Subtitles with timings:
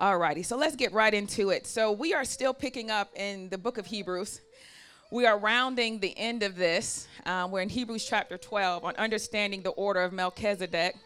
[0.00, 1.66] Alrighty, so let's get right into it.
[1.66, 4.40] So we are still picking up in the book of Hebrews.
[5.10, 7.06] We are rounding the end of this.
[7.26, 10.96] Um, we're in Hebrews chapter 12 on understanding the order of Melchizedek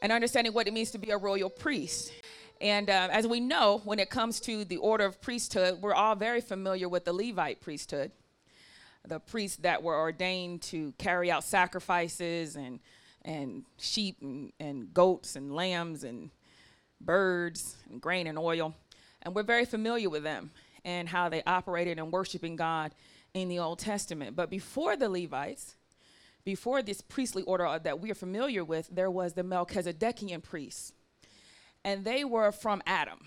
[0.00, 2.12] and understanding what it means to be a royal priest.
[2.62, 6.16] And uh, as we know, when it comes to the order of priesthood, we're all
[6.16, 8.10] very familiar with the Levite priesthood,
[9.06, 12.80] the priests that were ordained to carry out sacrifices and
[13.22, 16.30] and sheep and, and goats and lambs and
[17.00, 18.74] birds and grain and oil.
[19.22, 20.50] And we're very familiar with them
[20.84, 22.92] and how they operated in worshiping God
[23.34, 24.36] in the Old Testament.
[24.36, 25.74] But before the Levites,
[26.44, 30.92] before this priestly order that we are familiar with, there was the Melchizedekian priests.
[31.84, 33.18] And they were from Adam.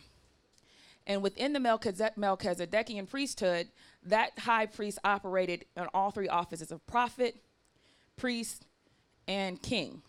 [1.06, 3.70] And within the Melchizedekian priesthood,
[4.04, 7.36] that high priest operated in all three offices of prophet,
[8.16, 8.66] priest,
[9.28, 10.02] and king.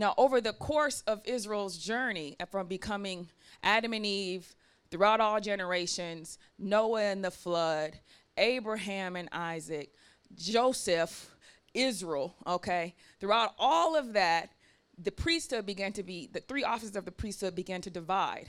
[0.00, 3.28] Now, over the course of Israel's journey from becoming
[3.62, 4.54] Adam and Eve
[4.90, 7.98] throughout all generations, Noah and the flood,
[8.38, 9.92] Abraham and Isaac,
[10.34, 11.36] Joseph,
[11.74, 14.48] Israel, okay, throughout all of that,
[14.96, 18.48] the priesthood began to be, the three offices of the priesthood began to divide.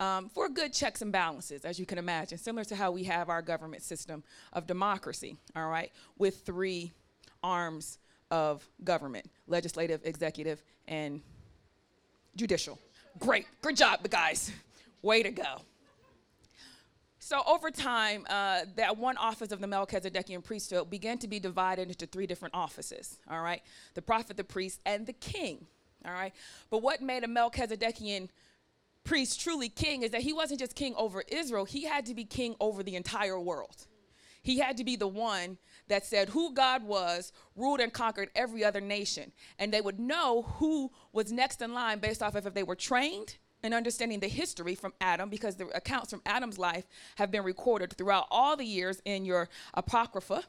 [0.00, 3.28] Um, for good checks and balances, as you can imagine, similar to how we have
[3.28, 6.90] our government system of democracy, all right, with three
[7.44, 7.98] arms
[8.30, 11.20] of government legislative, executive, and
[12.36, 12.78] judicial.
[13.18, 13.46] Great.
[13.62, 14.50] Good job, guys.
[15.02, 15.60] Way to go.
[17.24, 21.88] So over time, uh, that one office of the Melchizedekian priesthood began to be divided
[21.88, 23.18] into three different offices.
[23.30, 23.62] All right,
[23.94, 25.66] the prophet, the priest, and the king.
[26.04, 26.34] All right,
[26.68, 28.28] but what made a Melchizedekian
[29.04, 32.24] priest truly king is that he wasn't just king over Israel; he had to be
[32.26, 33.86] king over the entire world.
[34.42, 35.56] He had to be the one
[35.88, 39.32] that said who God was, ruled and conquered every other nation.
[39.58, 42.76] And they would know who was next in line based off of if they were
[42.76, 47.42] trained in understanding the history from Adam, because the accounts from Adam's life have been
[47.42, 50.42] recorded throughout all the years in your Apocrypha,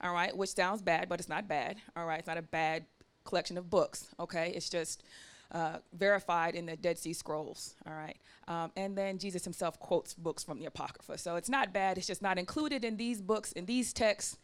[0.00, 2.20] all right, which sounds bad, but it's not bad, all right?
[2.20, 2.86] It's not a bad
[3.24, 4.52] collection of books, okay?
[4.54, 5.02] It's just
[5.50, 8.16] uh, verified in the Dead Sea Scrolls, all right?
[8.48, 11.18] Um, and then Jesus himself quotes books from the Apocrypha.
[11.18, 14.38] So it's not bad, it's just not included in these books, in these texts,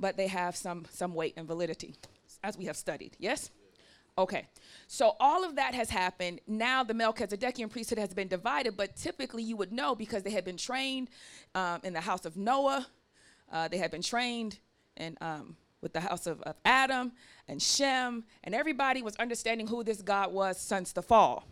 [0.00, 1.94] but they have some, some weight and validity,
[2.42, 3.50] as we have studied, yes?
[4.16, 4.48] Okay,
[4.88, 6.40] so all of that has happened.
[6.48, 10.44] Now the Melchizedekian priesthood has been divided, but typically you would know because they had
[10.44, 11.08] been trained
[11.54, 12.86] um, in the house of Noah,
[13.52, 14.58] uh, they had been trained
[14.96, 17.12] in um, with the house of, of Adam
[17.46, 21.44] and Shem, and everybody was understanding who this God was since the fall,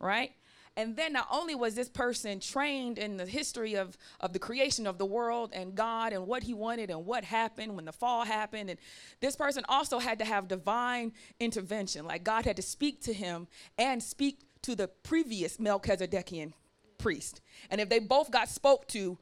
[0.00, 0.32] right?
[0.76, 4.86] And then not only was this person trained in the history of, of the creation
[4.86, 8.24] of the world and God and what he wanted and what happened when the fall
[8.24, 8.78] happened, and
[9.20, 12.06] this person also had to have divine intervention.
[12.06, 13.48] Like God had to speak to him
[13.78, 16.52] and speak to the previous Melchizedekian
[16.98, 17.40] priest.
[17.70, 19.18] And if they both got spoke to,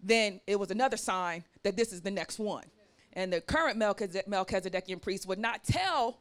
[0.00, 2.64] then it was another sign that this is the next one.
[3.12, 6.20] And the current Melchizedekian priest would not tell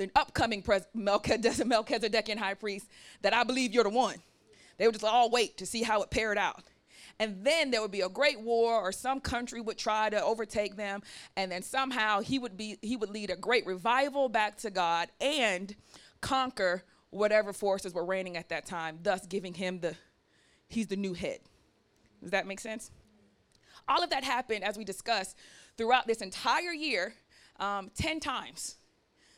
[0.00, 2.88] the upcoming pres- Melchizedekian high priest
[3.20, 4.16] that I believe you're the one.
[4.78, 6.62] They would just all wait to see how it paired out.
[7.18, 10.76] And then there would be a great war, or some country would try to overtake
[10.76, 11.02] them,
[11.36, 15.10] and then somehow he would be he would lead a great revival back to God
[15.20, 15.76] and
[16.22, 19.96] conquer whatever forces were reigning at that time, thus giving him the
[20.68, 21.40] he's the new head.
[22.22, 22.90] Does that make sense?
[23.86, 25.36] All of that happened, as we discussed,
[25.76, 27.12] throughout this entire year,
[27.58, 28.76] um, 10 times.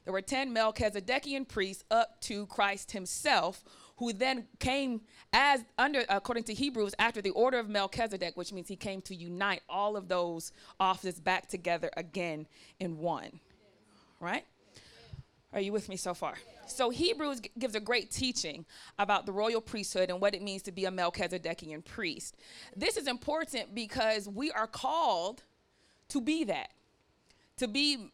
[0.05, 3.65] There were 10 Melchizedekian priests up to Christ himself,
[3.97, 5.03] who then came
[5.33, 9.15] as under according to Hebrews after the order of Melchizedek, which means he came to
[9.15, 12.47] unite all of those offices back together again
[12.81, 13.39] in one.
[14.19, 14.45] Right?
[15.53, 16.35] Are you with me so far?
[16.67, 18.65] So Hebrews g- gives a great teaching
[18.99, 22.37] about the royal priesthood and what it means to be a Melchizedekian priest.
[22.75, 25.43] This is important because we are called
[26.09, 26.71] to be that,
[27.59, 28.12] to be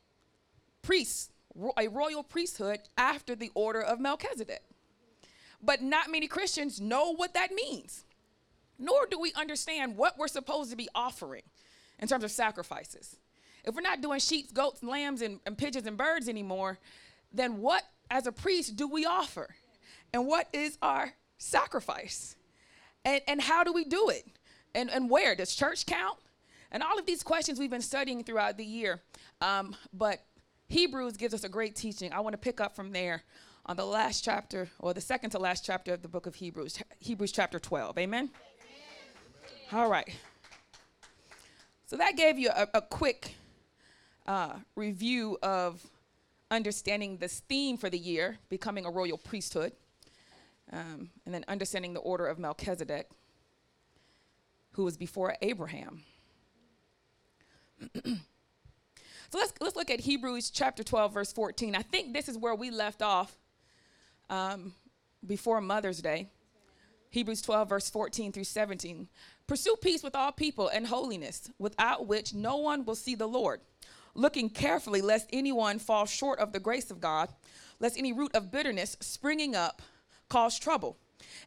[0.82, 1.30] priests,
[1.76, 4.62] a royal priesthood after the order of Melchizedek.
[5.62, 8.04] But not many Christians know what that means,
[8.78, 11.42] nor do we understand what we're supposed to be offering
[11.98, 13.16] in terms of sacrifices.
[13.64, 16.78] If we're not doing sheep, goats, lambs, and, and pigeons and birds anymore,
[17.32, 19.56] then what, as a priest, do we offer?
[20.12, 22.36] And what is our sacrifice?
[23.04, 24.26] And, and how do we do it?
[24.74, 25.34] And, and where?
[25.34, 26.18] Does church count?
[26.70, 29.02] And all of these questions we've been studying throughout the year.
[29.40, 30.20] Um, but
[30.68, 32.12] Hebrews gives us a great teaching.
[32.12, 33.22] I want to pick up from there
[33.64, 36.78] on the last chapter, or the second to last chapter of the book of Hebrews,
[36.98, 37.98] Hebrews chapter 12.
[37.98, 38.30] Amen?
[39.72, 39.82] Amen.
[39.84, 40.08] All right.
[41.86, 43.34] So that gave you a, a quick
[44.26, 45.82] uh, review of
[46.50, 49.72] understanding this theme for the year, becoming a royal priesthood.
[50.72, 53.08] um, and then understanding the order of Melchizedek,
[54.72, 56.02] who was before Abraham.
[59.30, 61.74] so let's, let's look at Hebrews chapter 12, verse 14.
[61.74, 63.36] I think this is where we left off
[64.30, 64.72] um,
[65.26, 66.28] before Mother's Day.
[67.10, 69.08] Hebrews 12, verse 14 through 17.
[69.46, 73.60] Pursue peace with all people and holiness, without which no one will see the Lord.
[74.14, 77.28] Looking carefully, lest anyone fall short of the grace of God,
[77.80, 79.82] lest any root of bitterness springing up
[80.28, 80.96] cause trouble.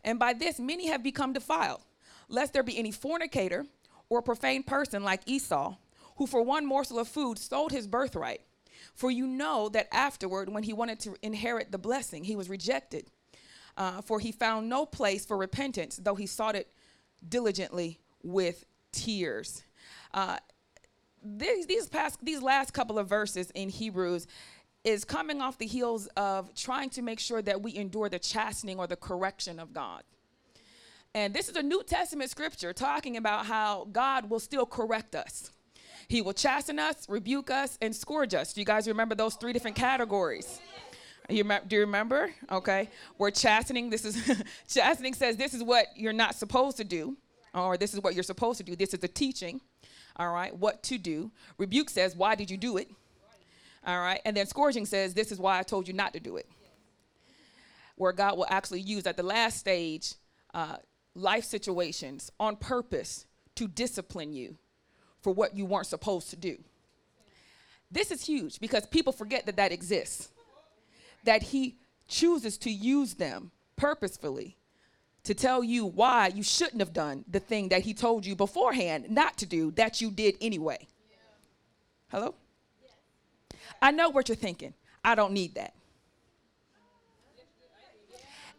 [0.04, 1.81] And by this many have become defiled,
[2.27, 3.66] lest there be any fornicator
[4.10, 5.75] or profane person like Esau,
[6.18, 8.42] who for one morsel of food sold his birthright.
[8.94, 13.10] For you know that afterward, when he wanted to inherit the blessing, he was rejected
[13.78, 16.72] uh, for he found no place for repentance, though he sought it
[17.28, 19.63] diligently with tears.
[20.13, 20.38] Uh,
[21.24, 24.28] these, these past these last couple of verses in Hebrews
[24.84, 28.80] is coming off the heels of trying to make sure that we endure the chastening
[28.80, 30.04] or the correction of God.
[31.13, 35.52] And this is a New Testament scripture talking about how God will still correct us.
[36.12, 38.52] He will chasten us, rebuke us, and scourge us.
[38.52, 40.60] Do you guys remember those three different categories?
[41.30, 42.34] You do you remember?
[42.52, 42.90] Okay.
[43.18, 43.90] We're chastening.
[43.90, 47.16] This is chastening says this is what you're not supposed to do,
[47.54, 48.75] or this is what you're supposed to do.
[48.75, 49.62] This is the teaching.
[50.18, 50.54] All right.
[50.54, 51.31] What to do.
[51.58, 52.92] Rebuke says, why did you do it?
[53.88, 54.19] All right.
[54.25, 56.50] And then scourging says, this is why I told you not to do it.
[57.96, 60.16] Where God will actually use at the last stage
[60.54, 60.75] uh,
[61.16, 64.58] life situations on purpose to discipline you
[65.21, 66.57] for what you weren't supposed to do.
[67.91, 70.29] This is huge because people forget that that exists
[71.23, 71.75] that he
[72.07, 74.57] chooses to use them purposefully
[75.23, 79.09] to tell you why you shouldn't have done the thing that he told you beforehand
[79.09, 80.88] not to do that you did anyway.
[82.09, 82.33] Hello?
[83.81, 84.74] I know what you're thinking.
[85.03, 85.74] I don't need that.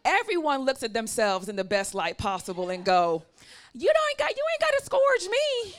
[0.05, 3.23] Everyone looks at themselves in the best light possible and go,
[3.73, 5.75] "You don't got you ain't got to scourge me."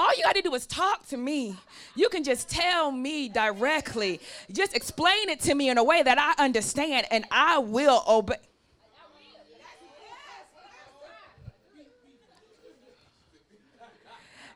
[0.00, 1.54] All you got to do is talk to me.
[1.94, 4.18] You can just tell me directly.
[4.50, 8.36] Just explain it to me in a way that I understand and I will obey.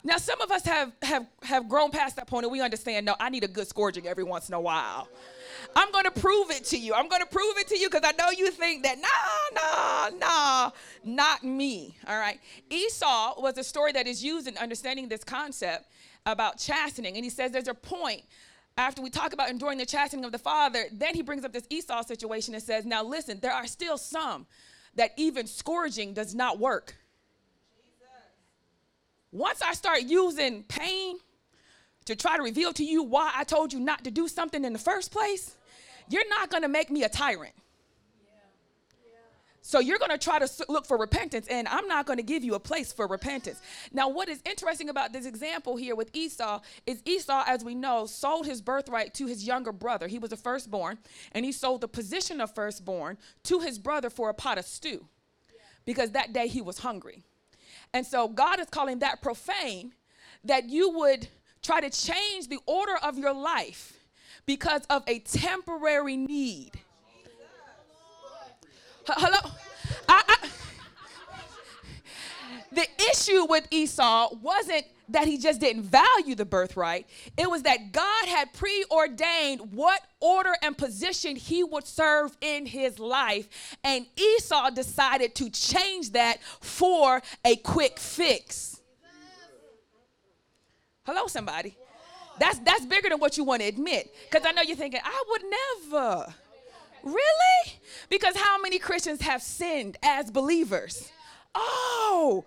[0.03, 3.15] Now, some of us have, have, have grown past that point and we understand no,
[3.21, 5.09] I need a good scourging every once in a while.
[5.77, 6.95] I'm going to prove it to you.
[6.95, 10.19] I'm going to prove it to you because I know you think that, nah, nah,
[10.19, 10.71] nah,
[11.05, 11.97] not me.
[12.07, 12.41] All right.
[12.71, 15.87] Esau was a story that is used in understanding this concept
[16.27, 17.17] about chastening.
[17.17, 18.23] And he says there's a point
[18.77, 21.67] after we talk about enduring the chastening of the father, then he brings up this
[21.71, 24.47] Esau situation and says, now listen, there are still some
[24.97, 26.97] that even scourging does not work.
[29.33, 31.17] Once I start using pain
[32.05, 34.73] to try to reveal to you why I told you not to do something in
[34.73, 35.57] the first place,
[36.09, 37.55] you're not going to make me a tyrant.
[39.67, 42.45] So you're going to try to look for repentance, and I'm not going to give
[42.45, 43.63] you a place for repentance.
[43.93, 48.05] Now, what is interesting about this example here with Esau is Esau, as we know,
[48.05, 50.07] sold his birthright to his younger brother.
[50.07, 50.99] He was a firstborn,
[51.33, 55.07] and he sold the position of firstborn to his brother for a pot of stew
[55.87, 57.23] because that day he was hungry.
[57.95, 59.95] And so God is calling that profane
[60.45, 61.29] that you would
[61.63, 63.95] try to change the order of your life
[64.47, 66.73] because of a temporary need.
[69.07, 69.53] Hello?
[70.09, 70.49] I, I,
[72.73, 77.07] the issue with Esau wasn't that he just didn't value the birthright.
[77.37, 82.99] It was that God had preordained what order and position he would serve in his
[82.99, 83.77] life.
[83.85, 88.81] And Esau decided to change that for a quick fix.
[91.05, 91.77] Hello, somebody.
[92.39, 94.15] That's that's bigger than what you want to admit.
[94.31, 95.43] Because I know you're thinking, I would
[95.91, 96.35] never.
[97.03, 97.79] Really?
[98.09, 101.13] Because how many Christians have sinned as believers?
[101.55, 102.45] Oh,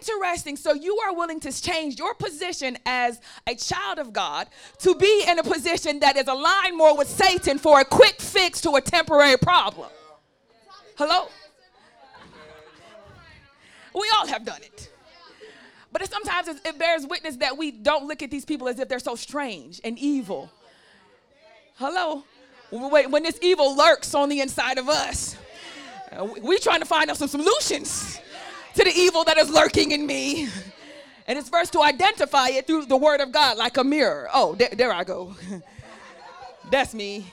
[0.00, 0.56] interesting.
[0.56, 4.48] So you are willing to change your position as a child of God
[4.80, 8.60] to be in a position that is aligned more with Satan for a quick fix
[8.62, 9.88] to a temporary problem.
[10.96, 11.28] Hello?
[13.94, 14.91] We all have done it.
[15.92, 18.88] But it, sometimes it bears witness that we don't look at these people as if
[18.88, 20.50] they're so strange and evil.
[21.76, 22.24] Hello?
[22.70, 25.36] When this evil lurks on the inside of us,
[26.10, 28.18] uh, we're trying to find out some solutions
[28.74, 30.48] to the evil that is lurking in me.
[31.26, 34.28] And it's first to identify it through the word of God like a mirror.
[34.32, 35.36] Oh, there, there I go.
[36.70, 37.30] That's me.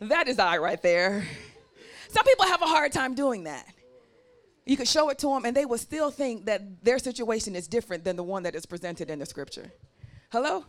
[0.00, 1.26] That is I right there.
[2.08, 3.66] Some people have a hard time doing that.
[4.66, 7.66] You could show it to them and they will still think that their situation is
[7.66, 9.72] different than the one that is presented in the scripture.
[10.30, 10.64] Hello?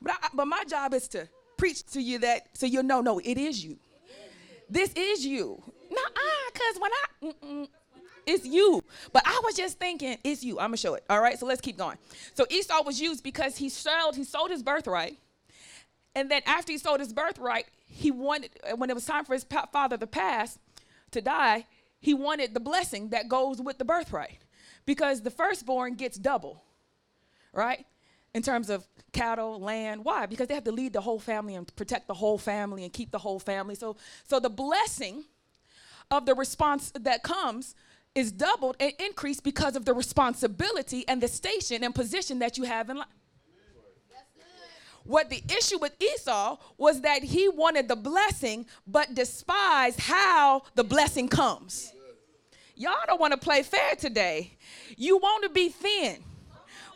[0.00, 3.18] But, I, but my job is to preach to you that so you'll know no,
[3.18, 3.78] it is you.
[4.68, 5.62] This is you.
[5.94, 7.68] I because when I,
[8.26, 8.82] it's you.
[9.12, 10.58] But I was just thinking, it's you.
[10.58, 11.04] I'm gonna show it.
[11.10, 11.98] All right, so let's keep going.
[12.34, 15.18] So Esau was used because he sold, he sold his birthright.
[16.14, 19.46] And then after he sold his birthright, he wanted, when it was time for his
[19.72, 20.58] father to pass,
[21.10, 21.66] to die,
[22.02, 24.40] he wanted the blessing that goes with the birthright.
[24.84, 26.64] Because the firstborn gets double,
[27.52, 27.86] right?
[28.34, 30.04] In terms of cattle, land.
[30.04, 30.26] Why?
[30.26, 33.12] Because they have to lead the whole family and protect the whole family and keep
[33.12, 33.76] the whole family.
[33.76, 35.24] So, so the blessing
[36.10, 37.76] of the response that comes
[38.14, 42.64] is doubled and increased because of the responsibility and the station and position that you
[42.64, 43.06] have in life.
[45.04, 50.84] What the issue with Esau was that he wanted the blessing but despised how the
[50.84, 51.92] blessing comes.
[52.74, 54.56] Y'all don't want to play fair today.
[54.96, 56.22] You want to be thin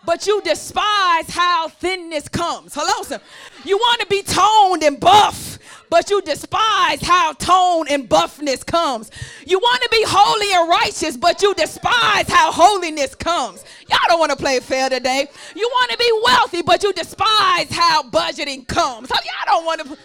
[0.06, 2.72] but you despise how thinness comes.
[2.75, 3.20] Hello, sir.
[3.64, 5.58] You want to be toned and buff,
[5.90, 9.10] but you despise how tone and buffness comes.
[9.44, 13.64] You want to be holy and righteous, but you despise how holiness comes.
[13.90, 15.26] Y'all don't want to play fair today.
[15.56, 19.08] You want to be wealthy, but you despise how budgeting comes.
[19.08, 19.98] So y'all don't want to.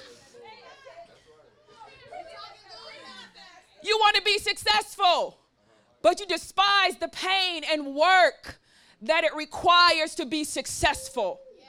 [3.83, 5.37] You want to be successful,
[6.01, 8.60] but you despise the pain and work
[9.01, 11.39] that it requires to be successful.
[11.57, 11.65] Yeah.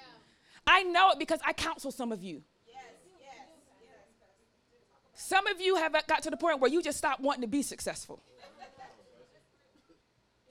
[0.66, 2.42] I know it because I counsel some of you.
[2.66, 2.76] Yes,
[3.20, 3.36] yes,
[3.82, 4.68] yes.
[5.14, 7.62] Some of you have got to the point where you just stop wanting to be
[7.62, 8.22] successful.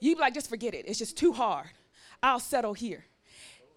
[0.00, 0.86] You like, just forget it.
[0.88, 1.68] It's just too hard.
[2.24, 3.04] I'll settle here.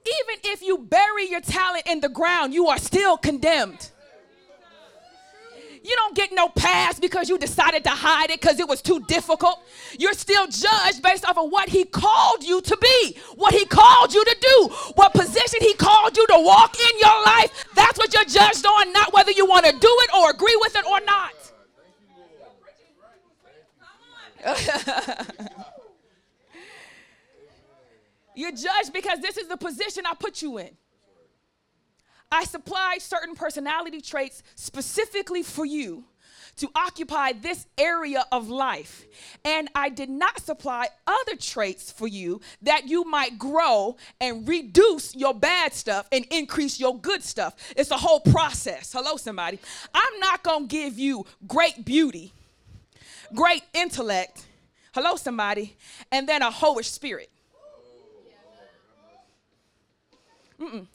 [0.07, 3.91] Even if you bury your talent in the ground, you are still condemned.
[5.86, 9.01] You don't get no pass because you decided to hide it because it was too
[9.01, 9.62] difficult.
[10.00, 14.12] You're still judged based off of what he called you to be, what he called
[14.12, 17.65] you to do, what position he called you to walk in your life.
[17.75, 20.75] That's what you're judged on, not whether you want to do it or agree with
[20.75, 21.34] it or not.
[28.36, 30.72] You're judged because this is the position I put you in.
[32.36, 36.04] I supplied certain personality traits specifically for you
[36.58, 39.06] to occupy this area of life.
[39.46, 45.15] And I did not supply other traits for you that you might grow and reduce
[45.15, 47.56] your bad stuff and increase your good stuff.
[47.77, 48.92] It's a whole process.
[48.92, 49.58] Hello, somebody.
[49.94, 52.34] I'm not going to give you great beauty,
[53.34, 54.46] great intellect.
[54.94, 55.77] Hello, somebody.
[56.12, 57.30] And then a hoish spirit.
[60.60, 60.88] Mm-mm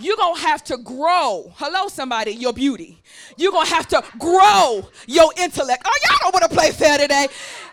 [0.00, 1.52] you're going to have to grow.
[1.56, 3.02] Hello, somebody, your beauty.
[3.36, 5.82] You're going to have to grow your intellect.
[5.84, 7.28] Oh, y'all don't want to play fair today.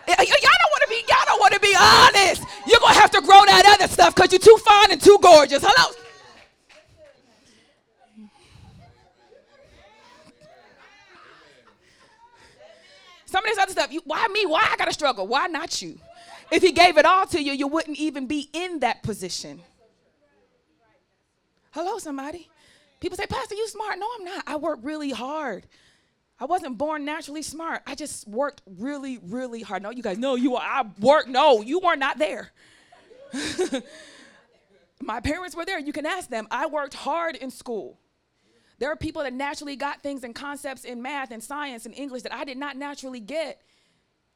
[0.08, 2.44] Y'all don't want to be, y'all don't want to be honest.
[2.68, 5.18] You're going to have to grow that other stuff because you're too fine and too
[5.22, 5.64] gorgeous.
[5.66, 5.94] Hello.
[13.26, 14.46] Some of this other stuff, you, why me?
[14.46, 15.28] Why I got to struggle?
[15.28, 16.00] Why not you?
[16.50, 19.62] If he gave it all to you, you wouldn't even be in that position.
[21.72, 22.50] Hello, somebody.
[23.00, 24.00] People say, Pastor, you smart.
[24.00, 24.44] No, I'm not.
[24.48, 25.68] I work really hard.
[26.40, 27.82] I wasn't born naturally smart.
[27.88, 29.82] I just worked really, really hard.
[29.82, 30.62] No, you guys know you are.
[30.62, 31.30] I worked.
[31.30, 32.52] No, you were not there.
[35.02, 35.80] My parents were there.
[35.80, 36.48] You can ask them.
[36.52, 38.00] I worked hard in school.
[38.80, 42.22] There are people that naturally got things and concepts in math and science and English
[42.24, 43.62] that I did not naturally get.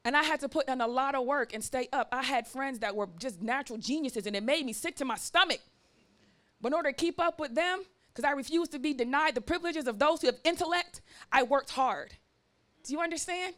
[0.04, 2.08] And I had to put in a lot of work and stay up.
[2.10, 5.14] I had friends that were just natural geniuses, and it made me sick to my
[5.14, 5.60] stomach.
[6.62, 9.40] But in order to keep up with them, because I refuse to be denied the
[9.40, 11.00] privileges of those who have intellect,
[11.30, 12.12] I worked hard.
[12.84, 13.54] Do you understand?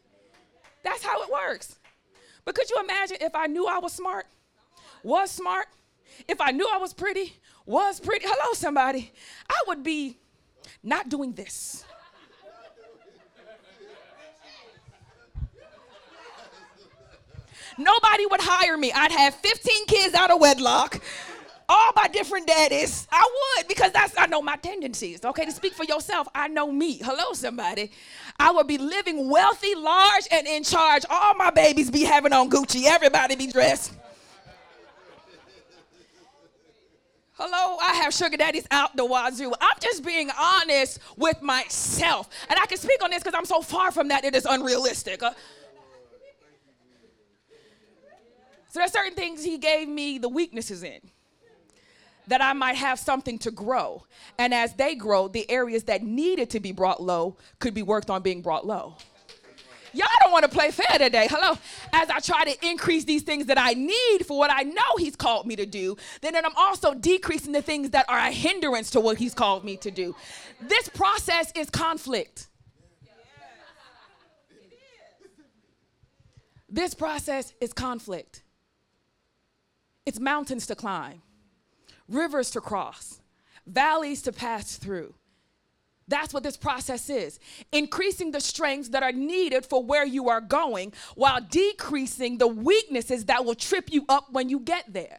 [0.83, 1.77] That's how it works.
[2.45, 4.27] But could you imagine if I knew I was smart,
[5.03, 5.67] was smart,
[6.29, 7.35] if I knew I was pretty,
[7.67, 9.13] was pretty, hello, somebody,
[9.49, 10.19] I would be
[10.83, 11.85] not doing this.
[17.77, 18.93] Nobody would hire me.
[18.93, 21.01] I'd have 15 kids out of wedlock
[21.69, 23.07] all my different daddies.
[23.11, 25.25] I would because that's I know my tendencies.
[25.25, 26.99] Okay, to speak for yourself, I know me.
[26.99, 27.91] Hello, somebody.
[28.39, 31.05] I would be living wealthy, large, and in charge.
[31.09, 32.85] All my babies be having on Gucci.
[32.85, 33.95] Everybody be dressed.
[37.37, 39.53] Hello, I have sugar daddies out the wazoo.
[39.61, 42.29] I'm just being honest with myself.
[42.49, 45.21] And I can speak on this because I'm so far from that, it is unrealistic.
[45.21, 45.33] Uh,
[48.69, 51.01] so there's certain things he gave me the weaknesses in
[52.29, 54.05] that I might have something to grow.
[54.39, 58.11] And as they grow, the areas that needed to be brought low could be worked
[58.11, 58.97] on being brought low.
[59.95, 61.29] Y'all don't want to play fair today.
[61.31, 61.57] Hello.
[61.93, 65.15] As I try to increase these things that I need for what I know He's
[65.15, 69.01] called me to do, then I'm also decreasing the things that are a hindrance to
[69.01, 70.17] what He's called me to do.
[70.61, 72.49] This process is conflict.
[76.69, 78.43] This process is conflict.
[80.07, 81.23] It's mountains to climb,
[82.09, 83.21] rivers to cross,
[83.67, 85.15] valleys to pass through.
[86.07, 87.41] That's what this process is.
[87.73, 93.25] Increasing the strengths that are needed for where you are going while decreasing the weaknesses
[93.27, 95.19] that will trip you up when you get there.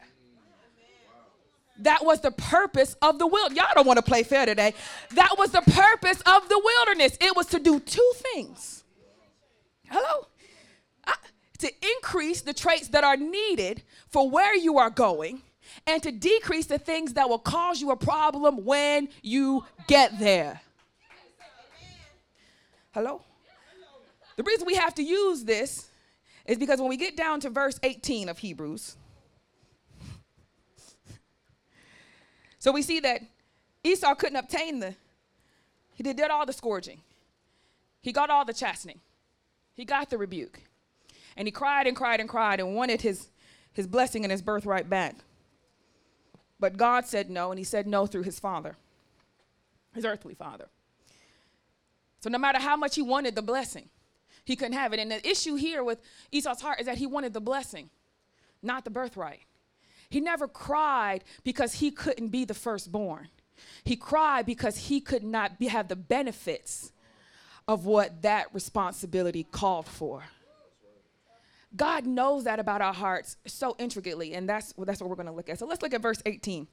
[1.80, 3.58] That was the purpose of the wilderness.
[3.58, 4.74] Y'all don't want to play fair today.
[5.14, 7.18] That was the purpose of the wilderness.
[7.20, 8.84] It was to do two things.
[9.88, 10.28] Hello?
[11.58, 15.42] to increase the traits that are needed for where you are going
[15.86, 20.60] and to decrease the things that will cause you a problem when you get there.
[22.92, 23.22] Hello?
[24.36, 25.90] The reason we have to use this
[26.46, 28.96] is because when we get down to verse 18 of Hebrews,
[32.58, 33.20] so we see that
[33.82, 34.94] Esau couldn't obtain the,
[35.94, 37.00] he did, all the scourging,
[38.02, 39.00] he got all the chastening,
[39.74, 40.60] he got the rebuke,
[41.36, 43.28] and he cried and cried and cried and wanted his,
[43.72, 45.16] his blessing and his birthright back.
[46.58, 48.76] But God said no, and he said no through his father,
[49.94, 50.68] his earthly father.
[52.20, 53.88] So no matter how much he wanted the blessing,
[54.44, 55.00] he couldn't have it.
[55.00, 56.00] And the issue here with
[56.32, 57.90] Esau's heart is that he wanted the blessing,
[58.62, 59.40] not the birthright.
[60.08, 63.28] He never cried because he couldn't be the firstborn.
[63.84, 66.92] He cried because he could not be, have the benefits
[67.68, 70.24] of what that responsibility called for.
[71.76, 75.26] God knows that about our hearts so intricately, and that's, well, that's what we're going
[75.26, 75.58] to look at.
[75.58, 76.66] So let's look at verse 18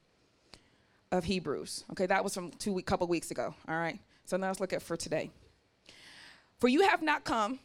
[1.11, 1.83] of Hebrews.
[1.91, 3.53] Okay, that was from two week, couple weeks ago.
[3.67, 3.99] All right.
[4.25, 5.29] So now let's look at for today.
[6.59, 7.59] For you have not come,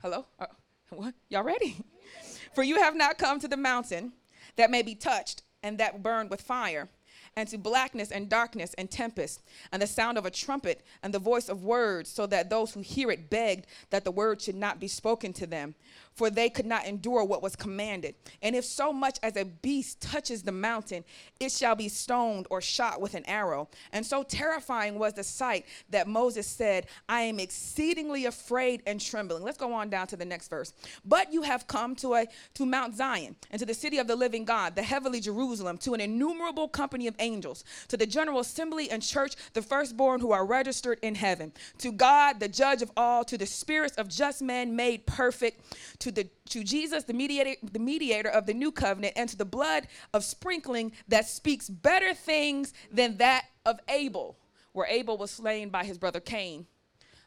[0.00, 0.26] hello?
[0.38, 0.46] Uh,
[0.90, 1.14] what?
[1.28, 1.76] Y'all ready?
[2.54, 4.12] For you have not come to the mountain
[4.54, 6.88] that may be touched and that burned with fire
[7.36, 11.18] and to blackness and darkness and tempest, and the sound of a trumpet and the
[11.18, 14.78] voice of words, so that those who hear it begged that the word should not
[14.78, 15.74] be spoken to them,
[16.14, 18.14] for they could not endure what was commanded.
[18.42, 21.04] And if so much as a beast touches the mountain,
[21.40, 23.68] it shall be stoned or shot with an arrow.
[23.92, 29.42] And so terrifying was the sight that Moses said, I am exceedingly afraid and trembling.
[29.42, 30.72] Let's go on down to the next verse.
[31.04, 34.16] But you have come to a to Mount Zion and to the city of the
[34.16, 38.90] living God, the heavenly Jerusalem, to an innumerable company of angels, to the general assembly
[38.90, 43.24] and church, the firstborn who are registered in heaven, to God, the judge of all,
[43.24, 45.60] to the spirits of just men made perfect,
[46.04, 49.44] to the to Jesus, the mediator, the mediator of the new covenant, and to the
[49.46, 54.36] blood of sprinkling that speaks better things than that of Abel,
[54.72, 56.66] where Abel was slain by his brother Cain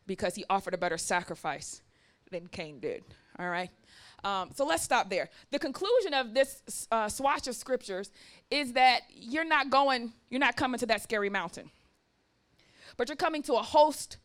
[0.06, 1.82] because he offered a better sacrifice
[2.30, 3.04] than Cain did.
[3.40, 3.72] All right.
[4.24, 5.30] Um, so let's stop there.
[5.50, 8.12] The conclusion of this uh, swatch of scriptures
[8.52, 11.72] is that you're not going, you're not coming to that scary mountain,
[12.96, 14.18] but you're coming to a host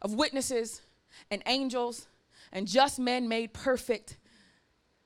[0.00, 0.82] of witnesses
[1.28, 2.06] and angels
[2.52, 4.16] and just men made perfect.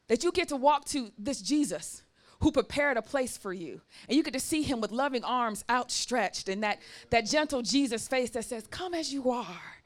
[0.09, 2.03] That you get to walk to this Jesus
[2.40, 3.81] who prepared a place for you.
[4.09, 6.79] And you get to see him with loving arms outstretched and that,
[7.11, 9.81] that gentle Jesus face that says, Come as you are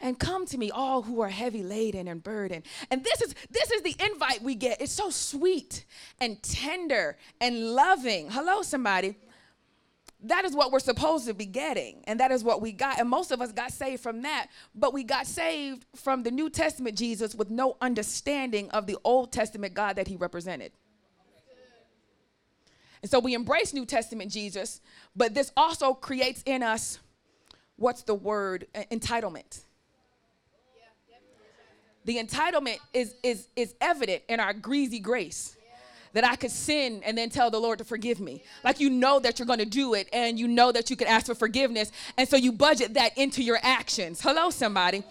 [0.00, 3.70] and come to me all who are heavy laden and burdened and this is this
[3.70, 5.84] is the invite we get it's so sweet
[6.20, 9.16] and tender and loving hello somebody
[10.24, 12.98] that is what we're supposed to be getting and that is what we got.
[12.98, 16.50] And most of us got saved from that but we got saved from the new
[16.50, 20.72] testament jesus with no understanding of the old testament god that he represented.
[23.00, 24.80] And so we embrace new testament jesus
[25.14, 26.98] but this also creates in us
[27.78, 28.66] what's the word?
[28.90, 29.62] Entitlement.
[32.04, 35.57] The entitlement is, is, is evident in our greasy grace
[36.12, 38.42] that I could sin and then tell the Lord to forgive me.
[38.64, 41.06] Like you know that you're going to do it and you know that you can
[41.06, 41.92] ask for forgiveness.
[42.16, 44.20] And so you budget that into your actions.
[44.20, 45.02] Hello, somebody.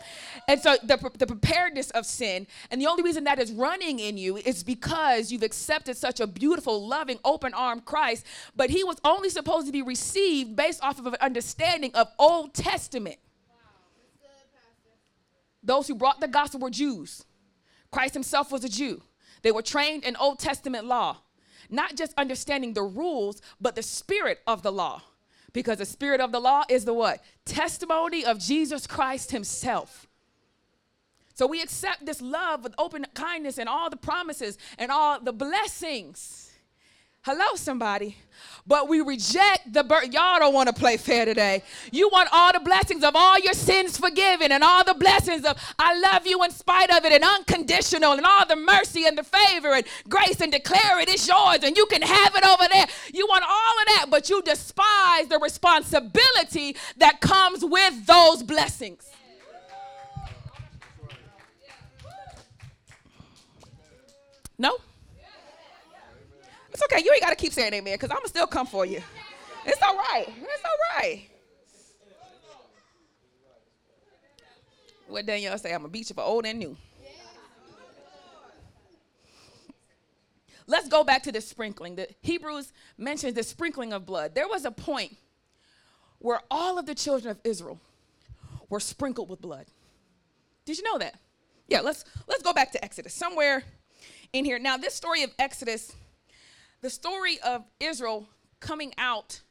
[0.48, 4.18] And so the, the preparedness of sin, and the only reason that is running in
[4.18, 8.98] you is because you've accepted such a beautiful, loving, open armed Christ, but he was
[9.04, 13.18] only supposed to be received based off of an understanding of Old Testament.
[15.62, 17.26] Those who brought the gospel were Jews.
[17.92, 19.02] Christ himself was a Jew.
[19.42, 21.18] They were trained in Old Testament law,
[21.70, 25.02] not just understanding the rules, but the spirit of the law.
[25.54, 27.24] Because the spirit of the law is the what?
[27.46, 30.08] Testimony of Jesus Christ himself.
[31.34, 35.34] So we accept this love with open kindness and all the promises and all the
[35.34, 36.47] blessings
[37.28, 38.16] Hello, somebody.
[38.66, 40.14] But we reject the birth.
[40.14, 41.62] Y'all don't want to play fair today.
[41.92, 45.58] You want all the blessings of all your sins forgiven and all the blessings of
[45.78, 49.26] I love you in spite of it and unconditional and all the mercy and the
[49.26, 52.88] favor and grace and declare it is yours and you can have it over there.
[53.14, 59.06] You want all of that, but you despise the responsibility that comes with those blessings.
[64.58, 64.78] No?
[66.78, 67.04] It's okay.
[67.04, 69.02] You ain't got to keep saying amen because I'm going to still come for you.
[69.66, 70.26] It's all right.
[70.28, 71.28] It's all right.
[75.08, 75.74] What Danielle say?
[75.74, 76.78] I'm going to beat you for old and new.
[80.68, 81.96] Let's go back to the sprinkling.
[81.96, 84.36] The Hebrews mentions the sprinkling of blood.
[84.36, 85.18] There was a point
[86.20, 87.80] where all of the children of Israel
[88.70, 89.66] were sprinkled with blood.
[90.66, 91.16] Did you know that?
[91.68, 93.16] Yeah, let's let's go back to Exodus.
[93.16, 93.64] Somewhere
[94.32, 94.60] in here.
[94.60, 95.96] Now, this story of Exodus,
[96.82, 98.28] the story of Israel
[98.60, 99.42] coming out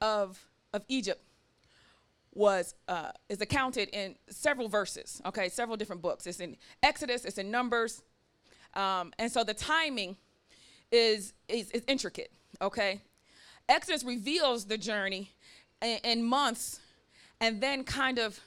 [0.00, 1.22] of, of Egypt
[2.34, 5.22] was uh, is accounted in several verses.
[5.24, 6.26] Okay, several different books.
[6.26, 7.24] It's in Exodus.
[7.24, 8.02] It's in Numbers,
[8.74, 10.16] um, and so the timing
[10.90, 12.32] is, is is intricate.
[12.60, 13.00] Okay,
[13.68, 15.30] Exodus reveals the journey
[15.80, 16.80] in, in months,
[17.40, 18.40] and then kind of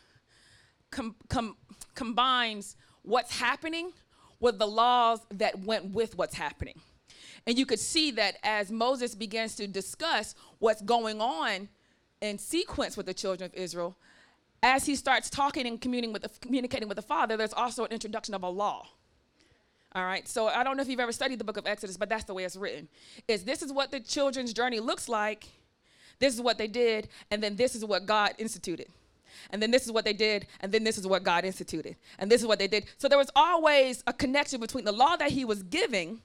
[0.92, 1.56] com- com-
[1.96, 3.94] combines what's happening
[4.40, 6.80] with the laws that went with what's happening.
[7.48, 11.70] And you could see that as Moses begins to discuss what's going on
[12.22, 13.96] in sequence with the children of Israel,
[14.62, 17.92] as he starts talking and communicating with the, communicating with the Father, there's also an
[17.92, 18.88] introduction of a law.
[19.96, 22.10] All right, so I don't know if you've ever studied the book of Exodus, but
[22.10, 22.90] that's the way it's written.
[23.30, 25.48] Is this is what the children's journey looks like,
[26.20, 28.88] this is what they did, and then this is what God instituted
[29.52, 32.30] and then this is what they did, and then this is what God instituted, and
[32.30, 32.86] this is what they did.
[32.98, 36.22] So there was always a connection between the law that he was giving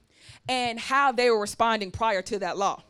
[0.49, 2.83] and how they were responding prior to that law.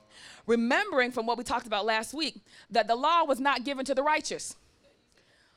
[0.46, 2.36] Remembering from what we talked about last week
[2.70, 4.56] that the law was not given to the righteous,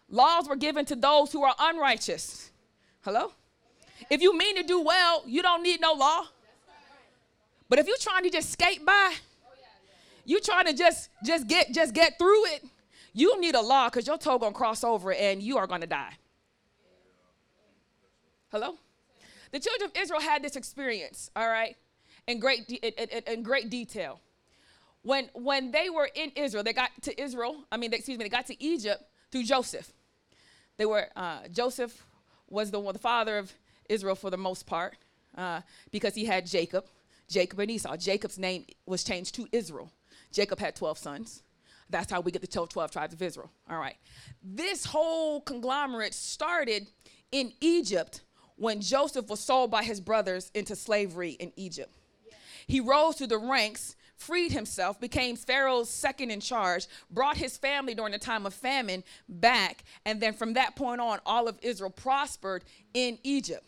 [0.10, 2.52] laws were given to those who are unrighteous.
[3.02, 3.32] Hello?
[4.10, 6.26] If you mean to do well, you don't need no law.
[7.70, 9.14] But if you're trying to just skate by,
[10.26, 12.64] you trying to just just get just get through it,
[13.14, 16.14] you need a law because your toe gonna cross over and you are gonna die.
[18.52, 18.78] Hello?
[19.56, 21.78] The children of Israel had this experience, all right,
[22.28, 24.20] in great, de- in, in, in great detail.
[25.02, 28.30] When, when they were in Israel, they got to Israel, I mean, excuse me, they
[28.30, 29.94] got to Egypt through Joseph.
[30.76, 32.06] They were, uh, Joseph
[32.50, 33.54] was the, the father of
[33.88, 34.98] Israel for the most part
[35.38, 36.84] uh, because he had Jacob,
[37.30, 37.96] Jacob and Esau.
[37.96, 39.90] Jacob's name was changed to Israel.
[40.34, 41.44] Jacob had 12 sons.
[41.90, 43.50] That's how we get the 12, 12 tribes of Israel.
[43.70, 43.96] All right.
[44.44, 46.90] This whole conglomerate started
[47.32, 48.20] in Egypt
[48.58, 51.94] when Joseph was sold by his brothers into slavery in Egypt.
[52.68, 57.94] He rose through the ranks, freed himself, became Pharaoh's second in charge, brought his family
[57.94, 61.92] during the time of famine back, and then from that point on, all of Israel
[61.92, 62.64] prospered
[62.94, 63.64] in Egypt.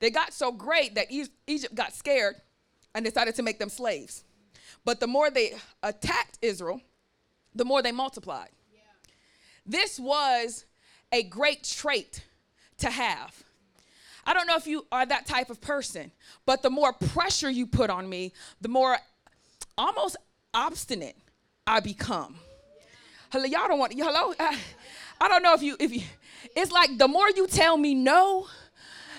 [0.00, 1.06] They got so great that
[1.46, 2.36] Egypt got scared
[2.94, 4.24] and decided to make them slaves.
[4.84, 6.80] But the more they attacked Israel,
[7.54, 8.50] the more they multiplied.
[8.72, 8.80] Yeah.
[9.64, 10.64] This was
[11.12, 12.24] a great trait
[12.78, 13.43] to have.
[14.26, 16.10] I don't know if you are that type of person,
[16.46, 18.96] but the more pressure you put on me, the more
[19.76, 20.16] almost
[20.52, 21.16] obstinate
[21.66, 22.36] I become.
[23.30, 24.34] Hello, y'all don't want hello.
[24.38, 26.02] I, don't know if you if you.
[26.56, 28.46] It's like the more you tell me no,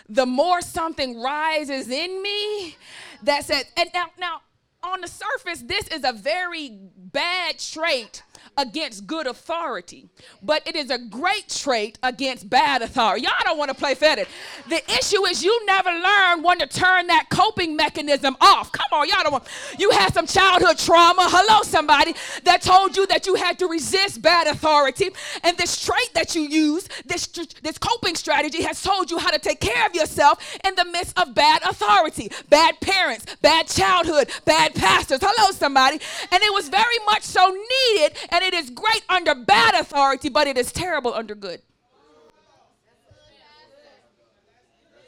[0.08, 2.78] the more something rises in me
[3.24, 3.66] that says.
[3.76, 4.42] And now, now
[4.84, 8.24] on the surface, this is a very bad trait
[8.58, 10.08] against good authority,
[10.42, 13.24] but it is a great trait against bad authority.
[13.24, 14.28] Y'all don't want to play fetid.
[14.70, 18.72] The issue is you never learn when to turn that coping mechanism off.
[18.72, 19.46] Come on, y'all don't want.
[19.78, 21.28] You had some childhood trauma.
[21.30, 25.10] Hello, somebody that told you that you had to resist bad authority,
[25.44, 27.28] and this trait that you use, this
[27.62, 31.18] this coping strategy, has told you how to take care of yourself in the midst
[31.20, 35.20] of bad authority, bad parents, bad childhood, bad pastors.
[35.22, 36.00] Hello, somebody,
[36.32, 40.46] and it was very much so needed, and it is great under bad authority, but
[40.46, 41.62] it is terrible under good.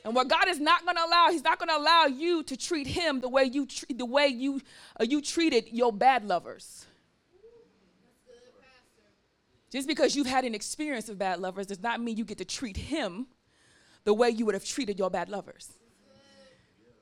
[0.06, 2.56] And what God is not going to allow, He's not going to allow you to
[2.56, 4.62] treat Him the way you tr- the way you
[4.98, 6.86] uh, you treated your bad lovers.
[9.70, 12.46] Just because you've had an experience of bad lovers does not mean you get to
[12.46, 13.28] treat Him
[14.06, 15.74] the way you would have treated your bad lovers.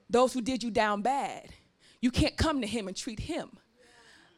[0.09, 1.49] Those who did you down bad,
[2.01, 3.51] you can't come to Him and treat Him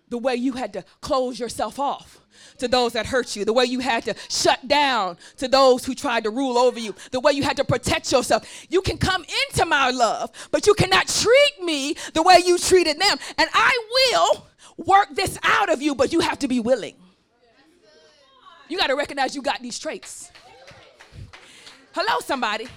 [0.10, 2.22] the way you had to close yourself off
[2.60, 5.94] to those that hurt you, the way you had to shut down to those who
[5.94, 8.66] tried to rule over you, the way you had to protect yourself.
[8.70, 13.00] You can come into my love, but you cannot treat me the way you treated
[13.00, 13.18] them.
[13.38, 16.96] And I will work this out of you, but you have to be willing.
[18.70, 20.32] You got to recognize you got these traits.
[21.94, 22.68] Hello, somebody.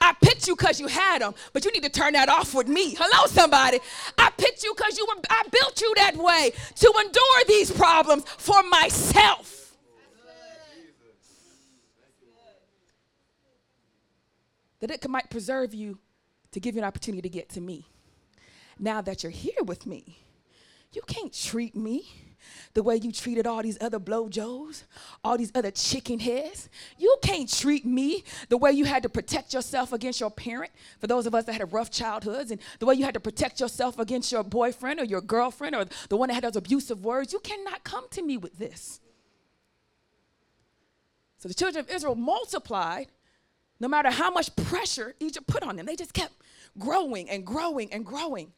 [0.00, 2.68] I picked you because you had them, but you need to turn that off with
[2.68, 2.94] me.
[2.98, 3.78] Hello, somebody.
[4.18, 8.24] I picked you because you were, I built you that way to endure these problems
[8.38, 9.76] for myself.
[14.80, 15.98] That it might preserve you
[16.52, 17.86] to give you an opportunity to get to me.
[18.78, 20.18] Now that you're here with me,
[20.92, 22.29] you can't treat me
[22.74, 24.84] the way you treated all these other blowjos,
[25.24, 26.68] all these other chicken heads.
[26.98, 31.06] You can't treat me the way you had to protect yourself against your parent, for
[31.06, 33.98] those of us that had rough childhoods, and the way you had to protect yourself
[33.98, 37.32] against your boyfriend or your girlfriend or the one that had those abusive words.
[37.32, 39.00] You cannot come to me with this.
[41.38, 43.06] So the children of Israel multiplied
[43.80, 45.86] no matter how much pressure Egypt put on them.
[45.86, 46.34] They just kept
[46.78, 48.52] growing and growing and growing.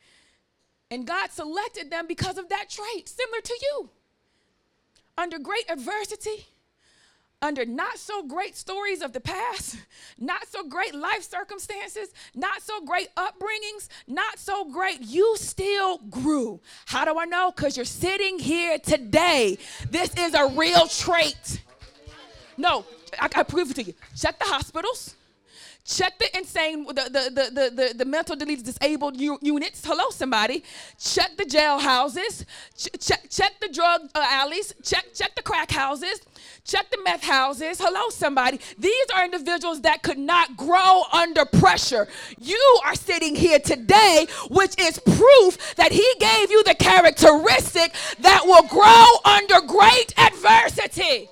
[0.93, 3.89] And God selected them because of that trait, similar to you.
[5.17, 6.49] Under great adversity,
[7.41, 9.79] under not so great stories of the past,
[10.19, 16.61] not so great life circumstances, not so great upbringings, not so great, you still grew.
[16.85, 17.55] How do I know?
[17.57, 19.57] Because you're sitting here today.
[19.89, 21.63] This is a real trait.
[22.59, 22.85] No,
[23.19, 23.95] I, I prove it to you.
[24.15, 25.15] Check the hospitals.
[25.85, 29.85] Check the insane, the, the, the, the, the, mental disabled units.
[29.85, 30.63] Hello, somebody.
[30.97, 32.47] Check the jail houses.
[32.77, 34.73] Ch- check, check the drug uh, alleys.
[34.85, 36.21] Check, check the crack houses.
[36.65, 37.79] Check the meth houses.
[37.81, 38.61] Hello, somebody.
[38.79, 42.07] These are individuals that could not grow under pressure.
[42.39, 48.43] You are sitting here today, which is proof that He gave you the characteristic that
[48.45, 51.29] will grow under great adversity.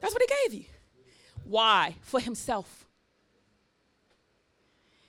[0.00, 0.64] That's what he gave you.
[1.44, 1.96] Why?
[2.02, 2.86] For himself.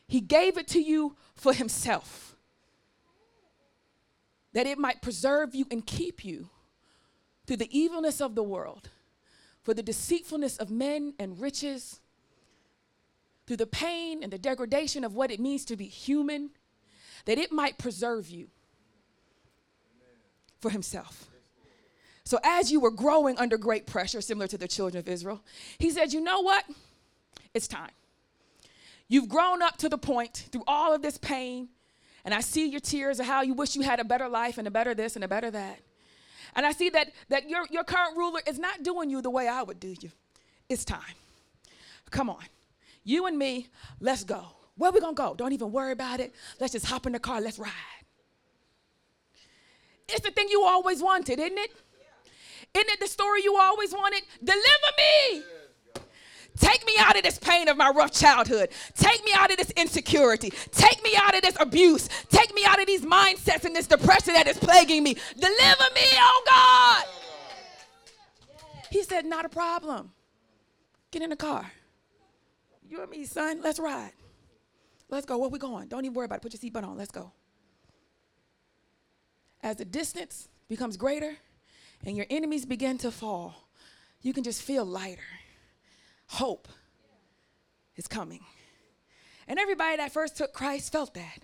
[0.08, 2.36] He gave it to you for himself.
[4.54, 6.50] That it might preserve you and keep you
[7.46, 8.90] through the evilness of the world,
[9.62, 12.00] for the deceitfulness of men and riches,
[13.46, 16.52] through the pain and the degradation of what it means to be human,
[17.26, 18.48] that it might preserve you
[20.60, 21.30] for himself.
[22.30, 25.42] So, as you were growing under great pressure, similar to the children of Israel,
[25.80, 26.64] he said, You know what?
[27.56, 27.90] It's time.
[29.08, 31.70] You've grown up to the point through all of this pain,
[32.24, 34.68] and I see your tears of how you wish you had a better life and
[34.68, 35.80] a better this and a better that.
[36.56, 39.48] And I see that, that your, your current ruler is not doing you the way
[39.48, 40.12] I would do you.
[40.70, 41.16] It's time.
[42.12, 42.44] Come on.
[43.04, 44.46] You and me, let's go.
[44.78, 45.34] Where we gonna go?
[45.34, 46.36] Don't even worry about it.
[46.60, 47.72] Let's just hop in the car, let's ride.
[50.08, 51.72] It's the thing you always wanted, isn't it?
[52.76, 54.22] Isn't it the story you always wanted?
[54.44, 54.64] Deliver
[54.98, 55.44] me.
[56.60, 58.70] Take me out of this pain of my rough childhood.
[58.96, 60.52] Take me out of this insecurity.
[60.72, 62.10] Take me out of this abuse.
[62.30, 65.16] Take me out of these mindsets and this depression that is plaguing me.
[65.36, 67.06] Deliver me, oh God.
[68.92, 70.12] He said, Not a problem.
[71.12, 71.72] Get in the car.
[72.90, 74.12] You and me, son, let's ride.
[75.10, 75.38] Let's go.
[75.38, 75.88] Where we going?
[75.88, 76.42] Don't even worry about it.
[76.42, 76.98] Put your seatbelt on.
[76.98, 77.32] Let's go.
[79.62, 81.36] As the distance becomes greater,
[82.06, 83.70] and your enemies begin to fall,
[84.22, 85.22] you can just feel lighter.
[86.28, 86.68] Hope
[87.96, 88.42] is coming.
[89.48, 91.40] And everybody that first took Christ felt that.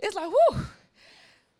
[0.00, 0.64] It's like, whew,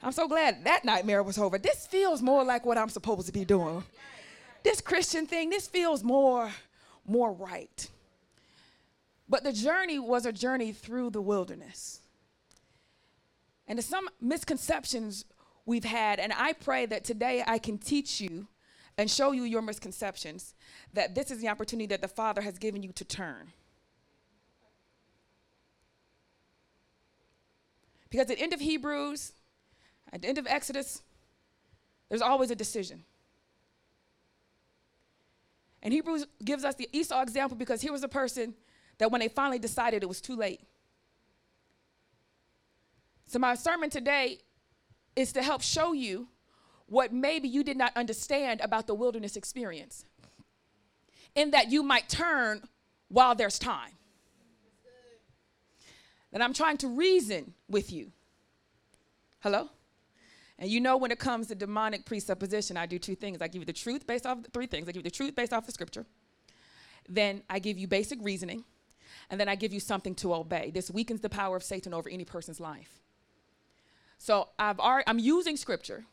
[0.02, 1.58] I'm so glad that nightmare was over.
[1.58, 3.84] This feels more like what I'm supposed to be doing.
[4.64, 6.50] This Christian thing, this feels more,
[7.06, 7.88] more right.
[9.28, 12.00] But the journey was a journey through the wilderness.
[13.66, 15.24] And there's some misconceptions
[15.66, 16.18] we've had.
[16.18, 18.46] And I pray that today I can teach you
[18.98, 20.54] and show you your misconceptions,
[20.92, 23.52] that this is the opportunity that the Father has given you to turn.
[28.10, 29.32] Because at the end of Hebrews,
[30.12, 31.00] at the end of Exodus,
[32.10, 33.04] there's always a decision.
[35.82, 38.54] And Hebrews gives us the Esau example because here was a person
[38.98, 40.60] that when they finally decided it was too late.
[43.26, 44.40] So, my sermon today
[45.16, 46.28] is to help show you
[46.86, 50.04] what maybe you did not understand about the wilderness experience,
[51.34, 52.62] in that you might turn
[53.08, 53.92] while there's time.
[56.32, 58.12] That I'm trying to reason with you.
[59.40, 59.68] Hello?
[60.58, 63.42] And you know when it comes to demonic presupposition, I do two things.
[63.42, 64.88] I give you the truth based off three things.
[64.88, 66.06] I give you the truth based off the scripture.
[67.08, 68.64] Then I give you basic reasoning.
[69.28, 70.70] And then I give you something to obey.
[70.70, 73.01] This weakens the power of Satan over any person's life.
[74.22, 76.04] So I've already, I'm using scripture.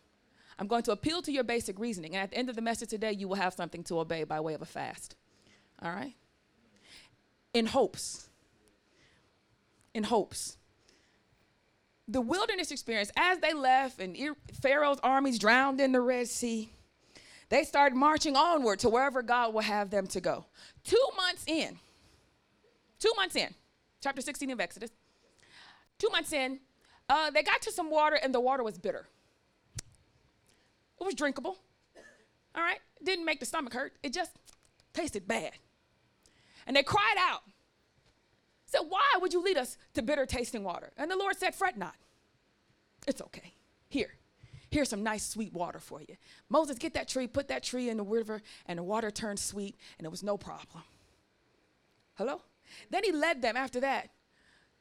[0.58, 2.16] I'm going to appeal to your basic reasoning.
[2.16, 4.40] And at the end of the message today, you will have something to obey by
[4.40, 5.16] way of a fast.
[5.80, 6.16] All right?
[7.54, 8.28] In hopes.
[9.94, 10.58] In hopes.
[12.08, 14.18] The wilderness experience, as they left and
[14.60, 16.72] Pharaoh's armies drowned in the Red Sea,
[17.50, 20.46] they started marching onward to wherever God will have them to go.
[20.84, 21.78] Two months in,
[22.98, 23.54] two months in,
[24.02, 24.90] chapter 16 of Exodus,
[26.00, 26.60] two months in,
[27.10, 29.08] uh, they got to some water, and the water was bitter.
[31.00, 31.58] It was drinkable.
[32.56, 32.80] All right?
[33.04, 33.94] Didn't make the stomach hurt.
[34.04, 34.32] It just
[34.94, 35.52] tasted bad.
[36.68, 37.42] And they cried out.
[38.66, 40.92] Said, Why would you lead us to bitter tasting water?
[40.98, 41.96] And the Lord said, Fret not.
[43.08, 43.54] It's okay.
[43.88, 44.14] Here,
[44.70, 46.16] here's some nice sweet water for you.
[46.50, 49.76] Moses, get that tree, put that tree in the river, and the water turned sweet,
[49.98, 50.84] and it was no problem.
[52.16, 52.42] Hello?
[52.92, 54.10] Then he led them after that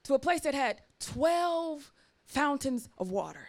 [0.05, 1.91] to a place that had 12
[2.29, 3.49] fountains of water.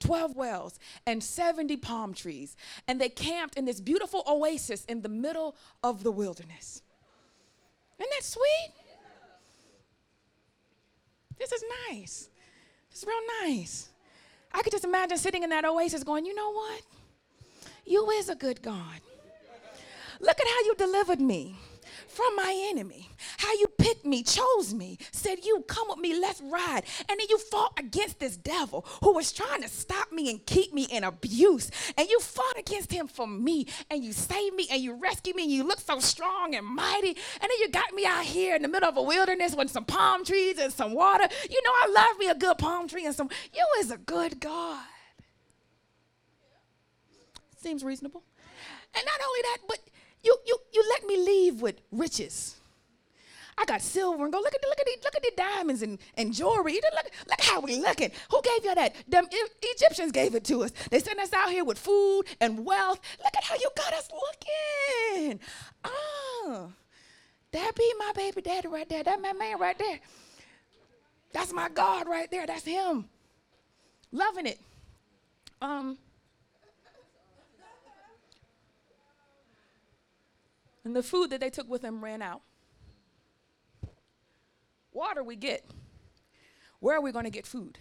[0.00, 2.56] 12 wells and 70 palm trees.
[2.86, 6.82] And they camped in this beautiful oasis in the middle of the wilderness.
[7.98, 8.72] Isn't that sweet?
[11.38, 12.30] This is nice.
[12.90, 13.90] This is real nice.
[14.52, 16.82] I could just imagine sitting in that oasis going, you know what?
[17.84, 19.00] You is a good God.
[20.20, 21.56] Look at how you delivered me
[22.16, 23.10] from my enemy.
[23.36, 26.84] How you picked me, chose me, said, You come with me, let's ride.
[27.08, 30.72] And then you fought against this devil who was trying to stop me and keep
[30.72, 31.70] me in abuse.
[31.98, 35.42] And you fought against him for me, and you saved me, and you rescued me,
[35.42, 37.10] and you look so strong and mighty.
[37.10, 39.84] And then you got me out here in the middle of a wilderness with some
[39.84, 41.28] palm trees and some water.
[41.50, 43.28] You know, I love me a good palm tree and some.
[43.52, 44.84] You is a good God.
[47.58, 48.22] Seems reasonable.
[48.94, 49.80] And not only that, but
[50.26, 52.56] you, you, you let me leave with riches.
[53.58, 55.80] I got silver and go look at the, look at the, look at the diamonds
[55.82, 56.74] and, and jewelry.
[56.74, 58.10] Look, look how we looking.
[58.30, 58.94] Who gave you that?
[59.08, 59.26] The
[59.62, 60.72] Egyptians gave it to us.
[60.90, 63.00] They sent us out here with food and wealth.
[63.24, 65.40] Look at how you got us looking.
[65.84, 66.70] Oh,
[67.52, 69.02] that be my baby daddy right there.
[69.02, 70.00] That my man right there.
[71.32, 72.46] That's my God right there.
[72.46, 73.08] That's him.
[74.12, 74.60] Loving it.
[75.62, 75.96] Um,
[80.86, 82.42] And the food that they took with them ran out.
[84.92, 85.64] Water we get.
[86.78, 87.76] Where are we going to get food?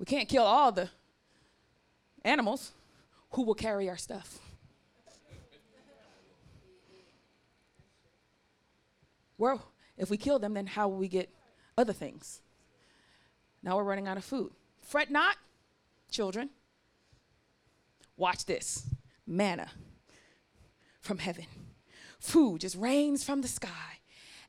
[0.00, 0.90] We can't kill all the
[2.24, 2.72] animals.
[3.30, 4.40] Who will carry our stuff?
[9.38, 9.64] Well,
[9.96, 11.30] if we kill them, then how will we get
[11.78, 12.40] other things?
[13.62, 14.50] Now we're running out of food.
[14.82, 15.36] Fret not,
[16.10, 16.50] children.
[18.16, 18.88] Watch this
[19.24, 19.70] manna
[21.06, 21.46] from heaven.
[22.18, 24.00] Food just rains from the sky.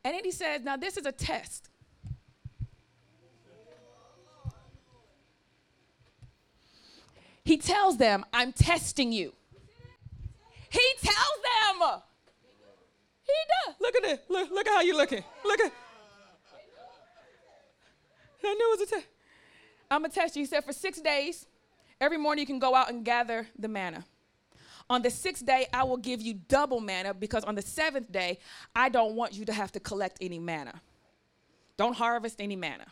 [0.03, 1.69] And then he says, Now this is a test.
[7.43, 9.31] He tells them, I'm testing you.
[10.69, 12.01] He tells them.
[13.23, 13.33] He
[13.65, 13.75] does.
[13.79, 14.25] Look at it.
[14.29, 15.23] Look, look at how you're looking.
[15.45, 15.71] Look at.
[18.43, 19.07] I knew it was a test.
[19.89, 20.41] I'm going to test you.
[20.41, 21.45] He said, for six days,
[22.01, 24.03] every morning you can go out and gather the manna.
[24.89, 28.39] On the sixth day, I will give you double manna because on the seventh day,
[28.75, 30.81] I don't want you to have to collect any manna.
[31.75, 32.85] Don't harvest any manna.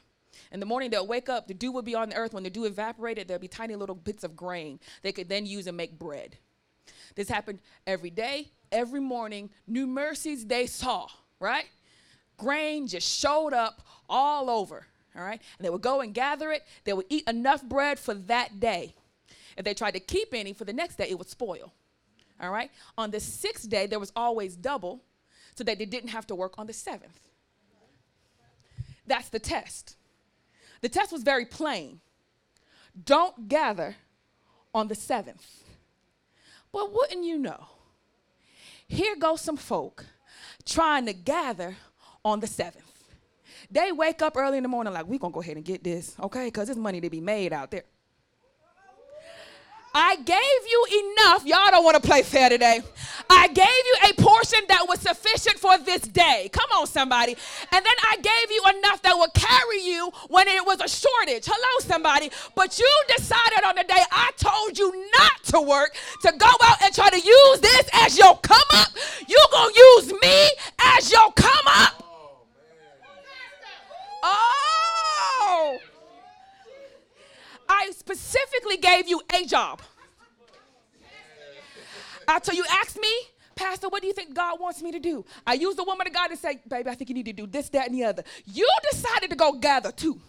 [0.52, 2.34] In the morning, they'll wake up, the dew will be on the earth.
[2.34, 5.68] When the dew evaporated, there'll be tiny little bits of grain they could then use
[5.68, 6.38] and make bread.
[7.16, 9.50] This happened every day, every morning.
[9.66, 11.08] New mercies they saw,
[11.40, 11.66] right?
[12.38, 15.42] Grain just showed up all over, all right?
[15.58, 16.64] And they would go and gather it.
[16.84, 18.94] They would eat enough bread for that day.
[19.58, 21.72] If they tried to keep any for the next day, it would spoil.
[22.42, 22.72] All right?
[22.98, 25.02] On the sixth day, there was always double
[25.56, 27.20] so that they didn't have to work on the seventh.
[29.08, 29.96] That's the test.
[30.82, 32.02] The test was very plain
[33.04, 33.96] don't gather
[34.74, 35.64] on the seventh.
[36.72, 37.68] But wouldn't you know?
[38.88, 40.06] Here goes some folk
[40.66, 41.76] trying to gather
[42.24, 42.84] on the seventh.
[43.72, 45.84] They wake up early in the morning like, we're going to go ahead and get
[45.84, 46.46] this, okay?
[46.46, 47.84] Because there's money to be made out there.
[49.98, 51.46] I gave you enough.
[51.46, 52.82] Y'all don't want to play fair today.
[53.30, 56.50] I gave you a portion that was sufficient for this day.
[56.52, 57.32] Come on, somebody.
[57.72, 61.46] And then I gave you enough that would carry you when it was a shortage.
[61.48, 62.30] Hello, somebody.
[62.56, 66.82] But you decided on the day I told you not to work to go out
[66.84, 68.90] and try to use this as your come up.
[69.30, 70.50] You're going to use me
[70.98, 72.04] as your come up.
[74.24, 75.80] Oh.
[75.80, 75.95] oh.
[77.76, 79.82] I specifically gave you a job.
[82.28, 83.14] Uh, I After you asked me,
[83.56, 85.26] Pastor, what do you think God wants me to do?
[85.46, 87.48] I used the woman of God to say, baby, I think you need to do
[87.48, 88.24] this, that, and the other.
[88.46, 90.20] You decided to go gather too.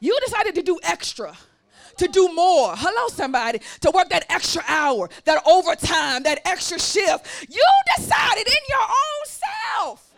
[0.00, 1.36] You decided to do extra,
[1.96, 2.74] to do more.
[2.76, 7.48] Hello, somebody, to work that extra hour, that overtime, that extra shift.
[7.48, 7.66] You
[7.96, 10.13] decided in your own self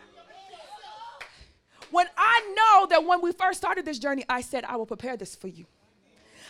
[1.91, 5.17] when I know that when we first started this journey, I said, I will prepare
[5.17, 5.65] this for you.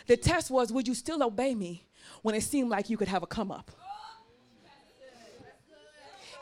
[0.07, 1.85] The test was, would you still obey me
[2.21, 3.71] when it seemed like you could have a come up?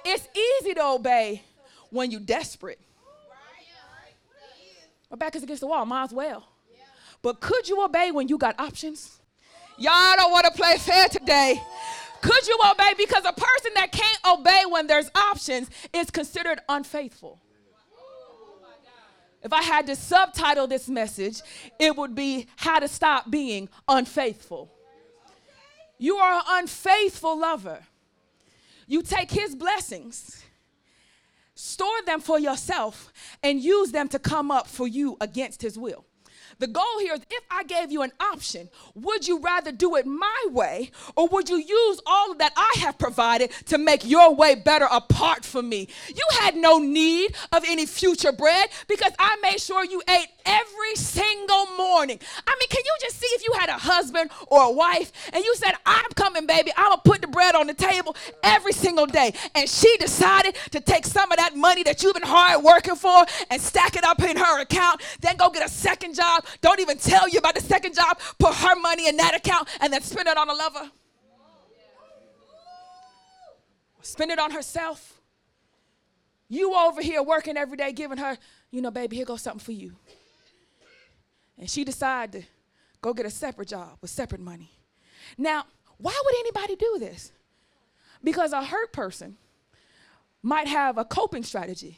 [0.06, 0.28] It's
[0.62, 1.42] easy to obey
[1.90, 2.80] when you're desperate.
[5.10, 6.48] My back is against the wall, might as well.
[7.22, 9.20] But could you obey when you got options?
[9.78, 11.60] Y'all don't want to play fair today.
[12.22, 12.94] Could you obey?
[12.98, 17.40] Because a person that can't obey when there's options is considered unfaithful.
[19.46, 21.40] If I had to subtitle this message,
[21.78, 24.72] it would be How to Stop Being Unfaithful.
[26.00, 27.84] You are an unfaithful lover.
[28.88, 30.44] You take his blessings,
[31.54, 36.06] store them for yourself, and use them to come up for you against his will.
[36.60, 40.06] The goal here is if I gave you an option, would you rather do it
[40.06, 44.56] my way or would you use all that I have provided to make your way
[44.56, 45.88] better apart from me?
[46.08, 50.96] You had no need of any future bread because I made sure you ate every
[50.96, 52.20] single morning.
[52.48, 55.44] I mean, can you just see if you had a husband or a wife and
[55.44, 59.08] you said, I'm coming, baby, I'm gonna put the bread on the table every single
[59.08, 59.34] day.
[59.56, 63.26] And she decided to take some of that money that you've been hard working for
[63.50, 66.98] and stack it up in her account, then go get a second job don't even
[66.98, 70.28] tell you about the second job, put her money in that account, and then spend
[70.28, 70.92] it on a lover.
[74.02, 75.20] Spend it on herself.
[76.48, 78.38] You over here working every day, giving her,
[78.70, 79.94] you know, baby, here goes something for you.
[81.58, 82.48] And she decided to
[83.02, 84.70] go get a separate job with separate money.
[85.38, 85.66] Now,
[85.98, 87.32] why would anybody do this?
[88.24, 89.38] Because a hurt person
[90.44, 91.98] might have a coping strategy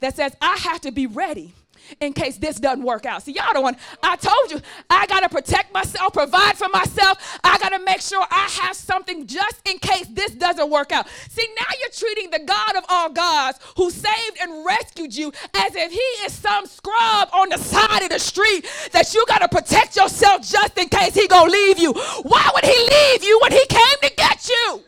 [0.00, 1.54] that says, I have to be ready
[2.00, 3.22] in case this doesn't work out.
[3.22, 4.60] See, y'all don't want, I told you,
[4.90, 7.38] I got to protect myself, provide for myself.
[7.44, 11.08] I got to make sure I have something just in case this doesn't work out.
[11.28, 15.74] See, now you're treating the God of all gods who saved and rescued you as
[15.74, 19.48] if he is some scrub on the side of the street that you got to
[19.48, 21.92] protect yourself just in case he going to leave you.
[21.92, 24.82] Why would he leave you when he came to get you?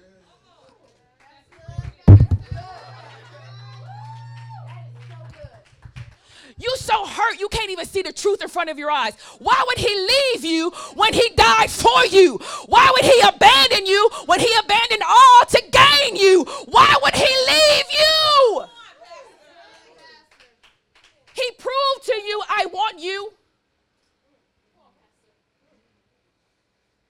[6.59, 9.15] You so hurt you can't even see the truth in front of your eyes.
[9.39, 12.39] Why would he leave you when he died for you?
[12.67, 16.45] Why would he abandon you when he abandoned all to gain you?
[16.67, 18.65] Why would he leave you?
[21.35, 23.33] He proved to you, I want you.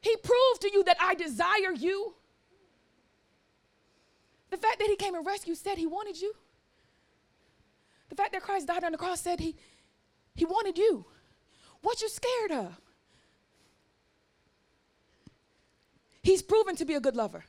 [0.00, 2.14] He proved to you that I desire you.
[4.50, 6.34] The fact that he came and rescued said he wanted you.
[8.08, 9.56] The fact that Christ died on the cross said he,
[10.34, 11.04] he wanted you.
[11.82, 12.80] What you scared of?
[16.22, 17.44] He's proven to be a good lover.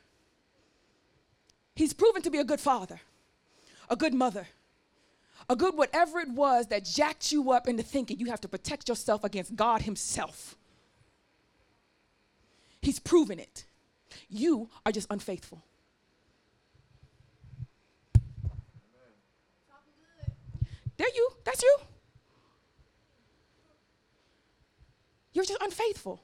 [1.74, 3.00] He's proven to be a good father,
[3.88, 4.46] a good mother,
[5.48, 8.88] a good whatever it was that jacked you up into thinking you have to protect
[8.88, 10.56] yourself against God Himself.
[12.82, 13.64] He's proven it.
[14.28, 15.62] You are just unfaithful.
[21.00, 21.76] There you, that's you.
[25.32, 26.22] You're just unfaithful.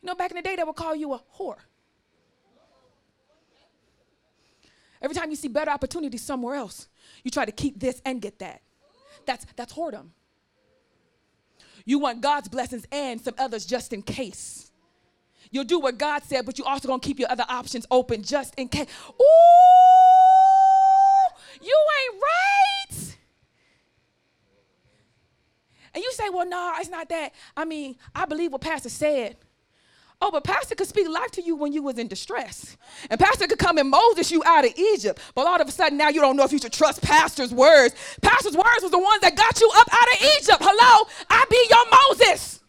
[0.00, 1.58] You know, back in the day, they would call you a whore.
[5.02, 6.88] Every time you see better opportunities somewhere else,
[7.22, 8.62] you try to keep this and get that.
[9.26, 10.08] That's, that's whoredom.
[11.84, 14.70] You want God's blessings and some others just in case.
[15.50, 18.54] You'll do what God said, but you also gonna keep your other options open just
[18.54, 18.86] in case.
[19.10, 19.99] Ooh,
[21.60, 23.16] you ain't right.
[25.94, 27.32] And you say, well, no, it's not that.
[27.56, 29.36] I mean, I believe what Pastor said.
[30.22, 32.76] Oh, but Pastor could speak life to you when you was in distress.
[33.08, 35.18] And Pastor could come and Moses you out of Egypt.
[35.34, 37.94] But all of a sudden now you don't know if you should trust Pastor's words.
[38.20, 40.58] Pastor's words was the ones that got you up out of Egypt.
[40.60, 41.08] Hello?
[41.30, 42.60] I be your Moses.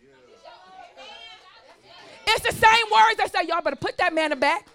[2.28, 4.66] It's the same words that say, y'all better put that man back.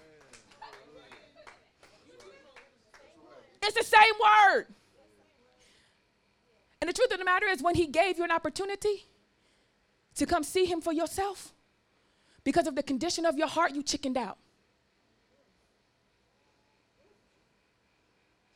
[3.61, 4.67] It's the same word.
[6.81, 9.05] And the truth of the matter is, when he gave you an opportunity
[10.15, 11.53] to come see him for yourself,
[12.43, 14.37] because of the condition of your heart, you chickened out.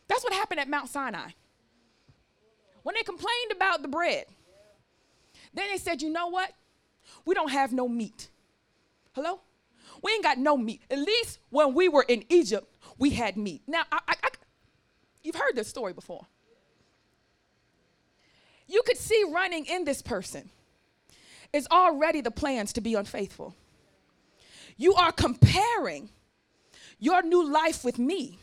[0.08, 1.32] That's what happened at Mount Sinai.
[2.84, 4.26] When they complained about the bread,
[5.54, 6.52] then they said, you know what?
[7.26, 8.30] We don't have no meat.
[9.14, 9.42] Hello?
[10.02, 10.82] We ain't got no meat.
[10.90, 13.62] At least when we were in Egypt, we had meat.
[13.68, 14.30] Now, I, I, I,
[15.24, 16.28] you've heard this story before
[18.72, 20.50] you could see running in this person
[21.52, 23.54] is already the plans to be unfaithful.
[24.78, 26.10] You are comparing
[26.98, 28.40] your new life with me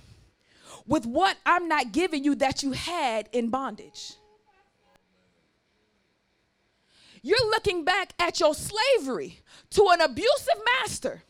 [0.86, 4.12] with what I'm not giving you that you had in bondage.
[7.22, 11.22] You're looking back at your slavery to an abusive master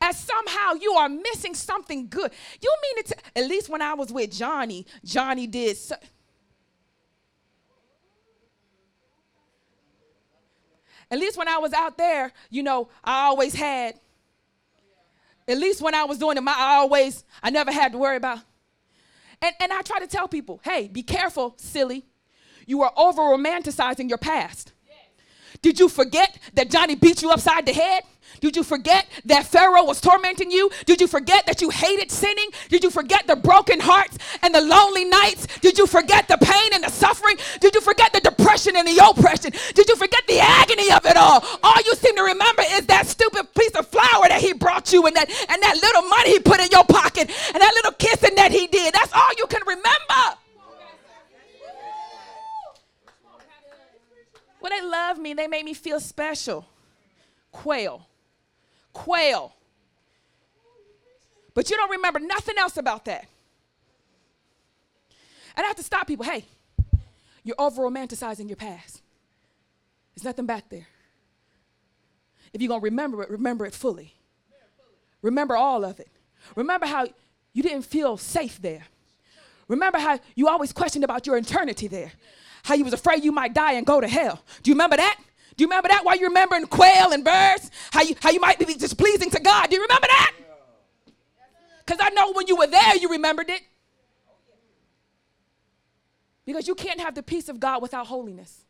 [0.00, 2.30] as somehow you are missing something good.
[2.62, 5.76] You mean it at least when I was with Johnny, Johnny did.
[5.76, 5.96] So,
[11.10, 14.00] At least when I was out there, you know, I always had,
[15.46, 18.16] at least when I was doing it, my, I always, I never had to worry
[18.16, 18.38] about.
[19.40, 22.06] And, and I try to tell people, hey, be careful, silly.
[22.66, 24.72] You are over romanticizing your past.
[25.60, 28.02] Did you forget that Johnny beat you upside the head?
[28.40, 30.70] Did you forget that Pharaoh was tormenting you?
[30.84, 32.48] Did you forget that you hated sinning?
[32.68, 35.46] Did you forget the broken hearts and the lonely nights?
[35.60, 37.36] Did you forget the pain and the suffering?
[37.60, 39.52] Did you forget the depression and the oppression?
[39.74, 41.42] Did you forget the agony of it all?
[41.62, 45.06] All you seem to remember is that stupid piece of flour that he brought you
[45.06, 48.34] and that and that little money he put in your pocket and that little kissing
[48.36, 48.92] that he did.
[48.92, 50.38] That's all you can remember.
[54.60, 55.34] Well, they love me.
[55.34, 56.66] They made me feel special.
[57.52, 58.06] Quail
[58.94, 59.52] quail.
[61.52, 63.26] But you don't remember nothing else about that.
[65.56, 66.24] And I have to stop people.
[66.24, 66.44] Hey,
[67.44, 69.02] you're over romanticizing your past.
[70.14, 70.86] There's nothing back there.
[72.52, 74.14] If you're going to remember it, remember it fully.
[75.22, 76.08] Remember all of it.
[76.56, 77.06] Remember how
[77.52, 78.84] you didn't feel safe there.
[79.68, 82.12] Remember how you always questioned about your eternity there.
[82.64, 84.42] How you was afraid you might die and go to hell.
[84.62, 85.18] Do you remember that?
[85.56, 86.04] Do you remember that?
[86.04, 87.70] Why you remembering quail and birds?
[87.92, 89.70] How you, how you might be displeasing to God.
[89.70, 90.32] Do you remember that?
[91.84, 93.60] Because I know when you were there, you remembered it.
[96.44, 98.64] Because you can't have the peace of God without holiness.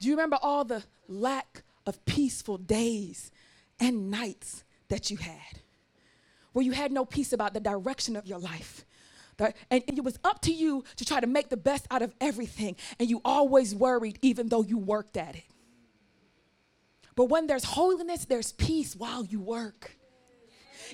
[0.00, 3.30] Do you remember all the lack of peaceful days
[3.78, 5.60] and nights that you had?
[6.52, 8.84] Where you had no peace about the direction of your life
[9.70, 12.76] and it was up to you to try to make the best out of everything.
[12.98, 15.44] And you always worried, even though you worked at it.
[17.14, 19.96] But when there's holiness, there's peace while you work.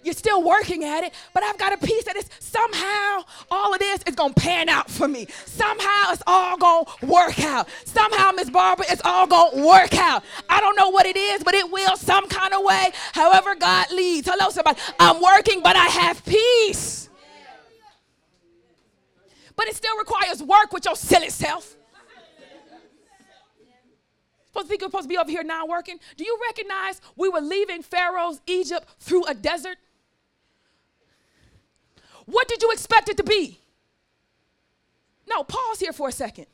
[0.05, 3.81] You're still working at it, but I've got a peace that is somehow all of
[3.81, 5.27] this is gonna pan out for me.
[5.45, 7.69] Somehow it's all gonna work out.
[7.85, 10.23] Somehow, Miss Barbara, it's all gonna work out.
[10.49, 13.91] I don't know what it is, but it will some kind of way, however God
[13.91, 14.29] leads.
[14.31, 14.79] Hello, somebody.
[15.01, 17.08] I'm working, but I have peace
[19.59, 21.75] but it still requires work with your silly self.
[24.47, 25.99] Supposed to be, supposed to be over here now working.
[26.17, 29.77] Do you recognize we were leaving Pharaoh's Egypt through a desert?
[32.27, 33.59] What did you expect it to be?
[35.29, 36.47] No, pause here for a second.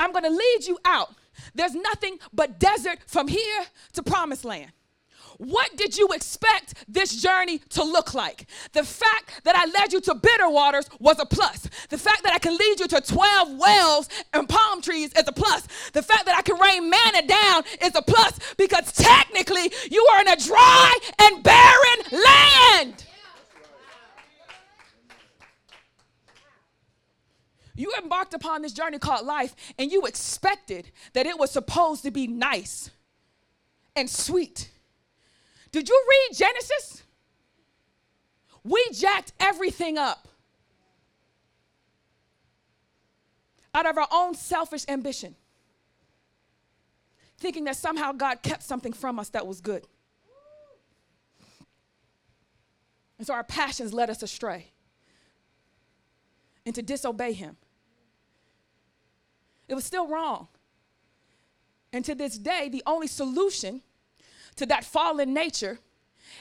[0.00, 1.14] I'm going to lead you out.
[1.54, 4.72] There's nothing but desert from here to promised land.
[5.38, 8.46] What did you expect this journey to look like?
[8.72, 11.68] The fact that I led you to bitter waters was a plus.
[11.90, 15.32] The fact that I can lead you to 12 wells and palm trees is a
[15.32, 15.66] plus.
[15.92, 20.20] The fact that I can rain manna down is a plus because technically you are
[20.22, 23.04] in a dry and barren land.
[27.76, 32.10] You embarked upon this journey called life and you expected that it was supposed to
[32.10, 32.90] be nice
[33.94, 34.72] and sweet
[35.70, 37.02] did you read Genesis?
[38.64, 40.28] We jacked everything up
[43.74, 45.36] out of our own selfish ambition,
[47.38, 49.86] thinking that somehow God kept something from us that was good.
[53.18, 54.68] And so our passions led us astray
[56.64, 57.56] and to disobey Him.
[59.68, 60.48] It was still wrong.
[61.92, 63.82] And to this day, the only solution
[64.58, 65.78] to that fallen nature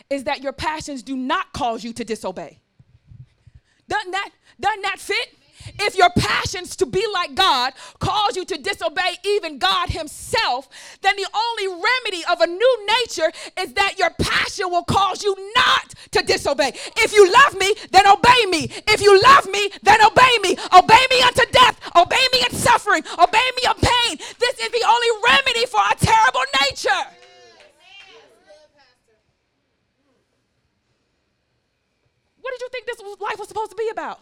[0.10, 2.60] is that your passions do not cause you to disobey.
[3.88, 5.34] Doesn't that, doesn't that fit?
[5.80, 10.70] If your passions to be like God cause you to disobey even God Himself,
[11.02, 15.36] then the only remedy of a new nature is that your passion will cause you
[15.56, 16.74] not to disobey.
[16.98, 18.70] If you love me, then obey me.
[18.88, 20.58] If you love me, then obey me.
[20.78, 21.80] Obey me unto death.
[21.96, 23.04] Obey me in suffering.
[23.20, 24.18] Obey me in pain.
[24.40, 27.17] This is the only remedy for a terrible nature.
[32.48, 34.22] What did you think this life was supposed to be about?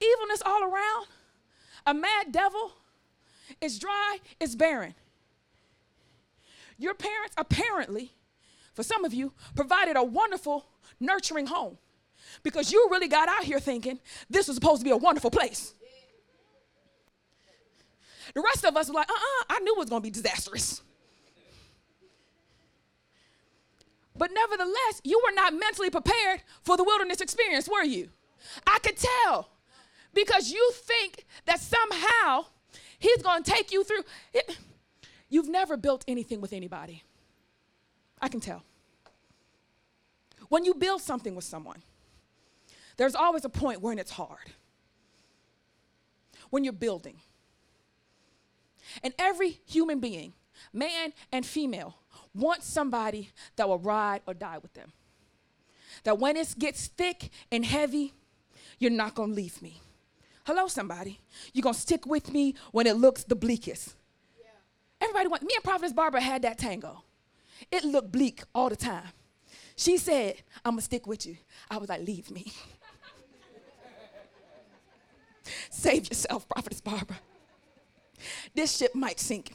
[0.00, 1.06] Evilness all around,
[1.86, 2.72] a mad devil,
[3.60, 4.96] it's dry, it's barren.
[6.78, 8.10] Your parents apparently,
[8.74, 10.66] for some of you, provided a wonderful,
[10.98, 11.78] nurturing home
[12.42, 15.74] because you really got out here thinking this was supposed to be a wonderful place.
[18.34, 20.10] The rest of us were like, uh uh I knew it was going to be
[20.10, 20.82] disastrous.
[24.22, 28.10] But nevertheless, you were not mentally prepared for the wilderness experience, were you?
[28.64, 29.48] I could tell
[30.14, 32.44] because you think that somehow
[33.00, 34.58] he's going to take you through it.
[35.28, 37.02] You've never built anything with anybody.
[38.20, 38.62] I can tell.
[40.48, 41.82] When you build something with someone,
[42.98, 44.52] there's always a point when it's hard.
[46.50, 47.16] when you're building.
[49.02, 50.34] And every human being,
[50.72, 51.96] man and female,
[52.34, 54.92] wants somebody that will ride or die with them.
[56.04, 58.14] That when it gets thick and heavy,
[58.78, 59.80] you're not gonna leave me.
[60.44, 61.20] Hello, somebody.
[61.52, 63.94] You're gonna stick with me when it looks the bleakest.
[64.40, 64.48] Yeah.
[65.00, 67.04] Everybody wants, me and Prophetess Barbara had that tango.
[67.70, 69.08] It looked bleak all the time.
[69.76, 71.36] She said, I'm gonna stick with you.
[71.70, 72.52] I was like, leave me.
[75.70, 77.18] Save yourself, Prophetess Barbara.
[78.54, 79.52] This ship might sink.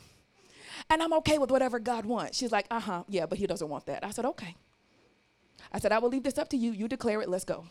[0.90, 2.38] And I'm okay with whatever God wants.
[2.38, 4.04] She's like, uh huh, yeah, but He doesn't want that.
[4.04, 4.56] I said, okay.
[5.72, 6.72] I said, I will leave this up to you.
[6.72, 7.66] You declare it, let's go.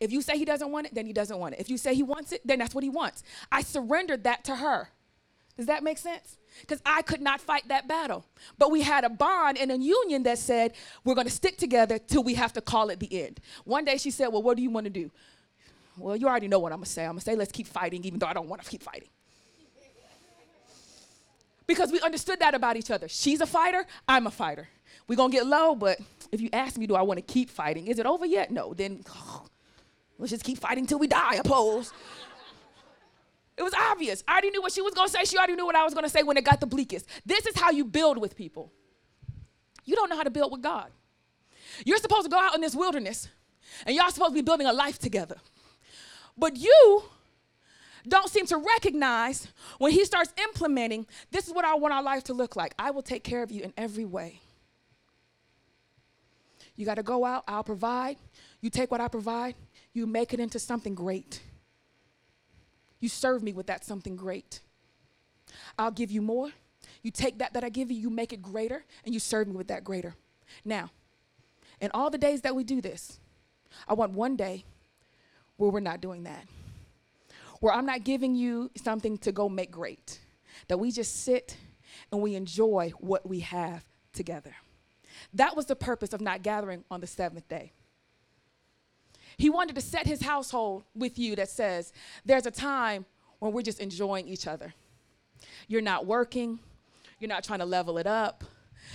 [0.00, 1.60] If you say He doesn't want it, then He doesn't want it.
[1.60, 3.22] If you say He wants it, then that's what He wants.
[3.52, 4.90] I surrendered that to her.
[5.56, 6.36] Does that make sense?
[6.60, 8.24] Because I could not fight that battle.
[8.58, 10.72] But we had a bond and a union that said,
[11.04, 13.40] we're going to stick together till we have to call it the end.
[13.64, 15.10] One day she said, Well, what do you want to do?
[15.98, 17.02] Well, you already know what I'm going to say.
[17.02, 19.08] I'm going to say, Let's keep fighting, even though I don't want to keep fighting
[21.68, 23.06] because we understood that about each other.
[23.06, 24.68] She's a fighter, I'm a fighter.
[25.06, 26.00] We're to get low, but
[26.32, 27.86] if you ask me, do I want to keep fighting?
[27.86, 28.50] Is it over yet?
[28.50, 28.74] No.
[28.74, 29.44] Then oh,
[30.18, 31.92] let's just keep fighting till we die, oppose.
[33.56, 34.22] It was obvious.
[34.26, 35.24] I already knew what she was to say.
[35.24, 37.06] She already knew what I was to say when it got the bleakest.
[37.26, 38.72] This is how you build with people.
[39.84, 40.90] You don't know how to build with God.
[41.84, 43.28] You're supposed to go out in this wilderness
[43.86, 45.36] and y'all supposed to be building a life together.
[46.36, 47.02] But you
[48.06, 52.24] don't seem to recognize when he starts implementing this is what I want our life
[52.24, 52.74] to look like.
[52.78, 54.40] I will take care of you in every way.
[56.76, 58.16] You got to go out, I'll provide.
[58.60, 59.54] You take what I provide,
[59.92, 61.40] you make it into something great.
[63.00, 64.60] You serve me with that something great.
[65.78, 66.50] I'll give you more.
[67.02, 69.54] You take that that I give you, you make it greater, and you serve me
[69.54, 70.14] with that greater.
[70.64, 70.90] Now,
[71.80, 73.20] in all the days that we do this,
[73.86, 74.64] I want one day
[75.56, 76.44] where we're not doing that
[77.60, 80.20] where I'm not giving you something to go make great,
[80.68, 81.56] that we just sit
[82.12, 84.54] and we enjoy what we have together.
[85.34, 87.72] That was the purpose of not gathering on the seventh day.
[89.36, 91.92] He wanted to set his household with you that says
[92.24, 93.04] there's a time
[93.38, 94.74] when we're just enjoying each other.
[95.68, 96.58] You're not working,
[97.20, 98.42] you're not trying to level it up,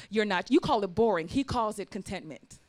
[0.10, 2.60] you're not, you call it boring, he calls it contentment.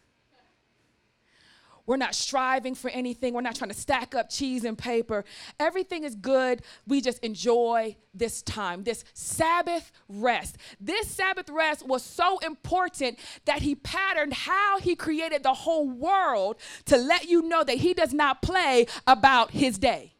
[1.87, 3.35] We're not striving for anything.
[3.35, 5.25] We're not trying to stack up cheese and paper.
[5.61, 6.63] Everything is good.
[6.87, 10.57] We just enjoy this time, this Sabbath rest.
[10.81, 16.57] This Sabbath rest was so important that he patterned how he created the whole world
[16.87, 20.14] to let you know that he does not play about his day.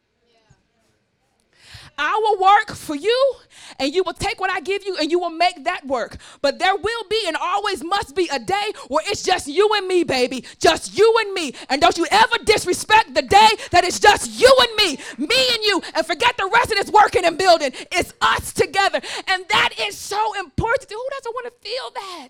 [1.97, 3.35] I will work for you,
[3.79, 6.17] and you will take what I give you, and you will make that work.
[6.43, 9.87] But there will be and always must be a day where it's just you and
[9.87, 10.45] me, baby.
[10.59, 11.55] Just you and me.
[11.71, 15.65] And don't you ever disrespect the day that it's just you and me, me and
[15.65, 17.73] you, and forget the rest of this working and building.
[17.93, 19.01] It's us together.
[19.29, 20.91] And that is so important.
[20.91, 22.29] Who doesn't want to feel that?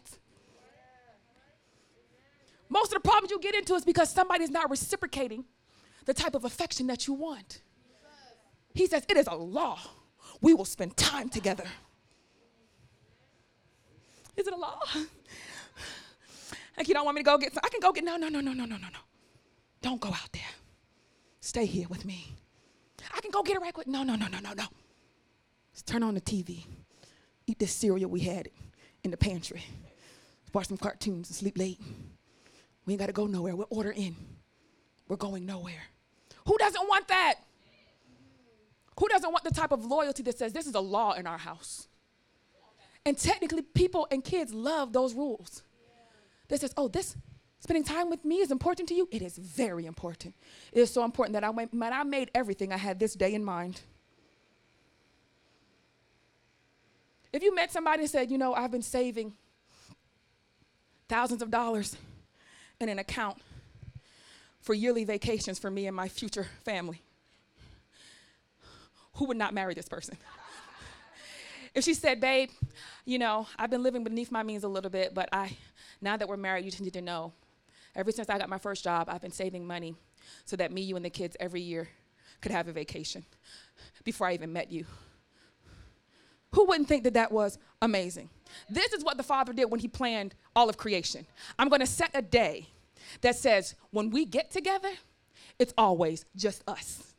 [2.68, 5.44] Most of the problems you get into is because somebody's not reciprocating
[6.06, 7.60] the type of affection that you want.
[8.74, 9.78] He says, It is a law.
[10.40, 11.64] We will spend time together.
[14.36, 14.80] Is it a law?
[16.76, 17.60] Like, you don't want me to go get some.
[17.64, 18.04] I can go get.
[18.04, 18.98] No, no, no, no, no, no, no, no.
[19.80, 20.42] Don't go out there.
[21.40, 22.34] Stay here with me.
[23.14, 23.86] I can go get it right quick.
[23.86, 24.64] No, no, no, no, no, no.
[25.72, 26.64] Let's turn on the TV.
[27.46, 28.48] Eat this cereal we had
[29.04, 29.62] in the pantry.
[30.52, 31.80] Watch some cartoons and sleep late.
[32.86, 33.54] We ain't got to go nowhere.
[33.54, 34.16] We'll order in.
[35.08, 35.82] We're going nowhere.
[36.46, 37.34] Who doesn't want that?
[38.98, 41.38] Who doesn't want the type of loyalty that says this is a law in our
[41.38, 41.88] house?
[43.04, 45.62] And technically, people and kids love those rules.
[46.48, 47.16] That says, oh, this
[47.60, 49.08] spending time with me is important to you.
[49.10, 50.34] It is very important.
[50.72, 53.44] It is so important that I, when I made everything, I had this day in
[53.44, 53.80] mind.
[57.32, 59.32] If you met somebody and said, you know, I've been saving
[61.08, 61.96] thousands of dollars
[62.80, 63.38] in an account
[64.60, 67.02] for yearly vacations for me and my future family
[69.14, 70.16] who would not marry this person?
[71.74, 72.50] if she said, babe,
[73.04, 75.56] you know, I've been living beneath my means a little bit, but I,
[76.00, 77.32] now that we're married, you just need to know.
[77.96, 79.94] Ever since I got my first job, I've been saving money
[80.44, 81.88] so that me, you, and the kids every year
[82.40, 83.24] could have a vacation
[84.02, 84.84] before I even met you.
[86.52, 88.30] Who wouldn't think that that was amazing?
[88.68, 91.26] This is what the Father did when He planned all of creation.
[91.58, 92.68] I'm going to set a day
[93.20, 94.90] that says when we get together,
[95.58, 97.13] it's always just us.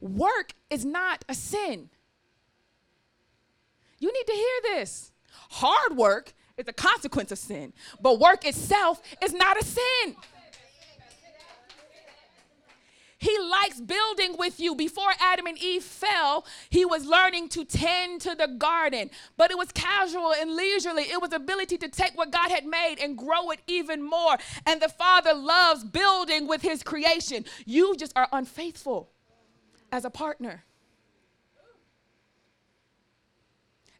[0.00, 1.90] Work is not a sin.
[3.98, 5.12] You need to hear this.
[5.50, 10.16] Hard work is a consequence of sin, but work itself is not a sin.
[13.18, 14.74] He likes building with you.
[14.74, 19.58] Before Adam and Eve fell, he was learning to tend to the garden, but it
[19.58, 21.02] was casual and leisurely.
[21.02, 24.38] It was ability to take what God had made and grow it even more.
[24.64, 27.44] And the Father loves building with his creation.
[27.66, 29.10] You just are unfaithful
[29.92, 30.64] as a partner.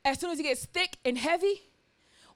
[0.04, 1.62] As soon as it gets thick and heavy,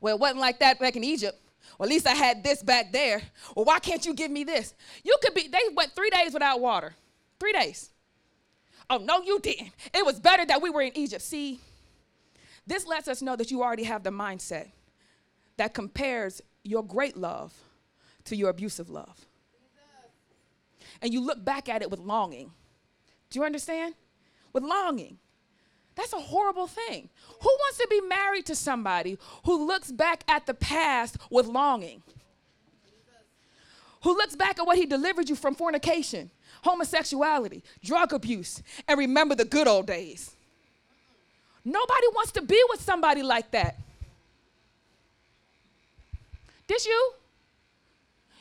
[0.01, 1.41] well, it wasn't like that back in Egypt.
[1.79, 3.23] Well, at least I had this back there.
[3.57, 4.75] Well, why can't you give me this?
[5.03, 6.95] You could be, they went three days without water.
[7.41, 7.91] Three days.
[8.91, 9.71] Oh, no, you didn't.
[9.95, 11.23] It was better that we were in Egypt.
[11.23, 11.59] See,
[12.67, 14.69] this lets us know that you already have the mindset
[15.57, 17.53] that compares your great love
[18.25, 19.27] to your abusive love.
[21.01, 22.53] And you look back at it with longing.
[23.35, 23.97] Do you understand?
[24.53, 25.19] With longing.
[25.97, 27.09] That's a horrible thing.
[27.41, 32.01] Who wants to be married to somebody who looks back at the past with longing?
[34.05, 36.31] Who looks back at what he delivered you from fornication,
[36.63, 40.31] homosexuality, drug abuse, and remember the good old days?
[41.65, 43.81] Nobody wants to be with somebody like that.
[46.69, 47.15] This you?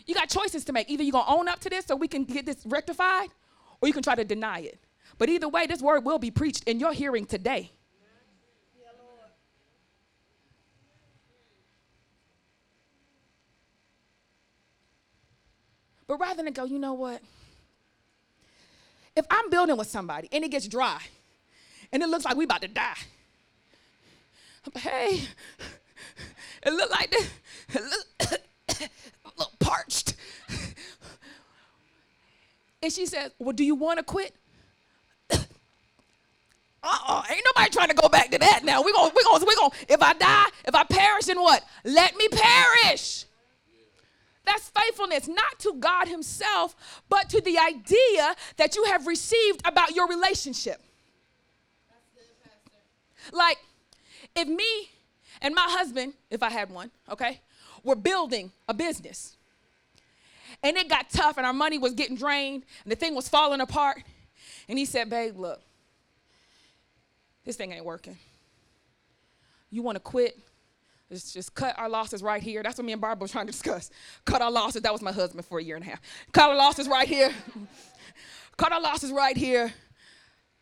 [0.05, 0.87] You got choices to make.
[0.87, 3.29] Either you're going to own up to this so we can get this rectified,
[3.83, 4.79] or you can try to deny it.
[5.17, 7.69] But either way, this word will be preached in your hearing today.
[16.07, 17.21] But rather than go, you know what?
[19.17, 21.01] If I'm building with somebody and it gets dry
[21.91, 22.95] and it looks like we about to die,
[24.77, 25.23] hey,
[26.65, 27.29] it look like this,
[28.69, 28.89] it
[29.37, 30.12] little parched.
[32.83, 34.35] And she says, Well, do you want to quit?
[35.31, 38.83] uh-uh, ain't nobody trying to go back to that now.
[38.83, 41.63] We're gonna, we're gonna, we're gonna, if I die, if I perish, then what?
[41.85, 43.23] Let me perish.
[44.45, 46.75] That's faithfulness, not to God Himself,
[47.07, 50.81] but to the idea that you have received about your relationship.
[53.31, 53.59] Like,
[54.35, 54.89] if me
[55.41, 57.39] and my husband, if I had one, okay,
[57.85, 59.37] were building a business
[60.63, 63.61] and it got tough and our money was getting drained and the thing was falling
[63.61, 64.01] apart,
[64.67, 65.61] and he said, Babe, look,
[67.45, 68.17] this thing ain't working.
[69.69, 70.37] You want to quit?
[71.09, 72.63] Let's just cut our losses right here.
[72.63, 73.91] That's what me and Barbara were trying to discuss.
[74.25, 74.81] Cut our losses.
[74.81, 76.01] That was my husband for a year and a half.
[76.31, 77.31] Cut our losses right here.
[78.57, 79.71] cut our losses right here.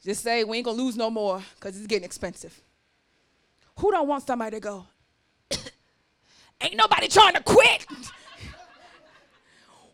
[0.03, 2.59] Just say we ain't gonna lose no more because it's getting expensive.
[3.79, 4.85] Who don't want somebody to go?
[6.61, 7.85] ain't nobody trying to quit.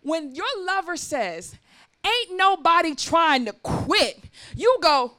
[0.08, 1.56] When your lover says,
[2.06, 4.24] ain't nobody trying to quit,
[4.56, 5.14] you go,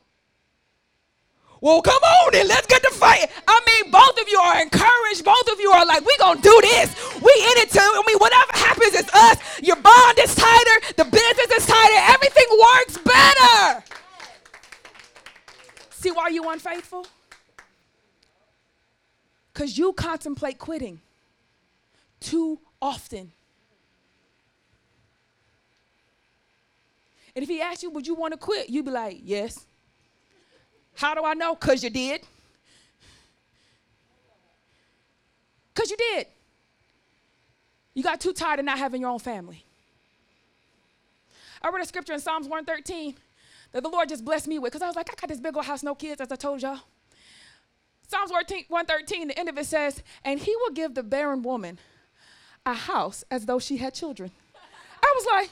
[1.61, 3.31] well, come on then, let's get to fight.
[3.47, 5.25] I mean, both of you are encouraged.
[5.25, 6.95] Both of you are like, we gonna do this.
[7.17, 7.81] We in it too.
[7.81, 9.61] I mean, whatever happens, it's us.
[9.61, 10.95] Your bond is tighter.
[10.97, 12.13] The business is tighter.
[12.13, 13.85] Everything works better.
[15.91, 17.07] See why you unfaithful?
[19.53, 21.01] Because you contemplate quitting
[22.21, 23.33] too often.
[27.39, 28.69] And if he asks you, would you want to quit?
[28.69, 29.65] You'd be like, yes.
[30.97, 31.55] How do I know?
[31.55, 32.23] Because you did.
[35.73, 36.27] Because you did.
[37.95, 39.65] You got too tired of not having your own family.
[41.63, 43.15] I read a scripture in Psalms 113
[43.71, 45.57] that the Lord just blessed me with because I was like, I got this big
[45.57, 46.81] old house, no kids, as I told y'all.
[48.09, 51.79] Psalms 113, the end of it says, and he will give the barren woman
[52.67, 54.33] a house as though she had children.
[55.01, 55.51] I was like,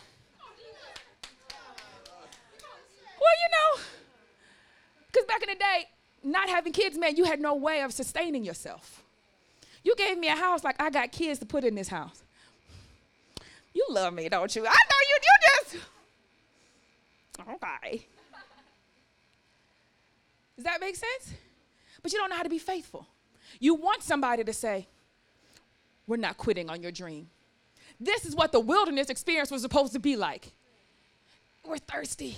[3.27, 3.83] well, you know,
[5.07, 5.89] because back in the day,
[6.23, 9.03] not having kids meant you had no way of sustaining yourself.
[9.83, 12.23] You gave me a house like I got kids to put in this house.
[13.73, 14.63] You love me, don't you?
[14.63, 15.87] I know you, you just.
[17.49, 18.07] Okay.
[20.57, 21.35] Does that make sense?
[22.03, 23.07] But you don't know how to be faithful.
[23.61, 24.87] You want somebody to say,
[26.07, 27.29] We're not quitting on your dream.
[28.01, 30.53] This is what the wilderness experience was supposed to be like.
[31.65, 32.37] We're thirsty.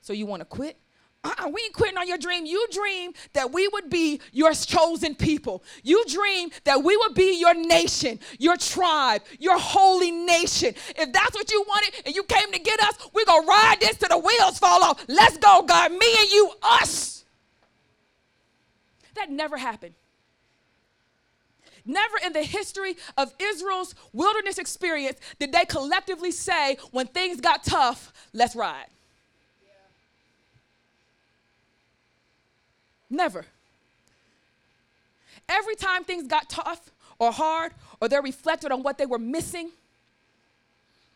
[0.00, 0.76] So you want to quit?
[1.24, 2.46] uh-uh, we ain't quitting on your dream.
[2.46, 5.64] You dream that we would be your chosen people.
[5.82, 10.74] You dream that we would be your nation, your tribe, your holy nation.
[10.96, 13.76] If that's what you wanted and you came to get us, we're going to ride
[13.80, 15.04] this till the wheels fall off.
[15.08, 15.90] Let's go, God.
[15.92, 17.24] Me and you, us.
[19.14, 19.94] That never happened.
[21.84, 27.64] Never in the history of Israel's wilderness experience did they collectively say, when things got
[27.64, 28.86] tough, let's ride.
[33.10, 33.46] Never.
[35.48, 39.70] Every time things got tough or hard or they reflected on what they were missing,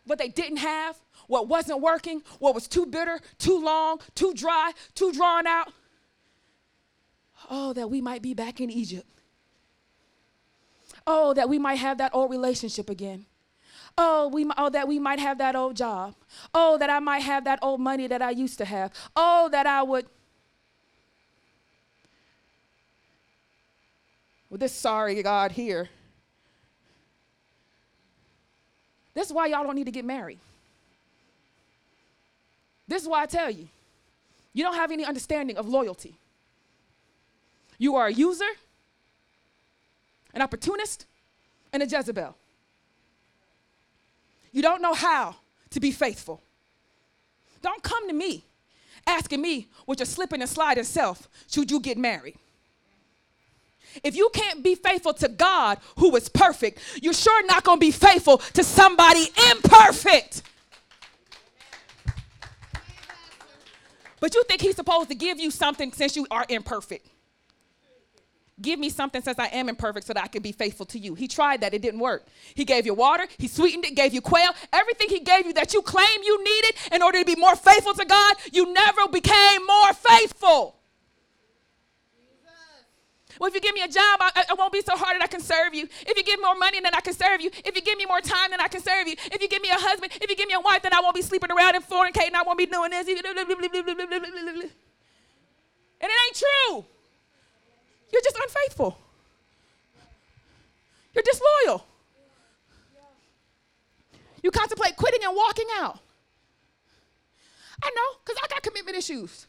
[0.05, 4.71] what they didn't have, what wasn't working, what was too bitter, too long, too dry,
[4.95, 5.71] too drawn out.
[7.49, 9.07] Oh, that we might be back in Egypt.
[11.05, 13.25] Oh, that we might have that old relationship again.
[13.97, 16.15] Oh, we, oh, that we might have that old job.
[16.53, 18.91] Oh, that I might have that old money that I used to have.
[19.15, 20.07] Oh, that I would.
[24.53, 25.89] With this sorry God here.
[29.15, 30.37] This is why y'all don't need to get married.
[32.87, 33.67] This is why I tell you
[34.53, 36.17] you don't have any understanding of loyalty.
[37.79, 38.45] You are a user,
[40.35, 41.07] an opportunist,
[41.73, 42.35] and a Jezebel.
[44.51, 45.37] You don't know how
[45.71, 46.43] to be faithful.
[47.63, 48.43] Don't come to me
[49.07, 52.35] asking me with your slipping and sliding self, should you get married?
[54.03, 57.85] If you can't be faithful to God, who is perfect, you're sure not going to
[57.85, 60.41] be faithful to somebody imperfect.
[64.19, 67.07] But you think he's supposed to give you something since you are imperfect.
[68.61, 71.15] Give me something since I am imperfect so that I can be faithful to you.
[71.15, 72.25] He tried that, it didn't work.
[72.53, 74.51] He gave you water, he sweetened it, gave you quail.
[74.71, 77.93] Everything he gave you that you claim you needed in order to be more faithful
[77.95, 80.77] to God, you never became more faithful.
[83.39, 85.27] Well, if you give me a job, I, I, won't be so hard that I
[85.27, 85.87] can serve you.
[86.05, 87.49] If you give me more money, then I can serve you.
[87.65, 89.15] If you give me more time, then I can serve you.
[89.31, 91.15] If you give me a husband, if you give me a wife, then I won't
[91.15, 92.35] be sleeping around and fornicating.
[92.35, 93.07] I won't be doing this.
[93.07, 93.17] And
[96.01, 96.85] it ain't true.
[98.11, 98.97] You're just unfaithful.
[101.13, 101.85] You're disloyal.
[104.41, 105.99] You contemplate quitting and walking out.
[107.81, 109.47] I know, because I got commitment issues.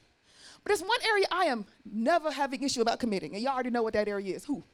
[0.64, 3.82] But there's one area I am never having issue about committing, and y'all already know
[3.82, 4.44] what that area is.
[4.46, 4.64] Who?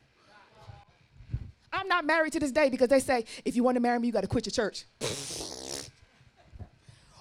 [1.72, 4.06] I'm not married to this day because they say if you want to marry me,
[4.06, 4.84] you got to quit your church.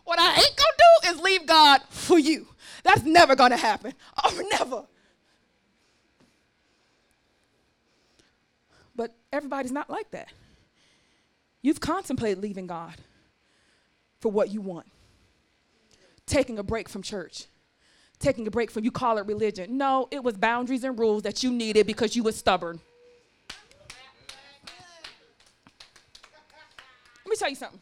[0.05, 2.47] what I ain't gonna do is leave God for you.
[2.83, 3.93] That's never gonna happen.
[4.23, 4.83] Oh, never.
[8.95, 10.27] But everybody's not like that.
[11.61, 12.95] You've contemplated leaving God
[14.19, 14.87] for what you want,
[16.25, 17.45] taking a break from church,
[18.19, 19.77] taking a break from you call it religion.
[19.77, 22.79] No, it was boundaries and rules that you needed because you were stubborn.
[27.25, 27.79] Let me tell you something.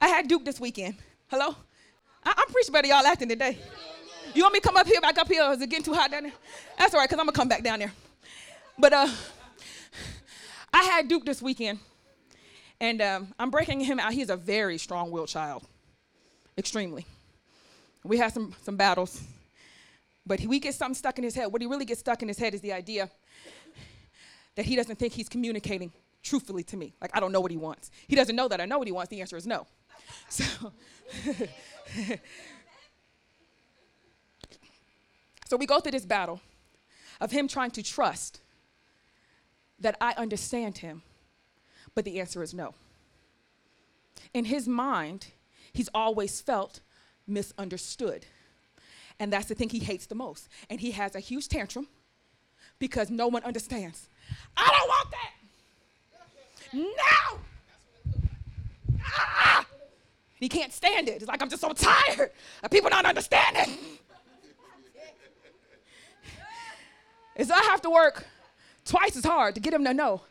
[0.00, 0.96] I had Duke this weekend.
[1.28, 1.54] Hello?
[2.24, 3.56] I- am preaching better y'all acting today.
[4.34, 5.42] You want me to come up here, back up here?
[5.52, 6.32] Is it getting too hot down there?
[6.78, 7.92] That's all right, because I'm going to come back down there.
[8.78, 9.08] But uh,
[10.72, 11.78] I had Duke this weekend,
[12.80, 14.12] and um, I'm breaking him out.
[14.12, 15.64] He's a very strong willed child,
[16.56, 17.06] extremely.
[18.04, 19.22] We had some, some battles,
[20.26, 21.46] but he, we get something stuck in his head.
[21.46, 23.10] What he really gets stuck in his head is the idea
[24.56, 25.92] that he doesn't think he's communicating
[26.22, 26.94] truthfully to me.
[27.00, 27.90] Like, I don't know what he wants.
[28.06, 29.10] He doesn't know that I know what he wants.
[29.10, 29.66] The answer is no.
[30.28, 30.44] So,
[35.46, 36.40] so we go through this battle
[37.20, 38.40] of him trying to trust
[39.82, 41.02] that I understand him?
[41.94, 42.74] But the answer is no.
[44.32, 45.26] In his mind,
[45.72, 46.80] he's always felt
[47.26, 48.26] misunderstood.
[49.18, 50.48] And that's the thing he hates the most.
[50.68, 51.88] And he has a huge tantrum
[52.78, 54.08] because no one understands.
[54.56, 55.32] I don't want that.
[56.74, 57.38] No.
[59.04, 59.66] Ah!
[60.40, 61.16] He can't stand it.
[61.22, 63.76] It's like, I'm just so tired of people not understanding.
[67.36, 68.26] Is I have to work
[68.84, 70.22] twice as hard to get him to know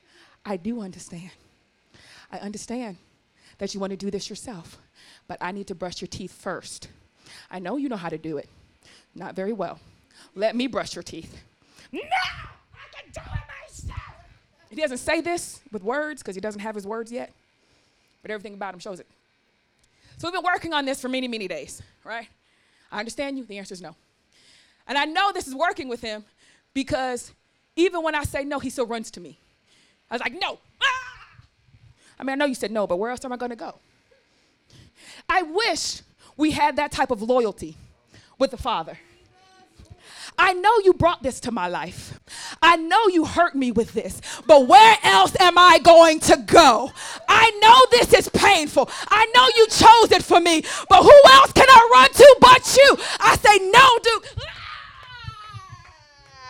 [0.45, 1.31] I do understand.
[2.31, 2.97] I understand
[3.57, 4.77] that you want to do this yourself,
[5.31, 6.89] but I need to brush your teeth first.
[7.49, 8.49] I know you know how to do it.
[9.15, 9.79] Not very well.
[10.35, 11.41] Let me brush your teeth.
[11.93, 14.13] No, I can do it myself.
[14.69, 17.31] He doesn't say this with words because he doesn't have his words yet,
[18.21, 19.07] but everything about him shows it.
[20.17, 22.27] So we've been working on this for many, many days, right?
[22.91, 23.45] I understand you.
[23.45, 23.95] The answer is no.
[24.85, 26.25] And I know this is working with him
[26.73, 27.31] because
[27.77, 29.37] even when I say no, he still runs to me.
[30.09, 30.59] I was like, no.
[30.83, 31.37] Ah!
[32.19, 33.75] I mean, I know you said no, but where else am I going to go?
[35.29, 36.01] I wish
[36.37, 37.77] we had that type of loyalty
[38.37, 38.97] with the Father.
[40.37, 42.19] I know you brought this to my life.
[42.61, 46.91] I know you hurt me with this, but where else am I going to go?
[47.27, 48.89] I know this is painful.
[49.09, 52.77] I know you chose it for me, but who else can I run to but
[52.77, 52.97] you?
[53.19, 54.45] I say, no, dude.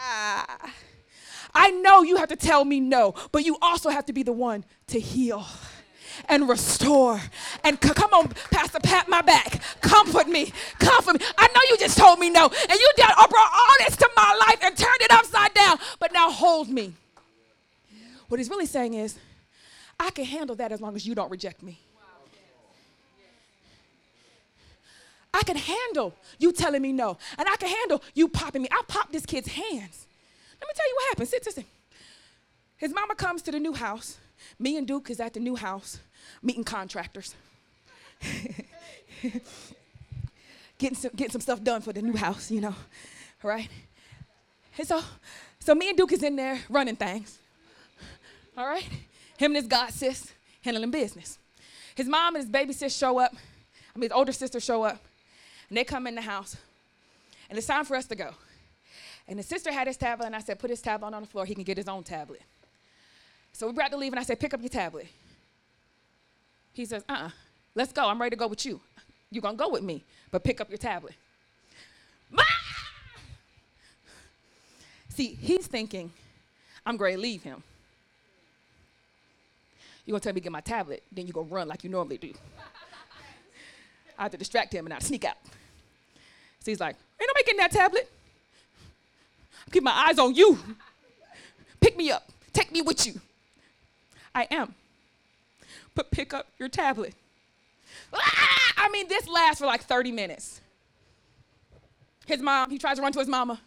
[0.04, 0.74] Ah.
[1.54, 4.32] I know you have to tell me no, but you also have to be the
[4.32, 5.46] one to heal
[6.30, 7.22] and restore.
[7.64, 9.62] And c- come on, Pastor, pat my back.
[9.82, 10.54] Comfort me.
[10.80, 11.26] Comfort me.
[11.38, 14.40] I know you just told me no, and you did, brought all this to my
[14.48, 16.94] life and turned it upside down, but now hold me.
[18.28, 19.18] What he's really saying is,
[20.00, 21.80] I can handle that as long as you don't reject me.
[25.34, 27.18] I can handle you telling me no.
[27.38, 28.68] And I can handle you popping me.
[28.72, 30.08] I popped this kid's hands.
[30.60, 31.30] Let me tell you what happened.
[31.30, 31.66] Sit, sit, sit.
[32.78, 34.18] His mama comes to the new house.
[34.60, 36.00] Me and Duke is at the new house
[36.42, 37.36] meeting contractors.
[40.78, 42.76] getting, some, getting some stuff done for the new house, you know,
[43.44, 43.70] right?
[44.78, 45.02] And so,
[45.60, 47.40] so me and Duke is in there running things,
[48.58, 48.88] all right?
[49.38, 50.32] Him and his god sis
[50.62, 51.38] handling business.
[51.96, 53.36] His mom and his baby sis show up.
[53.96, 55.04] I mean, his older sister show up,
[55.70, 56.56] and they come in the house,
[57.50, 58.32] and it's time for us to go.
[59.28, 61.46] And the sister had his tablet, and I said, put his tablet on the floor.
[61.46, 62.42] He can get his own tablet.
[63.54, 65.08] So we're about to leave, and I said, pick up your tablet.
[66.74, 67.30] He says, uh-uh,
[67.76, 68.08] let's go.
[68.08, 68.80] I'm ready to go with you.
[69.30, 71.14] You're going to go with me, but pick up your tablet.
[75.12, 76.12] See, he's thinking,
[76.86, 77.62] I'm going to leave him.
[80.06, 81.84] You're going to tell me to get my tablet, then you're going to run like
[81.84, 82.34] you normally do.
[84.18, 85.38] I have to distract him and I sneak out.
[86.60, 88.10] So he's like, ain't nobody getting that tablet.
[89.72, 90.58] Keep my eyes on you.
[91.80, 92.28] Pick me up.
[92.54, 93.20] Take me with you.
[94.34, 94.76] I am.
[95.96, 97.14] But pick up your tablet.
[98.14, 98.74] Ah!
[98.78, 100.62] I mean, this lasts for like 30 minutes.
[102.26, 103.60] His mom, he tries to run to his mama.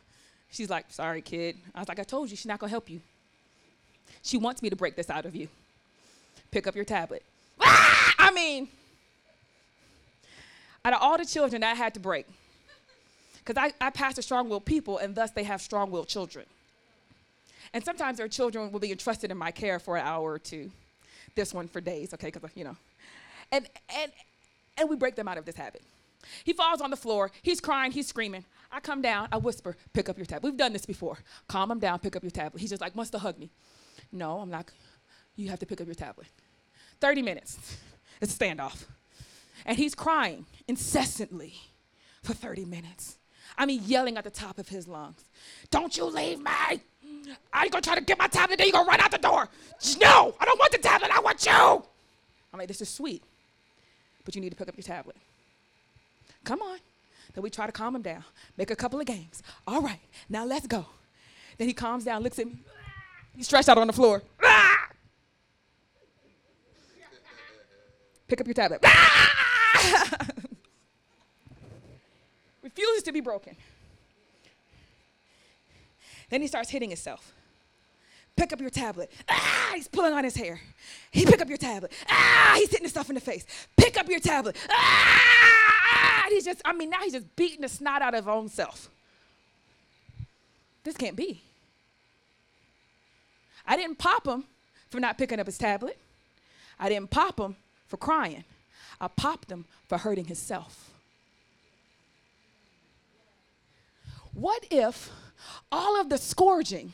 [0.50, 1.56] She's like, sorry, kid.
[1.74, 3.00] I was like, I told you, she's not gonna help you.
[4.22, 5.48] She wants me to break this out of you.
[6.50, 7.22] Pick up your tablet.
[7.60, 8.14] Ah!
[8.18, 8.68] I mean,
[10.84, 12.26] out of all the children that I had to break,
[13.44, 16.46] because I, I pastor strong willed people, and thus they have strong willed children.
[17.74, 20.70] And sometimes their children will be entrusted in my care for an hour or two.
[21.34, 22.76] This one for days, okay, because, you know.
[23.50, 24.12] And, and,
[24.78, 25.82] and we break them out of this habit.
[26.44, 27.32] He falls on the floor.
[27.42, 27.90] He's crying.
[27.90, 28.44] He's screaming.
[28.70, 29.28] I come down.
[29.32, 30.48] I whisper, pick up your tablet.
[30.48, 31.18] We've done this before.
[31.48, 31.98] Calm him down.
[31.98, 32.60] Pick up your tablet.
[32.60, 33.50] He's just like, wants to hug me.
[34.12, 34.70] No, I'm not.
[35.36, 36.28] You have to pick up your tablet.
[37.00, 37.76] 30 minutes.
[38.20, 38.84] It's a standoff.
[39.66, 41.54] And he's crying incessantly
[42.22, 43.18] for 30 minutes.
[43.58, 45.24] I mean, yelling at the top of his lungs.
[45.70, 46.80] Don't you leave me.
[47.52, 49.48] I ain't gonna try to get my tablet, then you gonna run out the door.
[50.00, 51.52] No, I don't want the tablet, I want you.
[51.52, 53.22] I'm like, this is sweet,
[54.24, 55.16] but you need to pick up your tablet.
[56.44, 56.78] Come on.
[57.34, 58.24] Then we try to calm him down,
[58.56, 59.42] make a couple of games.
[59.66, 59.98] All right,
[60.28, 60.86] now let's go.
[61.58, 62.58] Then he calms down, looks at me.
[63.36, 64.22] He's stretched out on the floor.
[68.26, 68.82] Pick up your tablet.
[72.62, 73.54] Refuses to be broken.
[76.34, 77.32] Then he starts hitting himself.
[78.34, 79.08] Pick up your tablet.
[79.28, 80.60] Ah, he's pulling on his hair.
[81.12, 81.92] He pick up your tablet.
[82.08, 83.46] Ah, he's hitting himself in the face.
[83.76, 84.56] Pick up your tablet.
[84.68, 88.48] Ah, he's just, I mean, now he's just beating the snot out of his own
[88.48, 88.90] self.
[90.82, 91.40] This can't be.
[93.64, 94.42] I didn't pop him
[94.90, 95.96] for not picking up his tablet.
[96.80, 97.54] I didn't pop him
[97.86, 98.42] for crying.
[99.00, 100.90] I popped him for hurting himself.
[104.32, 105.12] What if
[105.70, 106.92] all of the scourging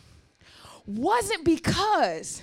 [0.87, 2.43] wasn't because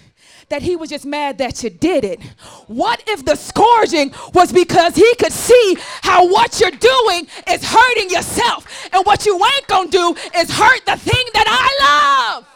[0.49, 2.21] that he was just mad that you did it.
[2.67, 8.09] What if the scourging was because he could see how what you're doing is hurting
[8.09, 12.47] yourself and what you ain't gonna do is hurt the thing that I love?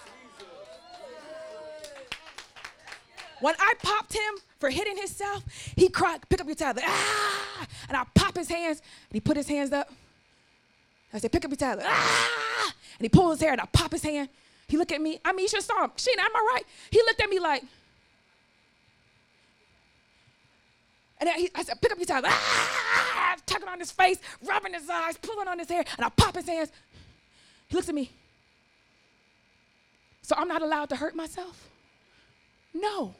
[3.41, 5.43] When I popped him for hitting himself,
[5.75, 9.35] he cried, pick up your tablet, ah, and I pop his hands, and he put
[9.35, 9.91] his hands up.
[11.13, 13.91] I said, pick up your tablet, ah, and he pulled his hair, and I pop
[13.91, 14.29] his hand.
[14.67, 15.19] He looked at me.
[15.25, 15.91] I mean, you should saw him.
[15.97, 16.63] Sheena, am I right?
[16.89, 17.63] He looked at me like,
[21.19, 24.89] and he, I said, pick up your tablet, ah, tugging on his face, rubbing his
[24.89, 26.71] eyes, pulling on his hair, and I pop his hands.
[27.67, 28.09] He looks at me.
[30.21, 31.69] So I'm not allowed to hurt myself?
[32.73, 33.15] No.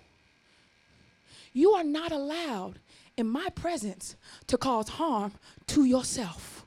[1.53, 2.79] You are not allowed
[3.17, 4.15] in my presence
[4.47, 5.33] to cause harm
[5.67, 6.60] to yourself.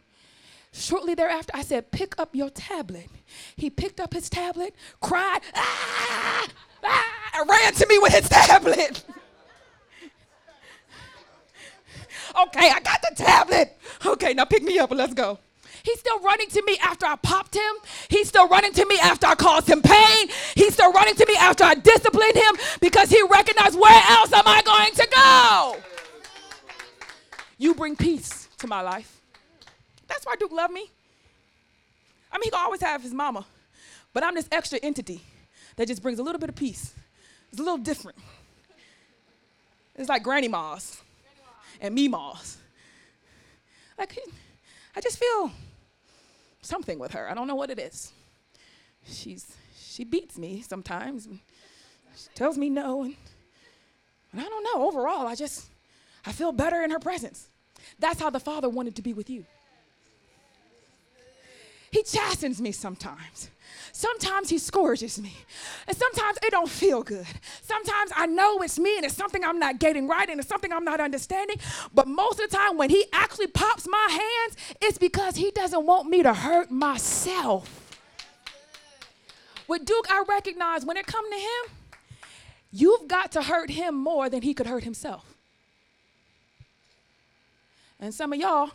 [0.75, 3.09] Shortly thereafter, I said, Pick up your tablet.
[3.55, 6.49] He picked up his tablet, cried, ah,
[6.83, 9.05] ah, ran to me with his tablet.
[12.43, 13.79] okay, I got the tablet.
[14.05, 15.39] Okay, now pick me up and let's go.
[15.85, 17.75] He's still running to me after I popped him.
[18.09, 20.29] He's still running to me after I caused him pain.
[20.57, 24.45] He's still running to me after I disciplined him because he recognized where else am
[24.47, 25.77] I going to go?
[27.59, 29.14] You bring peace to my life.
[30.09, 30.91] That's why Duke loved me.
[32.33, 33.47] I mean, he always have his mama,
[34.13, 35.23] but I'm this extra entity
[35.77, 36.93] that just brings a little bit of peace.
[37.51, 38.19] It's a little different.
[39.95, 41.01] It's like Granny Moss
[41.81, 42.59] and me Moss.
[43.97, 44.19] Like,
[44.97, 45.53] I just feel
[46.63, 47.31] something with her.
[47.31, 48.13] I don't know what it is.
[49.07, 51.29] She's she beats me sometimes.
[52.17, 53.15] She tells me no, and,
[54.33, 54.89] and I don't know.
[54.89, 55.67] Overall, I just
[56.27, 57.49] I feel better in her presence.
[57.99, 59.45] That's how the Father wanted to be with you.
[61.95, 63.51] He chastens me sometimes.
[63.93, 65.33] Sometimes he scourges me.
[65.87, 67.25] And sometimes it don't feel good.
[67.63, 70.73] Sometimes I know it's me and it's something I'm not getting right and it's something
[70.73, 71.57] I'm not understanding.
[71.95, 75.87] But most of the time when he actually pops my hands, it's because he doesn't
[75.87, 77.97] want me to hurt myself.
[79.69, 81.77] With Duke, I recognize when it come to him,
[82.73, 85.33] you've got to hurt him more than he could hurt himself.
[88.01, 88.73] And some of y'all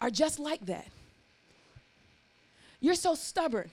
[0.00, 0.86] are just like that.
[2.80, 3.70] You're so stubborn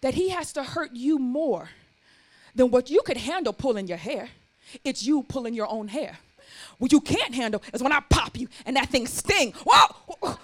[0.00, 1.70] that he has to hurt you more
[2.54, 4.28] than what you could handle pulling your hair.
[4.84, 6.18] It's you pulling your own hair.
[6.78, 9.54] What you can't handle is when I pop you and that thing sting.
[9.64, 10.36] Whoa!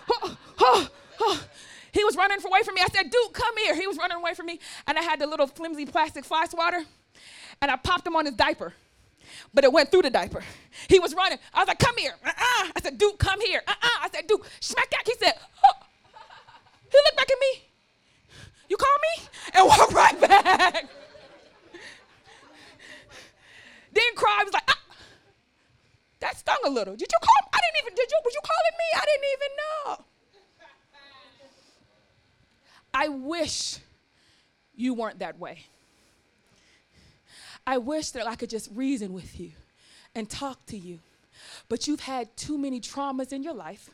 [1.92, 2.82] He was running away from me.
[2.82, 3.74] I said, dude, come here.
[3.74, 4.60] He was running away from me.
[4.86, 6.84] And I had the little flimsy plastic fly swatter.
[7.60, 8.74] And I popped him on his diaper.
[9.52, 10.42] But it went through the diaper.
[10.88, 11.38] He was running.
[11.52, 12.14] I was like, come here.
[12.24, 12.70] Uh-uh.
[12.76, 13.60] I said, dude, come here.
[13.66, 14.04] Uh-uh.
[14.04, 15.02] I said, dude, smack that.
[15.04, 15.79] He said, oh.
[16.90, 17.62] He looked back at me.
[18.68, 19.28] You call me?
[19.54, 20.86] And walked right back.
[23.92, 24.38] Didn't cry.
[24.40, 24.78] I was like, ah,
[26.20, 26.94] that stung a little.
[26.94, 27.50] Did you call?
[27.52, 28.84] I didn't even, did you, were you calling me?
[28.96, 30.04] I didn't even know.
[32.92, 33.78] I wish
[34.74, 35.66] you weren't that way.
[37.66, 39.52] I wish that I could just reason with you
[40.14, 41.00] and talk to you.
[41.68, 43.90] But you've had too many traumas in your life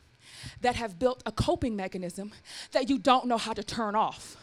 [0.61, 2.33] that have built a coping mechanism
[2.73, 4.37] that you don't know how to turn off.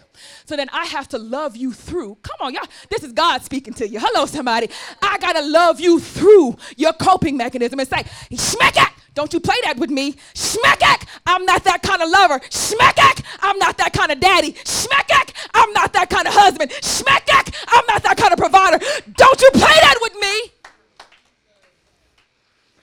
[0.45, 2.15] So then I have to love you through.
[2.21, 2.67] Come on, y'all.
[2.89, 3.99] This is God speaking to you.
[3.99, 4.69] Hello, somebody.
[5.01, 8.03] I got to love you through your coping mechanism and say,
[8.35, 8.89] smack it.
[9.15, 10.15] Don't you play that with me.
[10.33, 11.05] Smack it.
[11.25, 12.41] I'm not that kind of lover.
[12.49, 13.21] Smack it.
[13.41, 14.55] I'm not that kind of daddy.
[14.63, 15.33] Smack it.
[15.53, 16.71] I'm not that kind of husband.
[16.81, 17.55] Smack it.
[17.67, 18.79] I'm not that kind of provider.
[19.15, 20.51] Don't you play that with me.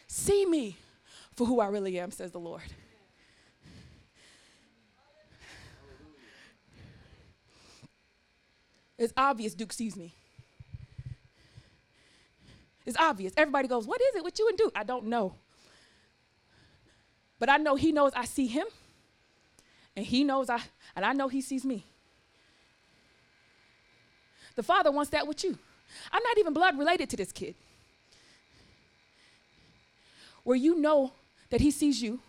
[0.07, 0.77] See me
[1.35, 2.63] for who I really am, says the Lord.
[9.01, 10.13] It's obvious Duke sees me.
[12.85, 13.33] It's obvious.
[13.35, 14.73] Everybody goes, What is it with you and Duke?
[14.77, 15.35] I don't know.
[17.39, 18.67] But I know he knows I see him,
[19.97, 20.61] and he knows I,
[20.95, 21.87] and I know he sees me.
[24.55, 25.59] The Father wants that with you.
[26.13, 27.55] I'm not even blood related to this kid.
[30.45, 31.13] Where you know
[31.49, 32.21] that he sees you,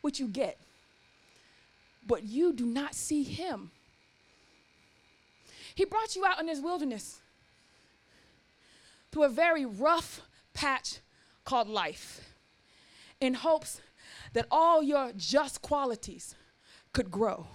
[0.00, 0.58] what you get,
[2.06, 3.70] but you do not see him.
[5.76, 7.20] He brought you out in this wilderness
[9.12, 10.22] to a very rough
[10.54, 11.00] patch
[11.44, 12.34] called life
[13.20, 13.82] in hopes
[14.32, 16.34] that all your just qualities
[16.94, 17.46] could grow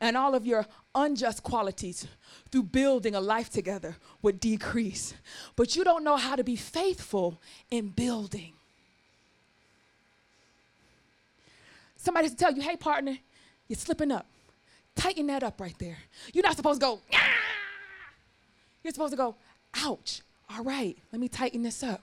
[0.00, 2.08] and all of your unjust qualities
[2.50, 5.14] through building a life together would decrease.
[5.54, 7.40] But you don't know how to be faithful
[7.70, 8.54] in building.
[11.96, 13.16] Somebody has to tell you, hey, partner,
[13.68, 14.26] you're slipping up.
[14.96, 15.98] Tighten that up right there.
[16.32, 17.00] You're not supposed to go!
[18.84, 19.34] You're supposed to go,
[19.74, 20.20] ouch.
[20.50, 22.02] All right, let me tighten this up.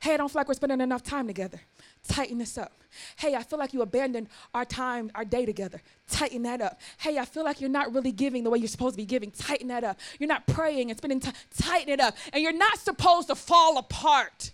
[0.00, 1.60] Hey, I don't feel like we're spending enough time together.
[2.08, 2.72] Tighten this up.
[3.16, 5.80] Hey, I feel like you abandoned our time, our day together.
[6.08, 6.80] Tighten that up.
[6.98, 9.30] Hey, I feel like you're not really giving the way you're supposed to be giving.
[9.30, 9.98] Tighten that up.
[10.18, 11.34] You're not praying and spending time.
[11.56, 12.16] Tighten it up.
[12.32, 14.50] And you're not supposed to fall apart.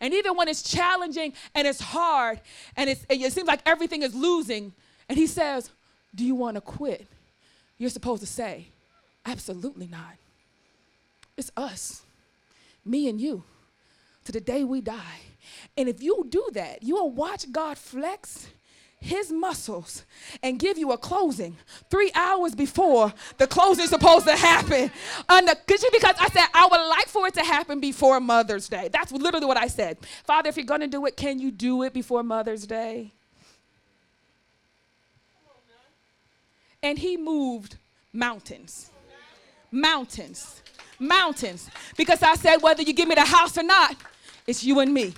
[0.00, 2.40] And even when it's challenging and it's hard
[2.76, 4.72] and it's, it seems like everything is losing,
[5.08, 5.70] and he says,
[6.14, 7.06] Do you want to quit?
[7.78, 8.66] You're supposed to say,
[9.28, 10.14] Absolutely not.
[11.36, 12.02] It's us,
[12.84, 13.44] me and you,
[14.24, 15.20] to the day we die.
[15.76, 18.48] And if you do that, you will watch God flex
[19.00, 20.04] his muscles
[20.42, 21.56] and give you a closing
[21.90, 24.90] three hours before the closing is supposed to happen.
[25.28, 25.84] Because
[26.18, 28.88] I said, I would like for it to happen before Mother's Day.
[28.90, 29.98] That's literally what I said.
[30.24, 33.12] Father, if you're going to do it, can you do it before Mother's Day?
[36.82, 37.76] And he moved
[38.12, 38.90] mountains.
[39.70, 40.62] Mountains.
[40.98, 41.70] Mountains.
[41.96, 43.96] Because I said, whether you give me the house or not,
[44.46, 45.14] it's you and me.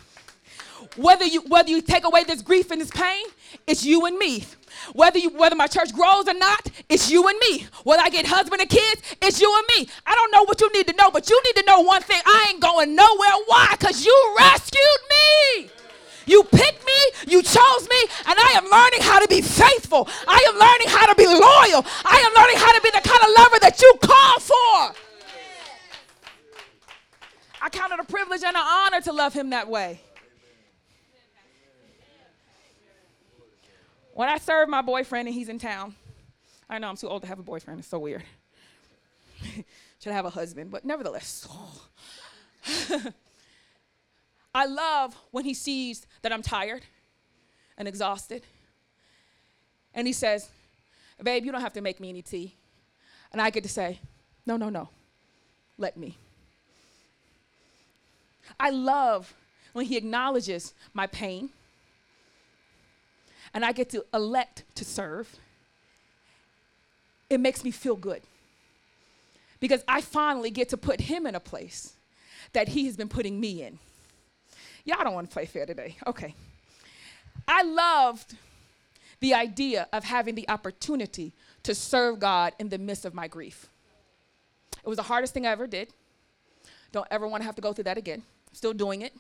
[0.97, 3.25] Whether you whether you take away this grief and this pain,
[3.67, 4.45] it's you and me.
[4.93, 7.67] Whether you whether my church grows or not, it's you and me.
[7.85, 9.89] Whether I get husband and kids, it's you and me.
[10.05, 12.21] I don't know what you need to know, but you need to know one thing.
[12.27, 13.45] I ain't going nowhere.
[13.47, 13.69] Why?
[13.79, 15.71] Because you rescued me.
[16.31, 20.09] You picked me, you chose me, and I am learning how to be faithful.
[20.29, 21.85] I am learning how to be loyal.
[22.05, 24.95] I am learning how to be the kind of lover that you call for.
[27.61, 30.01] I count it a privilege and an honor to love him that way.
[34.15, 35.97] When I serve my boyfriend and he's in town,
[36.69, 37.81] I know I'm too old to have a boyfriend.
[37.81, 38.23] It's so weird.
[39.99, 41.49] Should have a husband, but nevertheless.
[44.55, 46.83] I love when he sees that I'm tired
[47.79, 48.43] and exhausted.
[49.95, 50.49] And he says,
[51.23, 52.55] Babe, you don't have to make me any tea.
[53.33, 54.01] And I get to say,
[54.47, 54.89] No, no, no.
[55.79, 56.17] Let me.
[58.59, 59.33] I love
[59.73, 61.51] when he acknowledges my pain
[63.55, 65.37] and I get to elect to serve.
[67.29, 68.23] It makes me feel good
[69.61, 71.95] because I finally get to put him in a place
[72.53, 73.79] that he has been putting me in.
[74.85, 75.97] Y'all don't want to play fair today.
[76.07, 76.35] Okay.
[77.47, 78.37] I loved
[79.21, 81.33] the idea of having the opportunity
[81.63, 83.67] to serve God in the midst of my grief.
[84.83, 85.89] It was the hardest thing I ever did.
[86.93, 88.23] Don't ever want to have to go through that again.
[88.53, 89.15] Still doing it.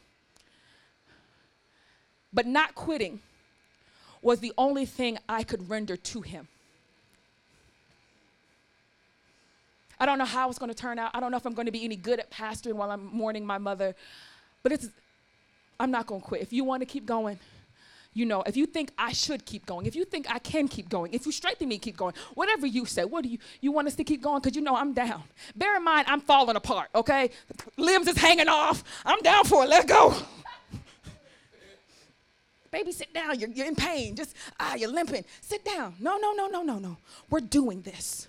[2.32, 3.20] But not quitting
[4.22, 6.48] was the only thing I could render to Him.
[9.98, 11.10] I don't know how it's going to turn out.
[11.12, 13.44] I don't know if I'm going to be any good at pastoring while I'm mourning
[13.44, 13.94] my mother,
[14.62, 14.88] but it's,
[15.80, 16.42] I'm not going to quit.
[16.42, 17.38] If you want to keep going,
[18.12, 20.88] you know, if you think I should keep going, if you think I can keep
[20.88, 22.12] going, if you strengthen me, keep going.
[22.34, 24.40] Whatever you say, what do you you want us to keep going?
[24.40, 25.22] Because you know I'm down.
[25.56, 26.90] Bear in mind, I'm falling apart.
[26.94, 27.30] Okay,
[27.76, 28.84] limbs is hanging off.
[29.06, 29.70] I'm down for it.
[29.70, 30.14] Let's go.
[32.70, 33.38] Baby, sit down.
[33.38, 34.16] You're, you're in pain.
[34.16, 35.24] Just ah, you're limping.
[35.40, 35.94] Sit down.
[35.98, 36.96] No, no, no, no, no, no.
[37.30, 38.28] We're doing this.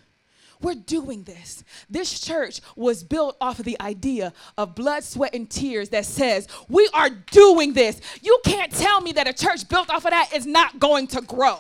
[0.61, 1.63] We're doing this.
[1.89, 6.47] This church was built off of the idea of blood, sweat, and tears that says,
[6.69, 7.99] we are doing this.
[8.21, 11.21] You can't tell me that a church built off of that is not going to
[11.21, 11.59] grow.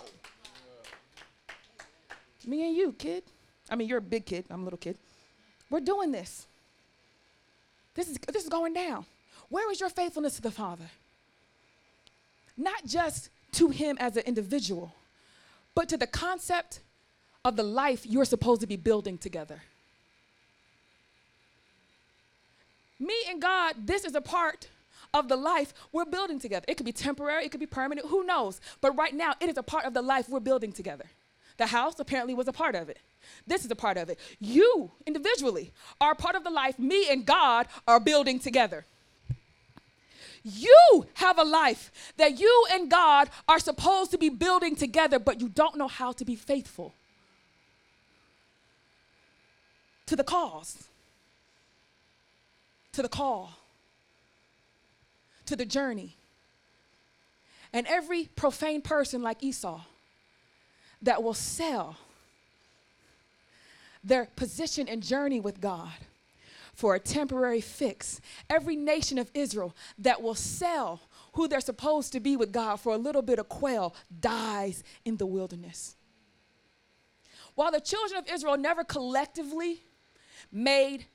[2.45, 3.23] Me and you, kid.
[3.69, 4.45] I mean, you're a big kid.
[4.49, 4.97] I'm a little kid.
[5.69, 6.45] We're doing this.
[7.95, 9.05] This is, this is going down.
[9.49, 10.89] Where is your faithfulness to the Father?
[12.57, 14.93] Not just to Him as an individual,
[15.75, 16.79] but to the concept
[17.43, 19.61] of the life you're supposed to be building together.
[22.99, 24.67] Me and God, this is a part
[25.13, 26.65] of the life we're building together.
[26.67, 28.61] It could be temporary, it could be permanent, who knows?
[28.79, 31.05] But right now, it is a part of the life we're building together.
[31.57, 32.99] The house apparently was a part of it.
[33.45, 34.19] This is a part of it.
[34.39, 38.85] You individually are part of the life me and God are building together.
[40.43, 45.39] You have a life that you and God are supposed to be building together, but
[45.39, 46.93] you don't know how to be faithful.
[50.11, 50.89] To the cause,
[52.91, 53.53] to the call,
[55.45, 56.17] to the journey.
[57.71, 59.79] And every profane person like Esau
[61.01, 61.95] that will sell
[64.03, 65.93] their position and journey with God
[66.73, 68.19] for a temporary fix.
[68.49, 70.99] Every nation of Israel that will sell
[71.35, 75.15] who they're supposed to be with God for a little bit of quail dies in
[75.15, 75.95] the wilderness.
[77.55, 79.83] While the children of Israel never collectively
[80.51, 81.05] made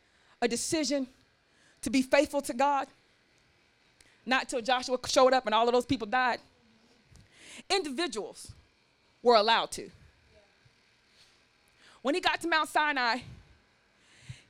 [0.43, 1.07] a decision
[1.83, 2.89] to be faithful to God.
[4.25, 6.41] Not till Joshua showed up and all of those people died.
[7.71, 8.53] Individuals
[9.23, 9.91] were allowed to.
[12.03, 13.19] When he got to Mount Sinai,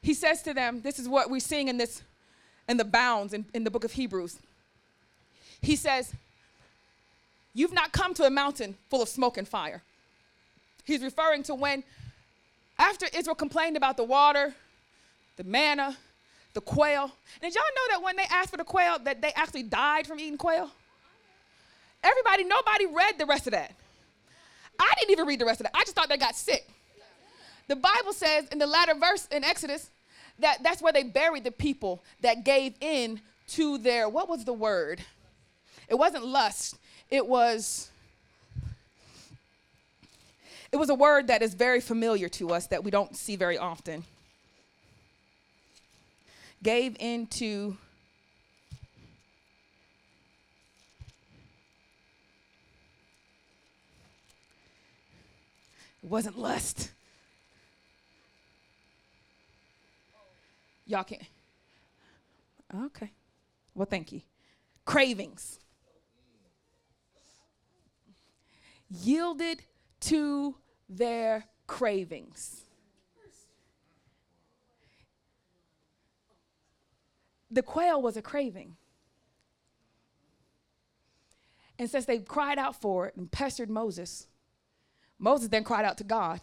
[0.03, 2.03] he says to them, this is what we're seeing in this
[2.69, 4.39] in the bounds in, in the book of Hebrews.
[5.63, 6.13] He says,
[7.55, 9.83] You've not come to a mountain full of smoke and fire.
[10.85, 11.85] He's referring to when,
[12.79, 14.55] after Israel complained about the water
[15.37, 15.97] the manna,
[16.55, 17.13] the quail.
[17.41, 20.19] Did y'all know that when they asked for the quail, that they actually died from
[20.19, 20.71] eating quail?
[22.03, 23.73] Everybody, nobody read the rest of that.
[24.79, 25.77] I didn't even read the rest of that.
[25.77, 26.67] I just thought they got sick.
[27.69, 29.91] The Bible says in the latter verse in Exodus
[30.39, 34.53] that that's where they buried the people that gave in to their, what was the
[34.53, 35.01] word?
[35.89, 36.77] It wasn't lust,
[37.11, 37.91] it was.
[40.73, 43.57] It was a word that is very familiar to us that we don't see very
[43.57, 44.05] often
[46.67, 47.77] gave into
[56.03, 56.91] It wasn't lust.
[60.87, 61.23] Y'all can't.
[62.87, 63.13] Okay.
[63.75, 64.23] Well, thank you.
[64.85, 65.61] Cravings.
[68.91, 69.63] Yielded
[70.01, 70.57] to
[70.89, 72.66] their cravings.
[77.51, 78.77] The quail was a craving.
[81.79, 84.27] And since they cried out for it and pestered Moses,
[85.19, 86.41] Moses then cried out to God.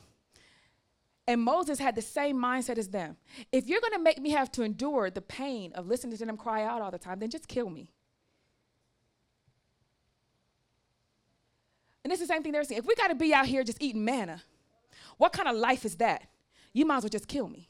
[1.25, 3.15] And Moses had the same mindset as them.
[3.51, 6.37] If you're going to make me have to endure the pain of listening to them
[6.37, 7.89] cry out all the time, then just kill me.
[12.03, 12.79] And it's the same thing they're saying.
[12.79, 14.43] If we got to be out here just eating manna,
[15.17, 16.23] what kind of life is that?
[16.73, 17.69] You might as well just kill me.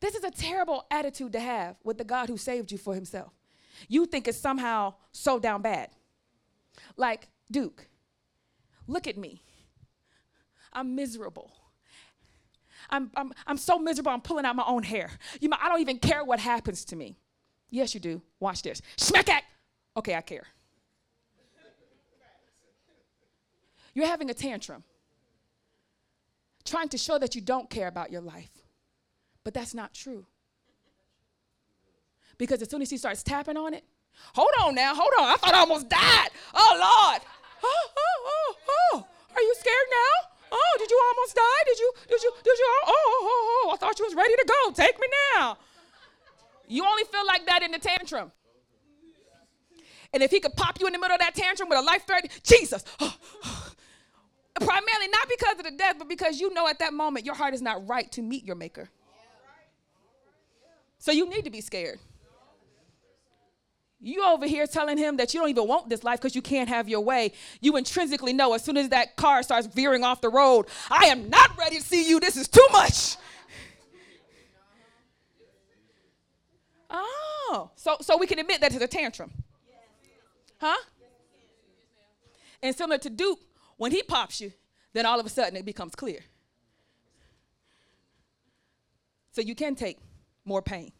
[0.00, 3.32] This is a terrible attitude to have with the God who saved you for himself.
[3.88, 5.90] You think it's somehow so down bad.
[6.96, 7.88] Like, Duke,
[8.86, 9.42] look at me.
[10.72, 11.52] I'm miserable.
[12.90, 15.10] I'm, I'm, I'm so miserable, I'm pulling out my own hair.
[15.40, 17.18] You I don't even care what happens to me.
[17.70, 18.22] Yes, you do.
[18.38, 18.80] Watch this.
[18.96, 19.44] Smack.
[19.96, 20.46] Okay, I care.
[23.94, 24.84] You're having a tantrum,
[26.64, 28.50] trying to show that you don't care about your life.
[29.46, 30.26] But that's not true.
[32.36, 33.84] Because as soon as he starts tapping on it,
[34.34, 35.28] hold on now, hold on.
[35.28, 36.30] I thought I almost died.
[36.52, 37.22] Oh, Lord.
[37.62, 39.06] Oh, oh, oh, oh.
[39.36, 40.30] Are you scared now?
[40.50, 41.62] Oh, did you almost die?
[41.64, 42.66] Did you, did you, did you?
[42.86, 43.70] Oh, oh, oh, oh.
[43.72, 44.72] I thought you was ready to go.
[44.72, 45.06] Take me
[45.36, 45.58] now.
[46.66, 48.32] You only feel like that in the tantrum.
[50.12, 52.04] And if he could pop you in the middle of that tantrum with a life
[52.04, 52.82] threat, Jesus.
[54.58, 57.54] Primarily not because of the death, but because you know at that moment your heart
[57.54, 58.90] is not right to meet your maker.
[61.06, 62.00] So you need to be scared.
[64.00, 66.68] You over here telling him that you don't even want this life because you can't
[66.68, 67.30] have your way.
[67.60, 71.30] You intrinsically know as soon as that car starts veering off the road, I am
[71.30, 72.18] not ready to see you.
[72.18, 73.18] This is too much.
[76.90, 79.30] Oh, so so we can admit that it's a tantrum.
[80.60, 80.76] Huh?
[82.64, 83.38] And similar to Duke,
[83.76, 84.52] when he pops you,
[84.92, 86.18] then all of a sudden it becomes clear.
[89.30, 90.00] So you can take
[90.46, 90.92] more pain.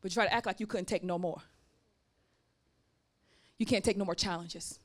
[0.00, 1.42] But you try to act like you couldn't take no more.
[3.58, 4.78] You can't take no more challenges.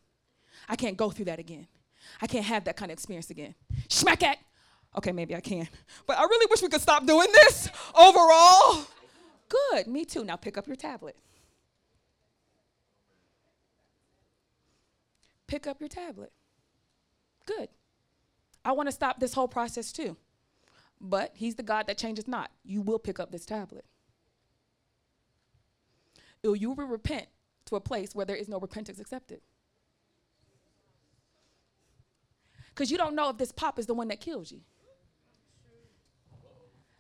[0.68, 1.68] I can't go through that again.
[2.22, 3.53] I can't have that kind of experience again.
[3.88, 4.38] Smack it.
[4.98, 5.68] Okay, maybe I can.
[6.06, 8.86] But I really wish we could stop doing this overall.
[9.48, 10.23] Good, me too.
[10.23, 11.15] Now pick up your tablet.
[15.48, 16.32] Pick up your tablet.
[17.45, 17.69] Good.
[18.64, 20.15] I want to stop this whole process too.
[21.03, 22.52] But he's the God that changes not.
[22.64, 23.86] You will pick up this tablet.
[26.44, 27.28] You will repent
[27.65, 29.41] to a place where there is no repentance accepted.
[32.69, 34.61] Because you don't know if this pop is the one that kills you.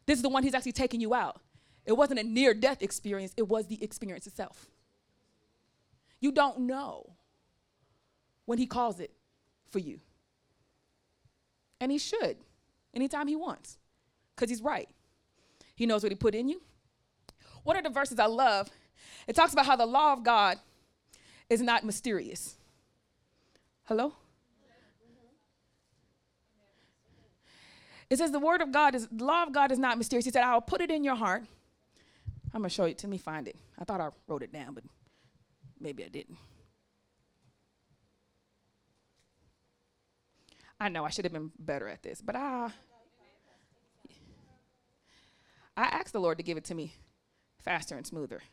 [0.07, 1.39] This is the one he's actually taking you out.
[1.85, 4.67] It wasn't a near death experience, it was the experience itself.
[6.19, 7.13] You don't know
[8.45, 9.11] when he calls it
[9.69, 9.99] for you.
[11.79, 12.37] And he should
[12.93, 13.77] anytime he wants
[14.41, 14.89] because he's right.
[15.75, 16.63] He knows what he put in you.
[17.63, 18.71] One of the verses I love,
[19.27, 20.57] it talks about how the law of God
[21.47, 22.55] is not mysterious.
[23.83, 24.13] Hello?
[28.09, 30.25] It says the word of God is the law of God is not mysterious.
[30.25, 31.43] He said, I'll put it in your heart.
[32.53, 32.95] I'm gonna show you.
[32.95, 33.55] Let me find it.
[33.79, 34.83] I thought I wrote it down, but
[35.79, 36.37] maybe I didn't.
[40.79, 42.71] I know I should have been better at this, but I
[45.81, 46.93] I asked the Lord to give it to me
[47.63, 48.43] faster and smoother.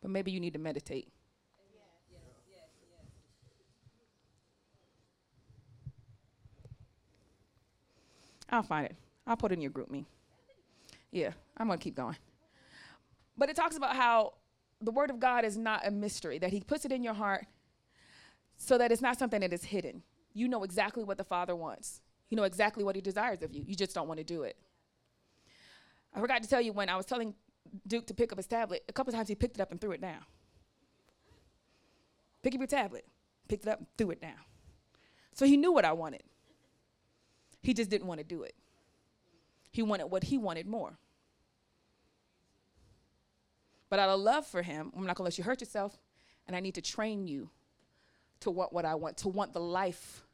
[0.00, 1.08] But maybe you need to meditate.
[8.48, 8.96] I'll find it.
[9.26, 10.06] I'll put it in your GroupMe.
[11.10, 12.16] Yeah, I'm to keep going.
[13.36, 14.34] But it talks about how
[14.80, 17.44] the word of God is not a mystery, that he puts it in your heart
[18.56, 20.02] so that it's not something that is hidden.
[20.34, 22.02] You know exactly what the Father wants.
[22.28, 23.64] You know exactly what he desires of you.
[23.66, 24.56] You just don't want to do it.
[26.14, 27.34] I forgot to tell you when I was telling
[27.86, 29.92] Duke to pick up his tablet, a couple times he picked it up and threw
[29.92, 30.24] it down.
[32.42, 33.06] Pick up your tablet.
[33.48, 34.40] Picked it up and threw it down.
[35.32, 36.22] So he knew what I wanted.
[37.62, 38.54] He just didn't want to do it.
[39.70, 40.98] He wanted what he wanted more.
[43.88, 45.98] But out of love for him, I'm not going to let you hurt yourself,
[46.46, 47.50] and I need to train you
[48.44, 50.24] to want what I want, to want the life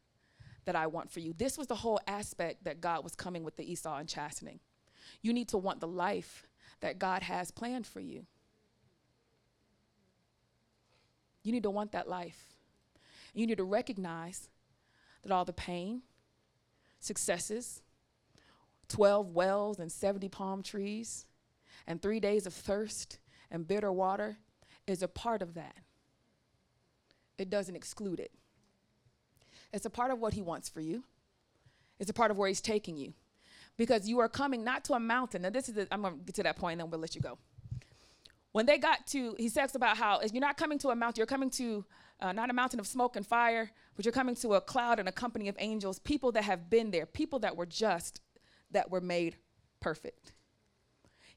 [0.67, 1.33] that I want for you.
[1.33, 4.61] This was the whole aspect that God was coming with the Esau and chastening.
[5.23, 6.47] You need to want the life
[6.81, 8.27] that God has planned for you.
[11.43, 12.57] You need to want that life.
[13.35, 14.49] You need to recognize
[15.23, 16.03] that all the pain,
[16.99, 17.83] successes,
[18.89, 21.27] 12 wells and 70 palm trees,
[21.87, 23.19] and three days of thirst
[23.51, 24.39] and bitter water
[24.87, 25.77] is a part of that.
[27.41, 28.31] It doesn't exclude it.
[29.73, 31.05] It's a part of what He wants for you,
[31.99, 33.15] it's a part of where He's taking you.
[33.77, 35.41] Because you are coming not to a mountain.
[35.43, 37.15] Now, this is, the, I'm going to get to that point and then we'll let
[37.15, 37.39] you go.
[38.53, 41.21] When they got to, he talks about how if you're not coming to a mountain,
[41.21, 41.85] you're coming to
[42.21, 45.09] uh, not a mountain of smoke and fire, but you're coming to a cloud and
[45.09, 48.21] a company of angels, people that have been there, people that were just,
[48.71, 49.37] that were made
[49.81, 50.33] perfect.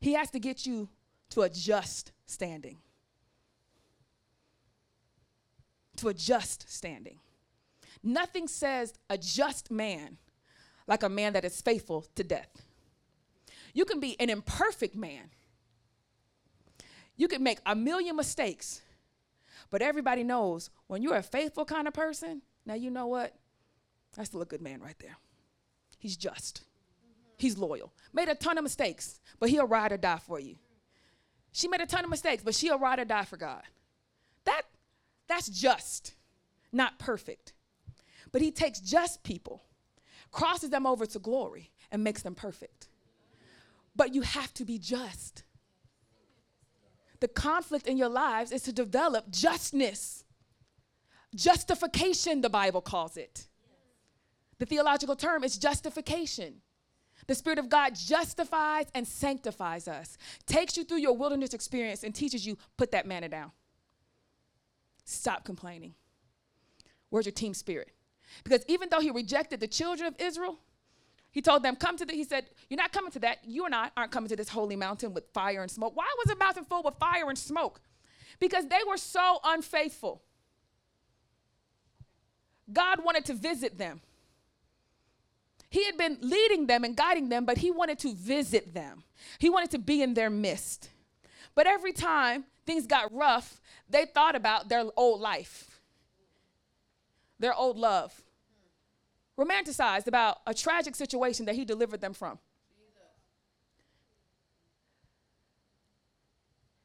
[0.01, 0.89] He has to get you
[1.29, 2.79] to a just standing.
[6.03, 7.19] To a just standing.
[8.03, 10.17] Nothing says a just man
[10.85, 12.61] like a man that is faithful to death.
[13.73, 15.29] You can be an imperfect man.
[17.15, 18.81] You can make a million mistakes,
[19.69, 23.33] But everybody knows when you're a faithful kind of person, now you know what?
[24.15, 25.17] That's still a good man right there.
[25.97, 26.63] He's just.
[27.37, 27.91] He's loyal.
[28.13, 30.57] Made a ton of mistakes, but he'll ride or die for you.
[31.51, 33.63] She made a ton of mistakes, but she'll ride or die for God.
[34.45, 34.61] That
[35.27, 36.15] that's just,
[36.71, 37.53] not perfect.
[38.31, 39.63] But he takes just people,
[40.31, 42.89] crosses them over to glory, and makes them perfect.
[43.95, 45.43] But you have to be just.
[47.19, 50.25] The conflict in your lives is to develop justness.
[51.35, 53.47] Justification, the Bible calls it.
[54.59, 56.55] The theological term is justification.
[57.27, 62.13] The Spirit of God justifies and sanctifies us, takes you through your wilderness experience, and
[62.13, 63.51] teaches you put that manna down.
[65.05, 65.93] Stop complaining.
[67.09, 67.91] Where's your team spirit?
[68.43, 70.57] Because even though he rejected the children of Israel,
[71.31, 73.39] he told them, Come to the, he said, You're not coming to that.
[73.45, 75.95] You and I aren't coming to this holy mountain with fire and smoke.
[75.95, 77.81] Why was a mountain full with fire and smoke?
[78.39, 80.21] Because they were so unfaithful.
[82.71, 84.01] God wanted to visit them.
[85.69, 89.03] He had been leading them and guiding them, but he wanted to visit them.
[89.39, 90.89] He wanted to be in their midst.
[91.55, 95.79] But every time things got rough, they thought about their old life,
[97.39, 98.21] their old love,
[99.37, 102.39] romanticized about a tragic situation that he delivered them from.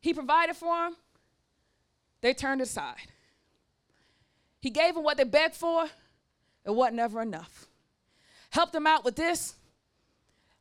[0.00, 0.96] He provided for them,
[2.20, 3.12] they turned aside.
[4.60, 5.86] He gave them what they begged for,
[6.64, 7.68] it wasn't never enough
[8.50, 9.54] helped them out with this.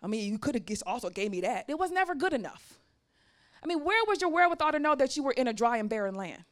[0.02, 1.66] I mean, you could have also gave me that.
[1.68, 2.80] It was never good enough.
[3.64, 5.90] I mean, where was your wherewithal to know that you were in a dry and
[5.90, 6.44] barren land?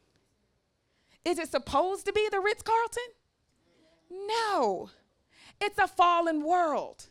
[1.24, 3.02] Is it supposed to be the Ritz Carlton?
[4.10, 4.90] No.
[5.60, 7.06] It's a fallen world.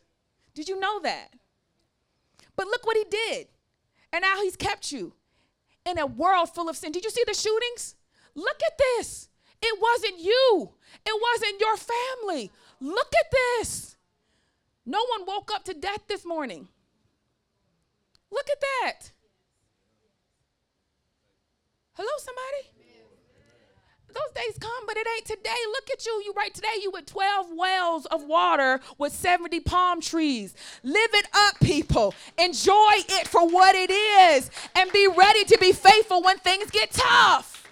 [0.53, 1.33] Did you know that?
[2.55, 3.47] But look what he did.
[4.13, 5.13] And now he's kept you
[5.85, 6.91] in a world full of sin.
[6.91, 7.95] Did you see the shootings?
[8.33, 9.29] Look at this.
[9.61, 10.73] It wasn't you,
[11.05, 12.51] it wasn't your family.
[12.79, 13.95] Look at this.
[14.85, 16.67] No one woke up to death this morning.
[18.31, 19.11] Look at that.
[21.95, 22.75] Hello, somebody?
[24.15, 25.55] Those days come, but it ain't today.
[25.73, 26.21] Look at you.
[26.25, 30.53] You right today, you with 12 wells of water with 70 palm trees.
[30.83, 32.13] Live it up, people.
[32.37, 36.91] Enjoy it for what it is and be ready to be faithful when things get
[36.91, 37.67] tough.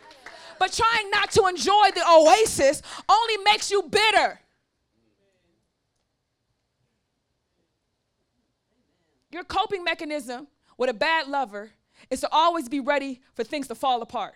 [0.59, 4.39] But trying not to enjoy the oasis only makes you bitter.
[9.31, 10.47] Your coping mechanism
[10.77, 11.71] with a bad lover
[12.09, 14.35] is to always be ready for things to fall apart.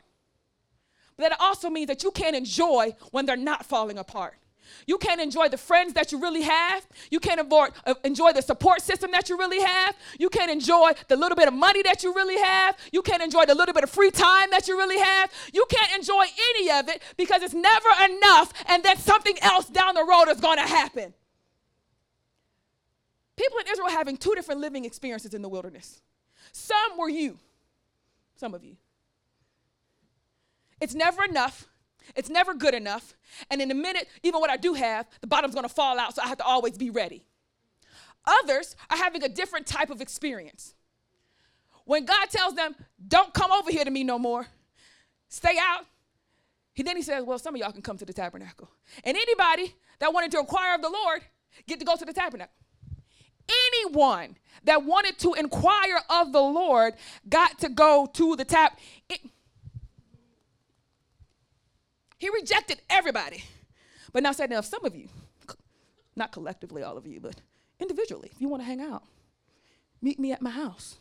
[1.18, 4.38] But that also means that you can't enjoy when they're not falling apart.
[4.86, 6.86] You can't enjoy the friends that you really have.
[7.10, 9.96] You can't avoid, uh, enjoy the support system that you really have.
[10.20, 12.78] You can't enjoy the little bit of money that you really have.
[12.92, 15.32] You can't enjoy the little bit of free time that you really have.
[15.54, 19.96] You can't enjoy any of it because it's never enough, and then something else down
[19.96, 21.14] the road is going to happen.
[23.36, 26.02] People in Israel having two different living experiences in the wilderness.
[26.52, 27.38] Some were you,
[28.38, 28.78] some of you.
[30.80, 31.68] It's never enough.
[32.16, 33.16] It's never good enough.
[33.50, 36.22] And in a minute, even what I do have, the bottom's gonna fall out, so
[36.22, 37.26] I have to always be ready.
[38.26, 40.76] Others are having a different type of experience.
[41.86, 42.76] When God tells them,
[43.08, 44.48] don't come over here to me no more,
[45.30, 45.86] stay out,
[46.74, 48.70] he then he says, well, some of y'all can come to the tabernacle.
[49.04, 51.22] And anybody that wanted to inquire of the Lord
[51.66, 52.54] get to go to the tabernacle
[53.50, 56.96] anyone that wanted to inquire of the Lord
[57.30, 58.80] got to go to the tap.
[59.10, 59.22] It,
[62.18, 63.44] he rejected everybody.
[64.14, 65.08] But now said, now if some of you,
[66.16, 67.36] not collectively all of you, but
[67.80, 69.04] individually, if you want to hang out,
[70.02, 70.98] meet me at my house.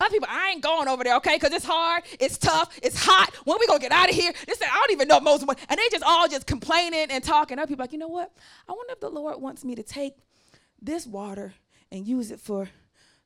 [0.00, 1.34] Other people, I ain't going over there, okay?
[1.34, 3.34] Because it's hard, it's tough, it's hot.
[3.44, 4.32] When we gonna get out of here?
[4.46, 5.48] This thing, I don't even know Moses.
[5.68, 7.58] And they just all just complaining and talking.
[7.58, 8.32] Other people like, you know what?
[8.68, 10.14] I wonder if the Lord wants me to take
[10.80, 11.54] this water
[11.90, 12.68] and use it for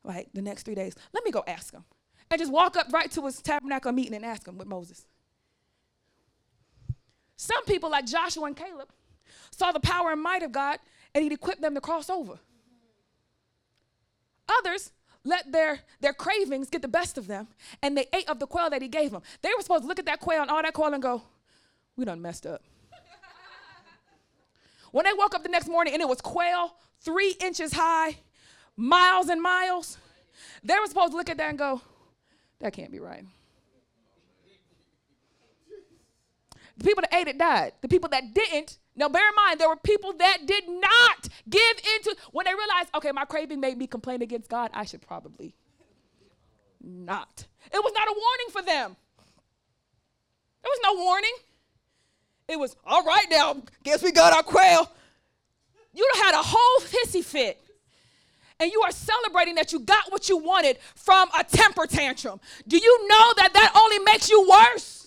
[0.03, 0.95] like the next three days.
[1.13, 1.85] Let me go ask him.
[2.31, 5.05] And just walk up right to his tabernacle meeting and ask him with Moses.
[7.37, 8.89] Some people, like Joshua and Caleb,
[9.51, 10.79] saw the power and might of God
[11.15, 12.39] and he equipped them to cross over.
[14.61, 14.93] Others
[15.25, 17.49] let their, their cravings get the best of them,
[17.83, 19.23] and they ate of the quail that he gave them.
[19.41, 21.23] They were supposed to look at that quail and all that quail and go,
[21.97, 22.63] we done messed up.
[24.93, 28.17] when they woke up the next morning and it was quail three inches high,
[28.77, 29.99] miles and miles,
[30.65, 31.81] they were supposed to look at that and go,
[32.61, 33.25] that can't be right.
[36.79, 37.73] The people that ate it died.
[37.81, 41.77] The people that didn't now, bear in mind, there were people that did not give
[41.97, 44.71] into when they realized, okay, my craving made me complain against God.
[44.75, 45.55] I should probably
[46.81, 47.47] not.
[47.73, 48.97] It was not a warning for them.
[50.63, 51.35] There was no warning.
[52.49, 54.91] It was, all right now, guess we got our quail.
[55.95, 57.59] You had a whole hissy fit.
[58.61, 62.41] And you are celebrating that you got what you wanted from a temper tantrum.
[62.69, 65.02] Do you know that that only makes you worse?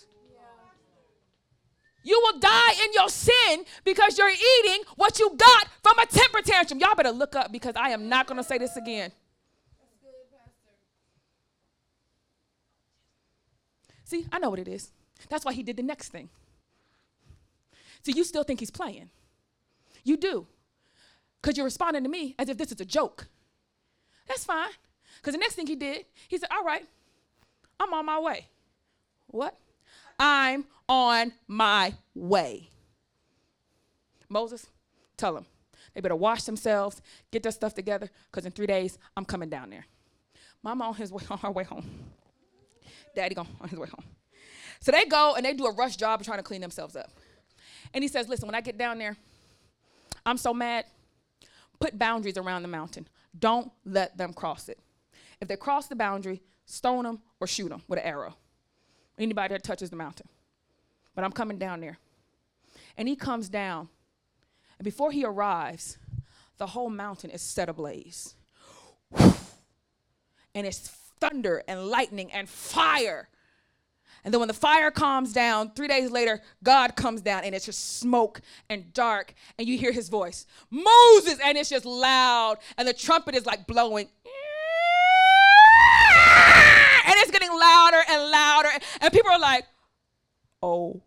[2.06, 6.40] You will die in your sin because you're eating what you got from a temper
[6.42, 6.80] tantrum.
[6.80, 9.12] Y'all better look up because I am not going to say this again.
[14.04, 14.92] See, I know what it is.
[15.30, 16.30] That's why he did the next thing.
[18.04, 19.10] See, you still think he's playing.
[20.04, 20.46] You do.
[21.42, 23.28] Because you're responding to me as if this is a joke.
[24.28, 24.70] That's fine.
[25.18, 26.86] Because the next thing he did, he said, All right,
[27.80, 28.48] I'm on my way.
[29.26, 29.58] What?
[30.18, 32.70] I'm on my way.
[34.30, 34.68] Moses,
[35.18, 35.46] tell them
[35.94, 37.02] they better wash themselves,
[37.32, 39.86] get their stuff together, because in three days I'm coming down there.
[40.62, 41.90] Mama on his way on her way home.
[43.16, 44.04] Daddy gone on his way home.
[44.82, 47.12] So they go and they do a rush job trying to clean themselves up.
[47.94, 49.16] And he says, Listen, when I get down there,
[50.26, 50.86] I'm so mad.
[51.80, 53.08] Put boundaries around the mountain.
[53.38, 54.80] Don't let them cross it.
[55.42, 58.36] If they cross the boundary, stone them or shoot them with an arrow.
[59.18, 60.28] Anybody that touches the mountain.
[61.16, 61.98] But I'm coming down there.
[62.98, 63.90] And he comes down.
[64.78, 65.98] And before he arrives,
[66.58, 68.36] the whole mountain is set ablaze.
[69.18, 70.80] And it's
[71.20, 73.30] thunder and lightning and fire.
[74.24, 77.66] And then when the fire calms down, three days later, God comes down and it's
[77.66, 79.36] just smoke and dark.
[79.58, 82.58] And you hear his voice, Moses, and it's just loud.
[82.78, 84.10] And the trumpet is like blowing.
[87.08, 87.52] And it's getting
[87.96, 88.70] louder and louder.
[89.02, 89.66] And people are like,
[90.62, 91.02] oh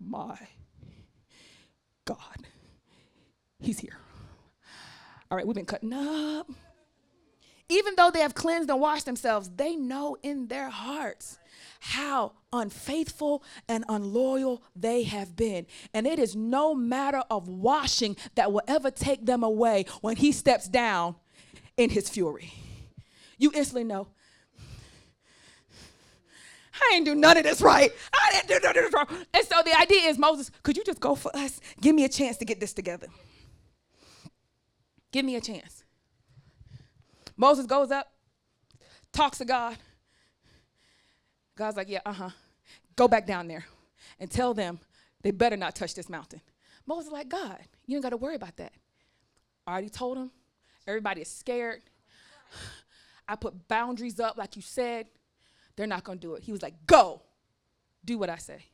[0.00, 0.38] my
[2.04, 2.46] God,
[3.60, 3.98] he's here.
[5.30, 6.48] All right, we've been cutting up.
[7.70, 11.38] Even though they have cleansed and washed themselves, they know in their hearts
[11.80, 15.66] how unfaithful and unloyal they have been.
[15.94, 20.30] And it is no matter of washing that will ever take them away when he
[20.30, 21.16] steps down
[21.78, 22.52] in his fury.
[23.38, 24.08] You instantly know.
[26.74, 27.90] I ain't do none of this right.
[28.12, 29.06] I didn't do none of this wrong.
[29.32, 31.60] And so the idea is, Moses, could you just go for us?
[31.80, 33.06] Give me a chance to get this together.
[35.12, 35.84] Give me a chance.
[37.36, 38.12] Moses goes up,
[39.12, 39.76] talks to God.
[41.56, 42.30] God's like, yeah, uh huh.
[42.96, 43.64] Go back down there
[44.18, 44.80] and tell them
[45.22, 46.40] they better not touch this mountain.
[46.86, 48.72] Moses like, God, you ain't got to worry about that.
[49.66, 50.30] I already told them.
[50.86, 51.80] Everybody is scared.
[53.28, 55.06] I put boundaries up, like you said.
[55.76, 56.44] They're not going to do it.
[56.44, 57.22] He was like, go,
[58.04, 58.66] do what I say.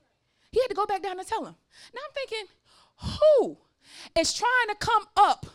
[0.50, 1.54] He had to go back down and tell him.
[1.94, 2.46] Now I'm thinking,
[3.40, 3.56] who
[4.18, 5.46] is trying to come up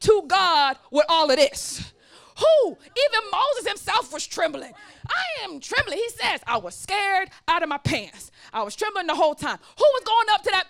[0.00, 1.92] to God with all of this?
[2.38, 2.70] Who?
[2.70, 4.72] Even Moses himself was trembling.
[5.06, 5.98] I am trembling.
[5.98, 8.30] He says, I was scared out of my pants.
[8.52, 9.58] I was trembling the whole time.
[9.78, 10.66] Who was going up to that?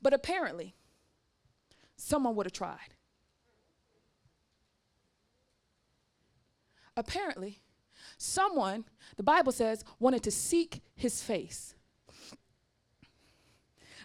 [0.00, 0.74] But apparently,
[1.96, 2.93] someone would have tried.
[6.96, 7.60] Apparently,
[8.18, 8.84] someone,
[9.16, 11.74] the Bible says, wanted to seek his face.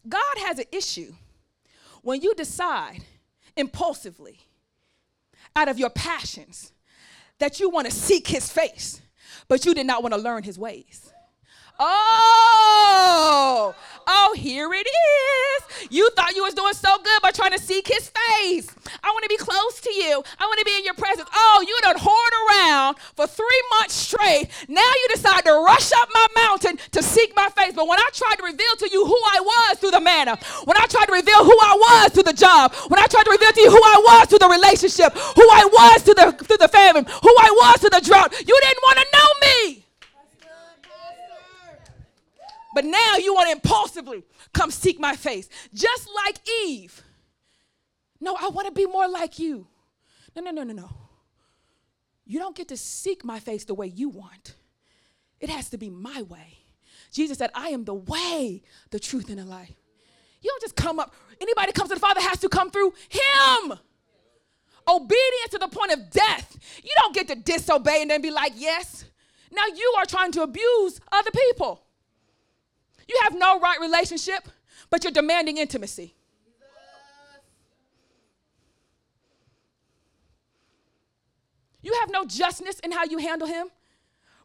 [0.07, 1.13] God has an issue
[2.01, 3.03] when you decide
[3.55, 4.39] impulsively
[5.55, 6.71] out of your passions
[7.39, 9.01] that you want to seek his face,
[9.47, 11.11] but you did not want to learn his ways.
[11.81, 13.73] Oh,
[14.05, 15.89] oh, here it is.
[15.89, 18.69] You thought you was doing so good by trying to seek his face.
[19.01, 20.21] I want to be close to you.
[20.37, 21.29] I want to be in your presence.
[21.33, 24.49] Oh, you done hoard around for three months straight.
[24.67, 27.71] Now you decide to rush up my mountain to seek my face.
[27.73, 30.75] But when I tried to reveal to you who I was through the manna, when
[30.75, 33.53] I tried to reveal who I was through the job, when I tried to reveal
[33.53, 36.67] to you who I was through the relationship, who I was through the through the
[36.67, 39.78] famine, who I was through the drought, you didn't want to know me.
[42.73, 44.23] But now you want to impulsively
[44.53, 45.49] come seek my face.
[45.73, 47.03] Just like Eve.
[48.21, 49.67] No, I want to be more like you.
[50.35, 50.89] No, no, no, no, no.
[52.25, 54.55] You don't get to seek my face the way you want.
[55.39, 56.59] It has to be my way.
[57.11, 59.73] Jesus said, I am the way, the truth, and the life.
[60.41, 61.15] You don't just come up.
[61.41, 63.73] Anybody comes to the Father has to come through Him.
[64.87, 66.57] Obedience to the point of death.
[66.83, 69.05] You don't get to disobey and then be like, yes.
[69.51, 71.83] Now you are trying to abuse other people.
[73.09, 74.47] You have no right relationship,
[74.91, 76.13] but you're demanding intimacy.
[81.81, 83.69] You have no justness in how you handle him.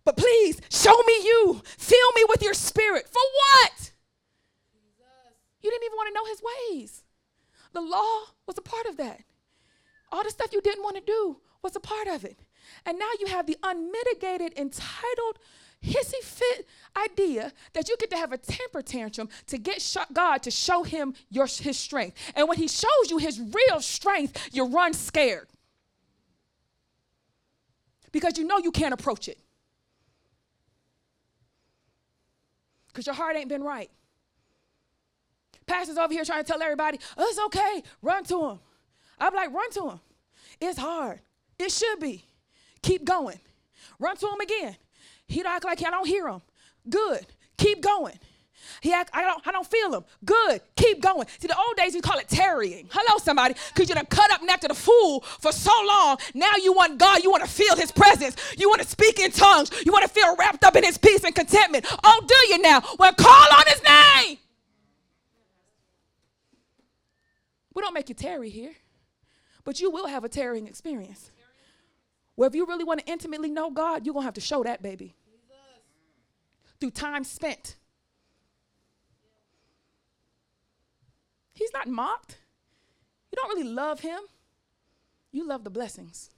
[0.04, 1.60] But please show me you.
[1.64, 3.06] Fill me with your spirit.
[3.06, 3.92] For what?
[5.60, 6.42] You didn't even want to know his
[6.80, 7.02] ways.
[7.72, 9.20] The law was a part of that.
[10.10, 12.38] All the stuff you didn't want to do was a part of it.
[12.86, 15.38] And now you have the unmitigated, entitled
[15.84, 16.66] hissy fit
[16.96, 20.82] idea that you get to have a temper tantrum to get sh- God to show
[20.82, 22.16] him your, his strength.
[22.34, 25.48] And when he shows you his real strength, you run scared
[28.14, 29.38] because you know you can't approach it.
[32.86, 33.90] Because your heart ain't been right.
[35.66, 38.58] Pastor's over here trying to tell everybody, oh, it's okay, run to him.
[39.18, 40.00] I'm like, run to him.
[40.60, 41.20] It's hard.
[41.58, 42.24] It should be.
[42.82, 43.40] Keep going.
[43.98, 44.76] Run to him again.
[45.26, 46.42] He don't act like I don't hear him.
[46.88, 47.26] Good.
[47.56, 48.18] Keep going.
[48.80, 50.04] He act, I don't, I don't feel him.
[50.24, 50.60] Good.
[50.76, 51.26] Keep going.
[51.38, 52.88] See, the old days we call it tarrying.
[52.92, 53.54] Hello, somebody.
[53.72, 56.18] Because you done cut up next to the fool for so long.
[56.34, 57.22] Now you want God.
[57.22, 58.36] You want to feel his presence.
[58.58, 59.70] You want to speak in tongues.
[59.84, 61.86] You want to feel wrapped up in his peace and contentment.
[62.02, 62.82] Oh, do you now?
[62.98, 64.38] Well, call on his name.
[67.74, 68.72] We don't make you tarry here,
[69.64, 71.30] but you will have a tarrying experience.
[72.36, 74.62] Well, if you really want to intimately know God, you're going to have to show
[74.64, 75.14] that, baby.
[76.80, 77.76] Through time spent.
[81.52, 82.38] He's not mocked.
[83.30, 84.20] You don't really love him.
[85.30, 86.30] You love the blessings.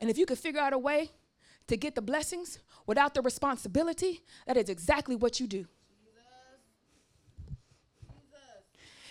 [0.00, 1.10] And if you could figure out a way
[1.66, 5.66] to get the blessings without the responsibility, that is exactly what you do.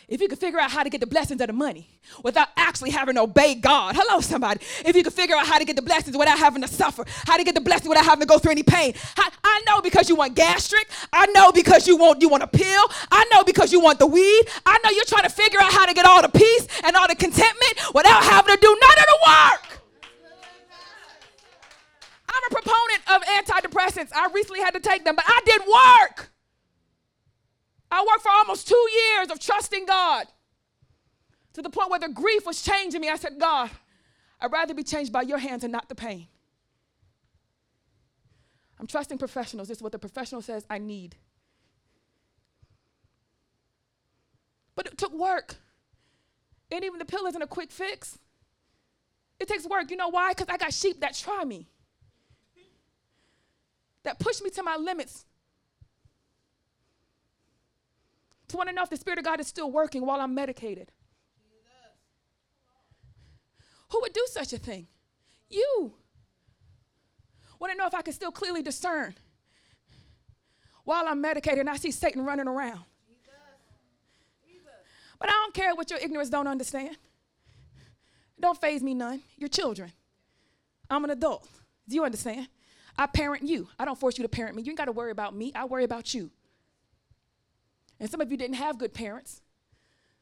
[0.08, 1.90] If you could figure out how to get the blessings of the money
[2.24, 3.96] without actually having to obey God.
[3.98, 4.62] Hello, somebody.
[4.86, 7.38] If you could figure out how to get the blessings without having to suffer, how
[7.38, 8.94] to get the blessings without having to go through any pain.
[9.18, 10.88] I, I know because you want gastric.
[11.12, 12.84] I know because you want you want a pill.
[13.12, 14.48] I know because you want the weed.
[14.66, 17.08] I know you're trying to figure out how to get all the peace and all
[17.08, 19.76] the contentment without having to do none of the work.
[22.30, 24.12] I'm a proponent of antidepressants.
[24.14, 26.35] I recently had to take them, but I did work.
[27.96, 30.28] I worked for almost two years of trusting God
[31.54, 33.08] to the point where the grief was changing me.
[33.08, 33.70] I said, God,
[34.42, 36.28] I'd rather be changed by your hands and not the pain.
[38.78, 39.70] I'm trusting professionals.
[39.70, 41.16] This is what the professional says I need.
[44.76, 45.56] But it took work.
[46.70, 48.20] And even the pill isn't a quick fix.
[49.40, 49.90] It takes work.
[49.90, 50.34] You know why?
[50.34, 51.70] Because I got sheep that try me,
[54.04, 55.24] that push me to my limits,
[58.48, 60.92] to want to know if the Spirit of God is still working while I'm medicated.
[63.90, 64.88] Who would do such a thing?
[65.50, 65.94] You.
[67.60, 69.16] Want to know if I can still clearly discern
[70.84, 72.82] while I'm medicated and I see Satan running around.
[75.18, 76.98] But I don't care what your ignorance don't understand.
[78.40, 79.22] Don't faze me none.
[79.38, 79.92] You're children.
[80.90, 81.48] I'm an adult.
[81.88, 82.48] Do you understand?
[82.98, 83.70] I parent you.
[83.80, 84.64] I don't force you to parent me.
[84.64, 85.52] You ain't got to worry about me.
[85.56, 86.32] I worry about you.
[88.00, 89.42] And some of you didn't have good parents.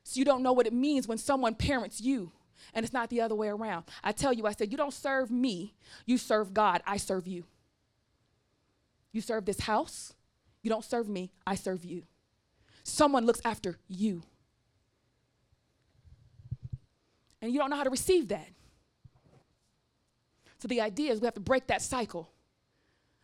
[0.03, 2.31] So you don't know what it means when someone parents you
[2.73, 3.85] and it's not the other way around.
[4.03, 5.73] I tell you, I said, you don't serve me,
[6.05, 6.81] you serve God.
[6.85, 7.45] I serve you.
[9.11, 10.13] You serve this house,
[10.61, 12.03] you don't serve me, I serve you.
[12.83, 14.23] Someone looks after you.
[17.41, 18.47] And you don't know how to receive that.
[20.59, 22.29] So the idea is we have to break that cycle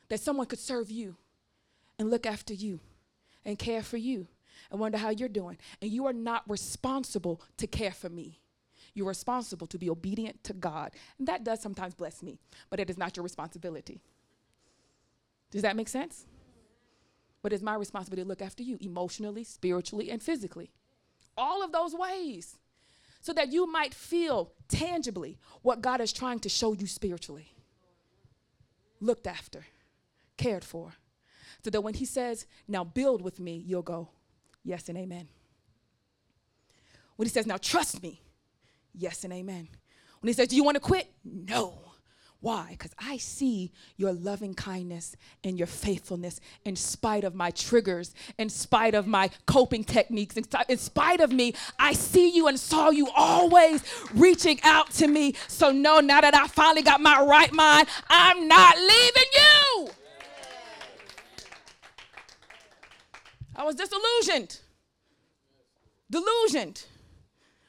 [0.10, 1.16] that someone could serve you
[1.98, 2.82] and look after you
[3.46, 4.28] and care for you
[4.72, 5.58] and wonder how you're doing.
[5.82, 8.40] And you are not responsible to care for me.
[8.94, 10.91] You're responsible to be obedient to God.
[11.18, 12.40] And that does sometimes bless me,
[12.70, 14.02] but it is not your responsibility.
[15.52, 16.26] Does that make sense?
[17.41, 20.72] But it's my responsibility to look after you emotionally, spiritually, and physically.
[21.38, 22.58] All of those ways.
[23.22, 27.54] So that you might feel tangibly what God is trying to show you spiritually.
[29.02, 29.66] Looked after,
[30.38, 30.94] cared for.
[31.64, 34.10] So that when He says, now build with me, you'll go,
[34.64, 35.27] Yes and amen.
[37.15, 38.22] When he says, now trust me,
[38.94, 39.68] yes and amen.
[40.22, 41.07] When he says, do you want to quit?
[41.23, 41.77] No.
[42.41, 42.68] Why?
[42.69, 48.48] Because I see your loving kindness and your faithfulness in spite of my triggers, in
[48.48, 51.53] spite of my coping techniques, in spite of me.
[51.77, 53.84] I see you and saw you always
[54.14, 55.36] reaching out to me.
[55.49, 59.90] So, no, now that I finally got my right mind, I'm not leaving you.
[63.60, 64.61] I was disillusioned,
[66.10, 66.86] delusioned.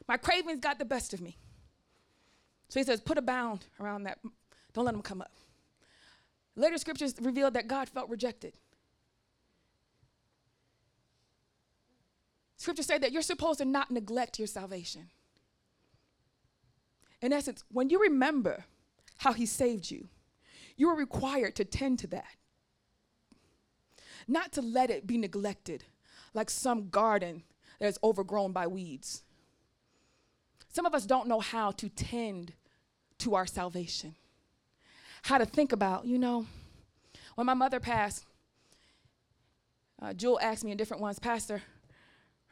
[0.07, 1.37] My cravings got the best of me.
[2.69, 4.19] So he says, put a bound around that.
[4.73, 5.33] Don't let them come up.
[6.55, 8.53] Later scriptures revealed that God felt rejected.
[12.55, 15.09] Scriptures say that you're supposed to not neglect your salvation.
[17.21, 18.63] In essence, when you remember
[19.17, 20.07] how he saved you,
[20.77, 22.27] you are required to tend to that
[24.27, 25.83] not to let it be neglected
[26.33, 27.43] like some garden
[27.79, 29.23] that is overgrown by weeds.
[30.69, 32.53] Some of us don't know how to tend
[33.19, 34.15] to our salvation,
[35.23, 36.45] how to think about, you know,
[37.35, 38.25] When my mother passed,
[40.01, 41.61] uh, Jewel asked me in different ones, Pastor,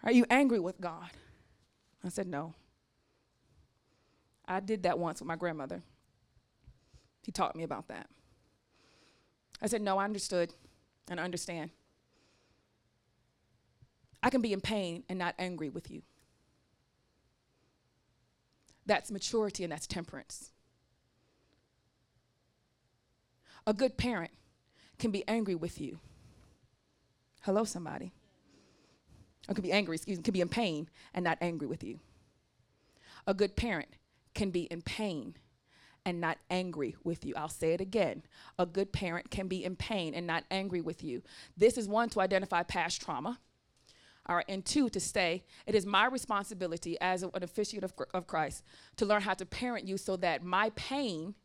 [0.03, 1.09] are you angry with God?
[2.03, 2.53] I said, No.
[4.47, 5.83] I did that once with my grandmother.
[7.23, 8.07] He taught me about that.
[9.61, 10.53] I said, No, I understood
[11.09, 11.71] and understand.
[14.21, 16.01] I can be in pain and not angry with you.
[18.85, 20.51] That's maturity and that's temperance.
[23.67, 24.31] A good parent
[24.97, 25.99] can be angry with you.
[27.41, 28.11] Hello, somebody.
[29.47, 31.99] Or can be angry, excuse me, can be in pain and not angry with you.
[33.25, 33.89] A good parent
[34.33, 35.35] can be in pain
[36.09, 37.35] and not angry with you.
[37.37, 38.23] I'll say it again.
[38.57, 41.21] A good parent can be in pain and not angry with you.
[41.55, 43.39] This is one to identify past trauma.
[44.25, 45.43] All right, and two, to stay.
[45.67, 48.63] It is my responsibility as an officiate of, of Christ
[48.97, 51.35] to learn how to parent you so that my pain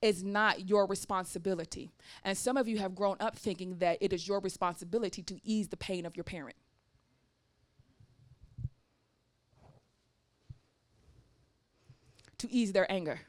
[0.00, 1.90] is not your responsibility.
[2.24, 5.68] And some of you have grown up thinking that it is your responsibility to ease
[5.68, 6.56] the pain of your parent.
[12.38, 13.20] To ease their anger.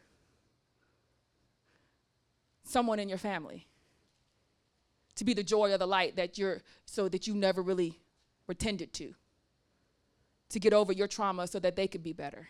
[2.67, 3.65] Someone in your family.
[5.15, 7.99] To be the joy or the light that you're, so that you never really
[8.45, 9.15] were tended to.
[10.49, 12.49] To get over your trauma so that they could be better.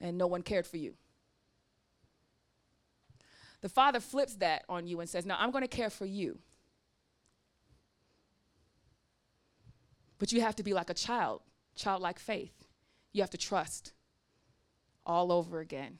[0.00, 0.94] And no one cared for you.
[3.60, 6.38] The father flips that on you and says, Now I'm going to care for you.
[10.18, 11.42] But you have to be like a child,
[11.74, 12.66] childlike faith.
[13.12, 13.92] You have to trust
[15.04, 15.98] all over again.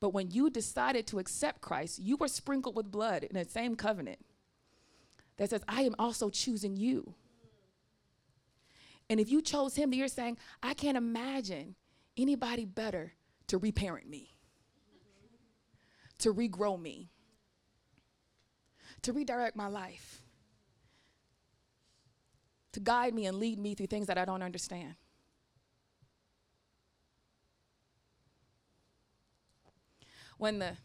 [0.00, 3.76] But when you decided to accept Christ, you were sprinkled with blood in the same
[3.76, 4.18] covenant
[5.36, 7.14] that says, I am also choosing you.
[9.10, 11.74] And if you chose him, you're saying, I can't imagine
[12.16, 13.12] anybody better
[13.48, 14.30] to reparent me
[16.20, 17.10] to regrow me,
[19.02, 20.22] to redirect my life,
[22.72, 24.94] to guide me and lead me through things that I don't understand.
[30.40, 30.78] When the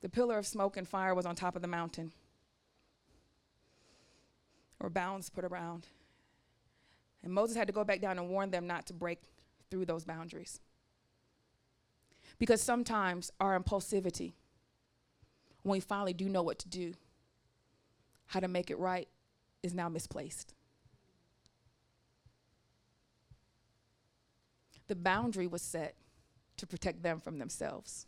[0.00, 2.10] the pillar of smoke and fire was on top of the mountain,
[4.80, 5.86] or bounds put around.
[7.22, 9.20] And Moses had to go back down and warn them not to break
[9.70, 10.58] through those boundaries.
[12.40, 14.32] Because sometimes our impulsivity,
[15.62, 16.94] when we finally do know what to do,
[18.26, 19.06] how to make it right,
[19.62, 20.54] is now misplaced.
[24.88, 25.94] The boundary was set
[26.60, 28.06] to protect them from themselves.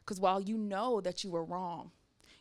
[0.00, 1.90] Because while you know that you were wrong,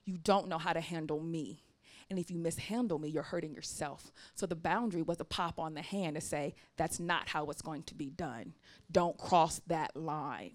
[0.06, 1.64] you don't know how to handle me.
[2.10, 4.12] And if you mishandle me, you're hurting yourself.
[4.36, 7.62] So the boundary was a pop on the hand to say, that's not how it's
[7.62, 8.54] going to be done.
[8.92, 10.52] Don't cross that line.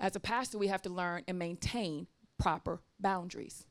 [0.00, 2.06] As a pastor, we have to learn and maintain
[2.38, 3.66] proper boundaries.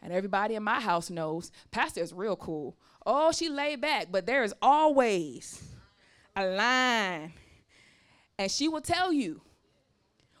[0.00, 2.76] And everybody in my house knows pastor is real cool.
[3.04, 5.73] Oh, she laid back, but there is always
[6.36, 7.32] a line.
[8.38, 9.40] And she will tell you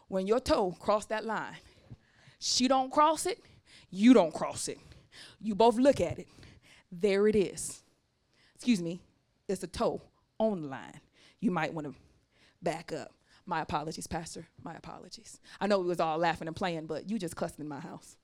[0.08, 1.56] when your toe crossed that line.
[2.38, 3.38] She don't cross it,
[3.90, 4.78] you don't cross it.
[5.40, 6.28] You both look at it.
[6.90, 7.82] There it is.
[8.54, 9.00] Excuse me,
[9.48, 10.02] it's a toe
[10.38, 11.00] on the line.
[11.40, 11.94] You might want to
[12.62, 13.12] back up.
[13.46, 14.46] My apologies, Pastor.
[14.62, 15.38] My apologies.
[15.60, 18.16] I know we was all laughing and playing, but you just cussed in my house.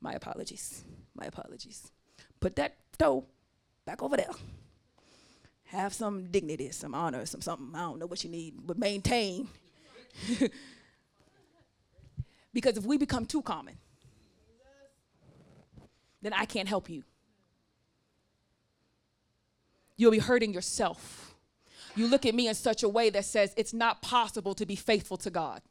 [0.00, 0.84] My apologies.
[1.14, 1.92] My apologies.
[2.40, 3.26] Put that toe
[3.86, 4.30] back over there.
[5.72, 7.70] Have some dignity, some honor, some something.
[7.74, 9.48] I don't know what you need, but maintain.
[12.52, 13.76] because if we become too common,
[16.20, 17.02] then I can't help you.
[19.96, 21.32] You'll be hurting yourself
[21.94, 24.76] you look at me in such a way that says it's not possible to be
[24.76, 25.62] faithful to God.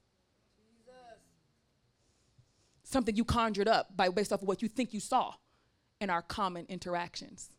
[2.84, 5.34] Something you conjured up by based off of what you think you saw
[6.00, 7.50] in our common interactions.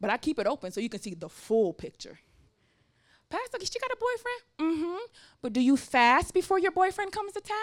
[0.00, 2.18] But I keep it open so you can see the full picture.
[3.28, 4.76] Pastor, she got a boyfriend?
[4.76, 5.04] Mm-hmm.
[5.42, 7.56] But do you fast before your boyfriend comes to town?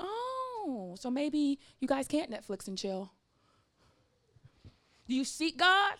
[0.00, 3.12] Oh, so maybe you guys can't Netflix and chill.
[5.08, 5.94] Do you seek God?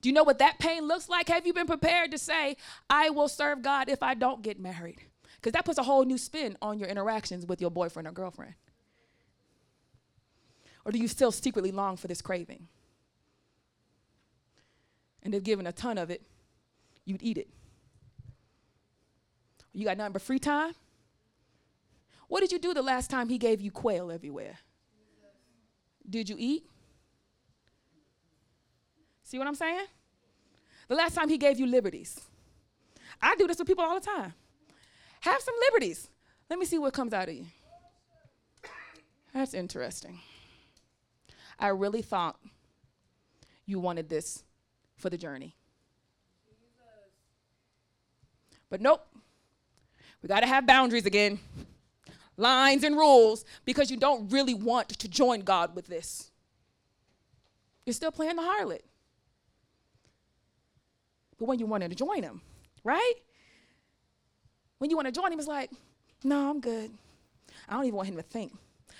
[0.00, 1.28] Do you know what that pain looks like?
[1.28, 2.56] Have you been prepared to say,
[2.90, 5.00] I will serve God if I don't get married?
[5.36, 8.54] Because that puts a whole new spin on your interactions with your boyfriend or girlfriend.
[10.84, 12.68] Or do you still secretly long for this craving?
[15.28, 16.22] And if given a ton of it,
[17.04, 17.50] you'd eat it.
[19.74, 20.72] You got nothing but free time?
[22.28, 24.56] What did you do the last time he gave you quail everywhere?
[26.08, 26.64] Did you eat?
[29.22, 29.84] See what I'm saying?
[30.88, 32.18] The last time he gave you liberties.
[33.20, 34.32] I do this with people all the time.
[35.20, 36.08] Have some liberties.
[36.48, 37.44] Let me see what comes out of you.
[39.34, 40.20] That's interesting.
[41.58, 42.40] I really thought
[43.66, 44.42] you wanted this
[44.98, 45.54] for the journey.
[48.70, 49.06] But nope.
[50.22, 51.38] We got to have boundaries again,
[52.36, 56.30] lines and rules, because you don't really want to join God with this.
[57.86, 58.80] You're still playing the harlot.
[61.38, 62.42] But when you wanted to join him,
[62.82, 63.14] right?
[64.78, 65.70] When you want to join him, it's like,
[66.24, 66.90] no, I'm good.
[67.68, 68.52] I don't even want him to think.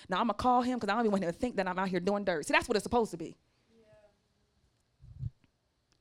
[0.07, 1.77] Now I'm gonna call him because I don't even want him to think that I'm
[1.77, 2.45] out here doing dirt.
[2.45, 3.35] See, that's what it's supposed to be.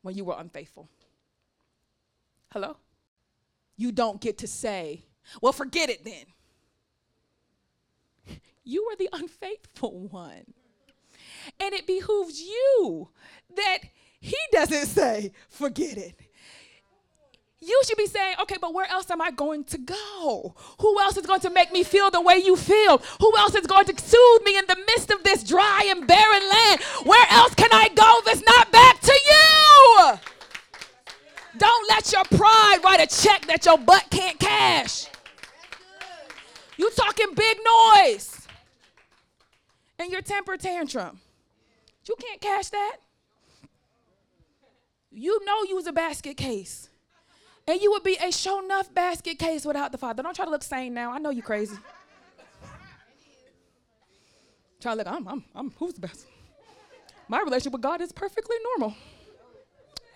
[0.03, 0.89] When you were unfaithful.
[2.53, 2.77] Hello?
[3.77, 5.05] You don't get to say,
[5.41, 6.25] well, forget it then.
[8.65, 10.53] You were the unfaithful one.
[11.59, 13.09] And it behooves you
[13.57, 13.79] that
[14.21, 16.15] he doesn't say, forget it.
[17.61, 20.55] You should be saying, okay, but where else am I going to go?
[20.81, 22.99] Who else is going to make me feel the way you feel?
[23.21, 26.49] Who else is going to soothe me in the midst of this dry and barren
[26.49, 26.81] land?
[27.05, 30.19] Where else can I go that's not back to you?
[31.59, 35.07] Don't let your pride write a check that your butt can't cash.
[36.77, 37.59] You talking big
[37.97, 38.47] noise
[39.99, 41.19] and your temper tantrum.
[42.07, 42.99] You can't cash that.
[45.11, 46.88] You know you was a basket case.
[47.69, 50.23] And you would be a show enough basket case without the Father.
[50.23, 51.13] Don't try to look sane now.
[51.13, 51.77] I know you crazy.
[54.81, 56.25] try to look, I'm, I'm, I'm, who's the best?
[57.29, 58.97] My relationship with God is perfectly normal.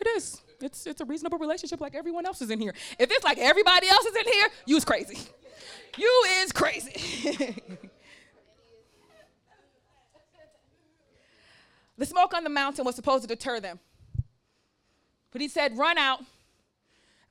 [0.01, 0.41] It is.
[0.62, 2.73] It's, it's a reasonable relationship like everyone else is in here.
[2.99, 5.19] If it's like everybody else is in here, you's crazy.
[5.99, 7.55] You is crazy.
[11.99, 13.79] the smoke on the mountain was supposed to deter them.
[15.33, 16.20] But he said, run out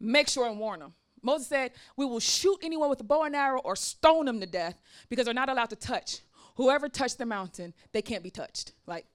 [0.01, 0.93] make sure and warn them.
[1.21, 4.45] Moses said, We will shoot anyone with a bow and arrow or stone them to
[4.45, 6.21] death because they're not allowed to touch.
[6.55, 8.73] Whoever touched the mountain, they can't be touched.
[8.85, 9.05] Like,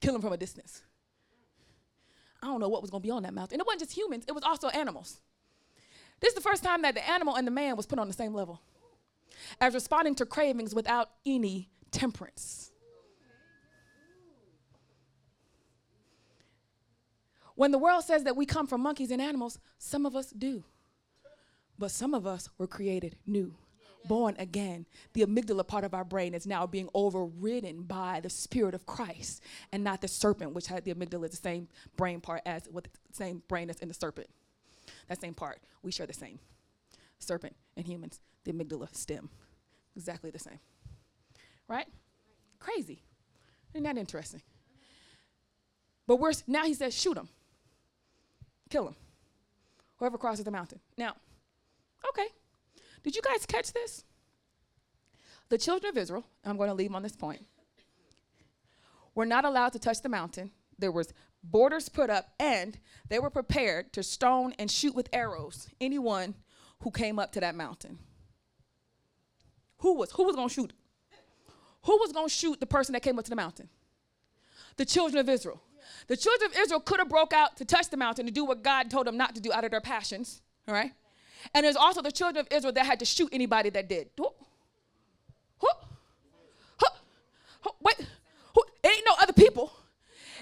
[0.00, 0.82] kill them from a distance.
[2.42, 3.54] I don't know what was going to be on that mountain.
[3.54, 5.20] And it wasn't just humans, it was also animals.
[6.20, 8.14] This is the first time that the animal and the man was put on the
[8.14, 8.60] same level
[9.60, 12.71] as responding to cravings without any temperance.
[17.62, 20.64] When the world says that we come from monkeys and animals, some of us do.
[21.78, 23.54] But some of us were created new,
[24.04, 24.84] born again.
[25.12, 29.44] The amygdala part of our brain is now being overridden by the spirit of Christ
[29.70, 32.86] and not the serpent, which had the amygdala is the same brain part as with
[32.86, 34.26] the same brain as in the serpent.
[35.06, 36.40] That same part, we share the same.
[37.20, 39.30] Serpent and humans, the amygdala stem,
[39.94, 40.58] exactly the same.
[41.68, 41.86] Right?
[42.58, 43.04] Crazy.
[43.72, 44.42] Isn't that interesting?
[46.08, 47.28] But we're now he says, shoot him
[48.72, 48.96] kill him.
[49.98, 50.80] Whoever crosses the mountain.
[50.96, 51.14] Now,
[52.08, 52.28] okay.
[53.02, 54.04] Did you guys catch this?
[55.50, 57.44] The children of Israel, I'm going to leave on this point,
[59.14, 60.50] were not allowed to touch the mountain.
[60.78, 61.12] There was
[61.44, 62.78] borders put up, and
[63.08, 66.34] they were prepared to stone and shoot with arrows anyone
[66.80, 67.98] who came up to that mountain.
[69.78, 70.72] Who was who was going to shoot?
[71.82, 73.68] Who was going to shoot the person that came up to the mountain?
[74.76, 75.60] The children of Israel.
[76.08, 78.62] The children of Israel could have broke out to touch the mountain to do what
[78.62, 80.92] God told them not to do out of their passions, all right?
[81.54, 84.10] And there's also the children of Israel that had to shoot anybody that did.
[87.80, 88.06] Wait, it
[88.84, 89.72] ain't no other people.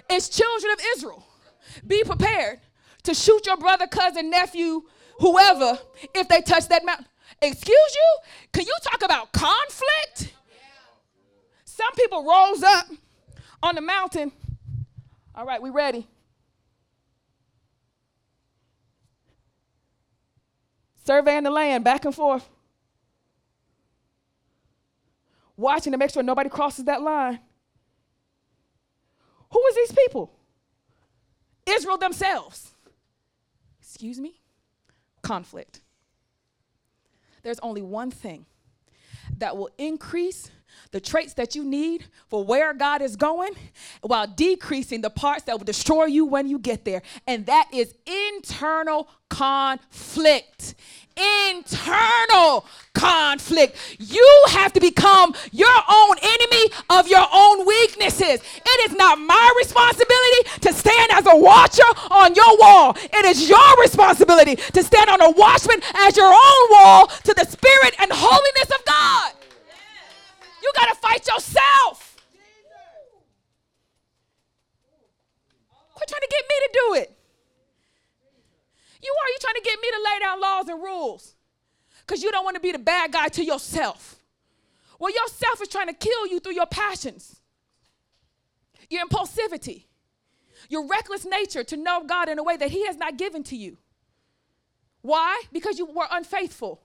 [0.08, 1.26] It's children of Israel.
[1.86, 2.60] Be prepared
[3.02, 4.82] to shoot your brother, cousin, nephew,
[5.18, 5.78] whoever,
[6.14, 7.06] if they touch that mountain.
[7.42, 8.18] Excuse you?
[8.52, 10.34] Can you talk about conflict?
[11.64, 12.86] Some people rose up
[13.62, 14.32] on the mountain
[15.34, 16.06] all right, we ready.
[21.04, 22.48] Surveying the land back and forth.
[25.56, 27.40] Watching to make sure nobody crosses that line.
[29.52, 30.32] Who is these people?
[31.66, 32.72] Israel themselves.
[33.80, 34.40] Excuse me?
[35.22, 35.80] Conflict.
[37.42, 38.46] There's only one thing
[39.38, 40.50] that will increase
[40.90, 43.52] the traits that you need for where God is going
[44.02, 47.02] while decreasing the parts that will destroy you when you get there.
[47.26, 50.74] And that is internal conflict.
[51.16, 53.76] Internal conflict.
[53.98, 58.40] You have to become your own enemy of your own weaknesses.
[58.42, 62.96] It is not my responsibility to stand as a watcher on your wall.
[62.96, 67.44] It is your responsibility to stand on a watchman as your own wall to the
[67.44, 69.32] spirit and holiness of God.
[70.62, 72.16] You got to fight yourself.
[75.94, 77.16] Quit trying to get me to do it.
[79.02, 81.34] You are you trying to get me to lay down laws and rules.
[82.10, 84.16] because you don't want to be the bad guy to yourself.
[84.98, 87.40] Well, yourself is trying to kill you through your passions,
[88.88, 89.84] your impulsivity,
[90.68, 93.56] your reckless nature to know God in a way that He has not given to
[93.56, 93.78] you.
[95.02, 95.42] Why?
[95.52, 96.82] Because you were unfaithful.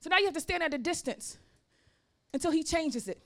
[0.00, 1.38] So now you have to stand at a distance
[2.34, 3.22] until He changes it.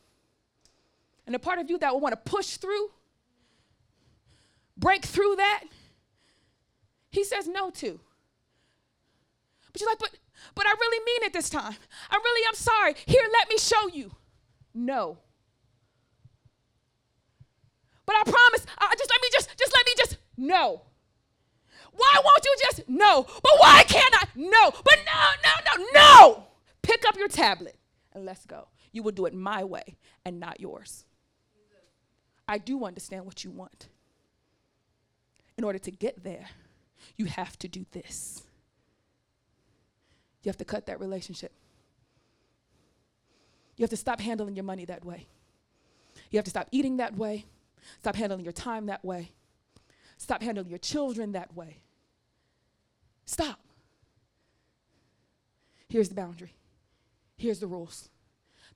[1.26, 2.90] And the part of you that will want to push through,
[4.76, 5.64] break through that,
[7.10, 7.98] He says no to.
[9.72, 10.10] But you're like, but
[10.54, 11.74] but I really mean it this time.
[12.10, 12.94] I really am sorry.
[13.06, 14.12] Here, let me show you.
[14.74, 15.18] No.
[18.06, 20.82] But I promise, uh, just let me just, just let me just, no.
[21.92, 23.24] Why won't you just, no.
[23.24, 24.28] But why can't I?
[24.34, 24.70] No.
[24.70, 26.44] But no, no, no, no.
[26.82, 27.76] Pick up your tablet
[28.14, 28.68] and let's go.
[28.98, 31.04] You will do it my way and not yours.
[32.48, 33.86] I do understand what you want.
[35.56, 36.48] In order to get there,
[37.16, 38.42] you have to do this.
[40.42, 41.52] You have to cut that relationship.
[43.76, 45.28] You have to stop handling your money that way.
[46.32, 47.44] You have to stop eating that way.
[48.00, 49.30] Stop handling your time that way.
[50.16, 51.78] Stop handling your children that way.
[53.26, 53.60] Stop.
[55.88, 56.54] Here's the boundary.
[57.36, 58.08] Here's the rules.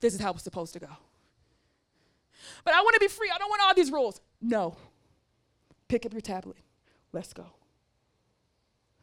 [0.02, 0.88] This is how it's supposed to go.
[2.64, 3.30] But I want to be free.
[3.32, 4.20] I don't want all these rules.
[4.40, 4.76] No.
[5.86, 6.56] Pick up your tablet.
[7.12, 7.46] Let's go.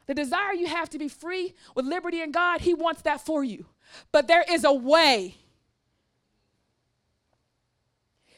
[0.07, 3.43] The desire you have to be free with liberty in God, He wants that for
[3.43, 3.65] you.
[4.11, 5.37] But there is a way.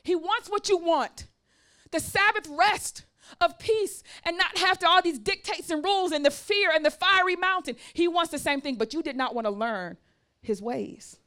[0.03, 1.25] He wants what you want
[1.91, 3.05] the Sabbath rest
[3.41, 6.85] of peace and not have to all these dictates and rules and the fear and
[6.85, 7.75] the fiery mountain.
[7.93, 9.97] He wants the same thing, but you did not want to learn
[10.41, 11.17] His ways.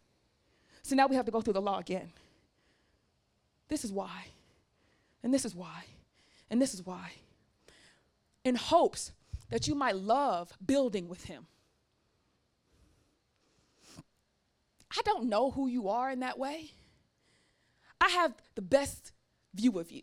[0.84, 2.12] So now we have to go through the law again.
[3.68, 4.26] This is why,
[5.22, 5.84] and this is why,
[6.50, 7.12] and this is why.
[8.44, 9.12] In hopes
[9.48, 11.46] that you might love building with him.
[14.92, 16.72] I don't know who you are in that way.
[17.98, 19.12] I have the best
[19.54, 20.02] view of you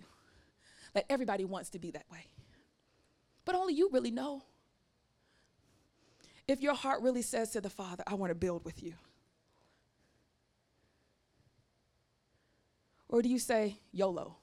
[0.94, 2.26] that everybody wants to be that way.
[3.46, 4.42] But only you really know.
[6.48, 8.96] If your heart really says to the Father, I want to build with you.
[13.12, 14.38] Or do you say, YOLO?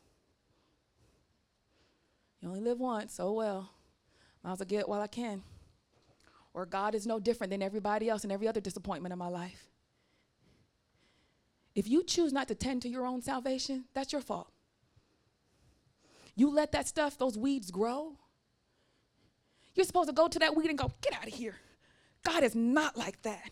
[2.41, 3.71] You only live once, oh well.
[4.45, 5.43] Might as well get it while I can.
[6.53, 9.69] Or God is no different than everybody else and every other disappointment in my life.
[11.75, 14.51] If you choose not to tend to your own salvation, that's your fault.
[16.37, 18.19] You let that stuff, those weeds grow.
[19.75, 21.57] You're supposed to go to that weed and go, get out of here.
[22.23, 23.51] God is not like that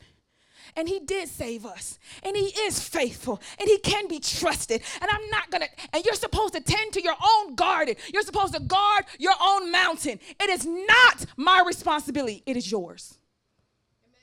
[0.75, 1.99] and he did save us.
[2.23, 3.41] And he is faithful.
[3.59, 4.83] And he can be trusted.
[5.01, 7.97] And i'm not gonna and you're supposed to tend to your own garden.
[8.13, 10.19] You're supposed to guard your own mountain.
[10.41, 12.43] It is not my responsibility.
[12.47, 13.19] It is yours.
[14.05, 14.21] Amen.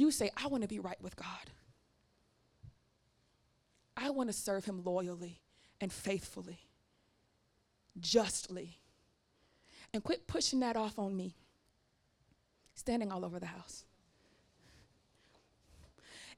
[0.00, 1.50] you say i want to be right with god.
[3.96, 5.40] I want to serve him loyally
[5.80, 6.66] and faithfully
[8.00, 8.78] justly.
[9.92, 11.34] And quit pushing that off on me
[12.86, 13.82] standing all over the house.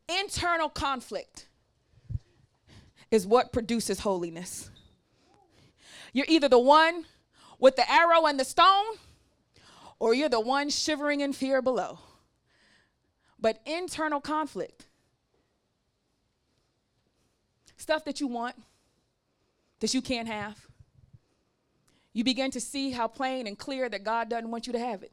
[0.08, 1.46] Internal conflict
[3.10, 4.70] is what produces holiness.
[6.14, 7.04] You're either the one
[7.58, 8.96] with the arrow and the stone,
[9.98, 11.98] or you're the one shivering in fear below.
[13.38, 14.86] But internal conflict,
[17.76, 18.56] stuff that you want,
[19.80, 20.66] that you can't have,
[22.14, 25.02] you begin to see how plain and clear that God doesn't want you to have
[25.02, 25.12] it.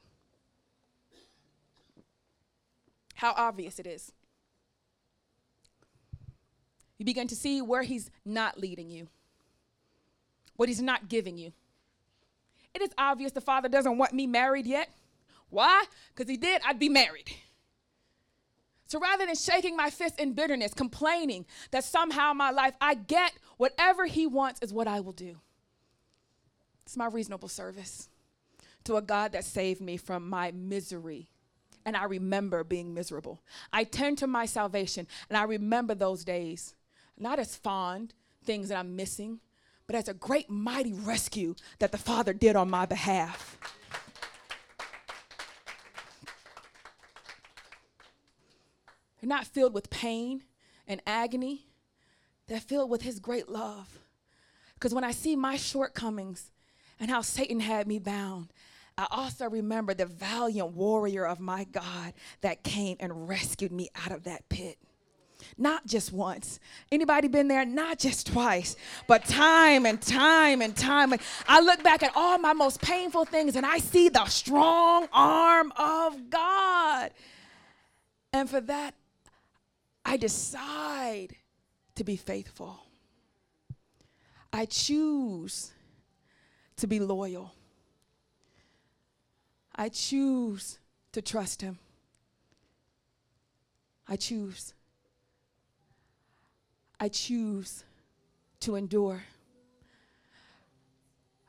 [3.15, 4.11] How obvious it is.
[6.97, 9.07] You begin to see where He's not leading you,
[10.55, 11.51] what He's not giving you.
[12.73, 14.89] It is obvious the Father doesn't want me married yet.
[15.49, 15.85] Why?
[16.13, 17.31] Because He did, I'd be married.
[18.87, 23.33] So rather than shaking my fist in bitterness, complaining that somehow my life, I get
[23.57, 25.37] whatever He wants is what I will do.
[26.85, 28.09] It's my reasonable service
[28.83, 31.29] to a God that saved me from my misery
[31.85, 33.41] and I remember being miserable.
[33.71, 36.73] I turn to my salvation and I remember those days,
[37.17, 38.13] not as fond
[38.43, 39.39] things that I'm missing,
[39.87, 43.57] but as a great mighty rescue that the Father did on my behalf.
[49.21, 50.43] They're not filled with pain
[50.87, 51.67] and agony,
[52.47, 53.99] they're filled with His great love.
[54.75, 56.51] Because when I see my shortcomings
[56.99, 58.49] and how Satan had me bound,
[58.97, 64.11] I also remember the valiant warrior of my God that came and rescued me out
[64.11, 64.77] of that pit.
[65.57, 66.59] not just once.
[66.91, 67.65] Anybody been there?
[67.65, 68.75] Not just twice,
[69.07, 71.13] but time and time and time.
[71.47, 75.71] I look back at all my most painful things and I see the strong arm
[75.77, 77.11] of God.
[78.33, 78.95] And for that,
[80.03, 81.35] I decide
[81.95, 82.79] to be faithful.
[84.51, 85.71] I choose
[86.77, 87.54] to be loyal.
[89.75, 90.79] I choose
[91.11, 91.77] to trust Him.
[94.07, 94.73] I choose.
[96.99, 97.83] I choose
[98.61, 99.23] to endure.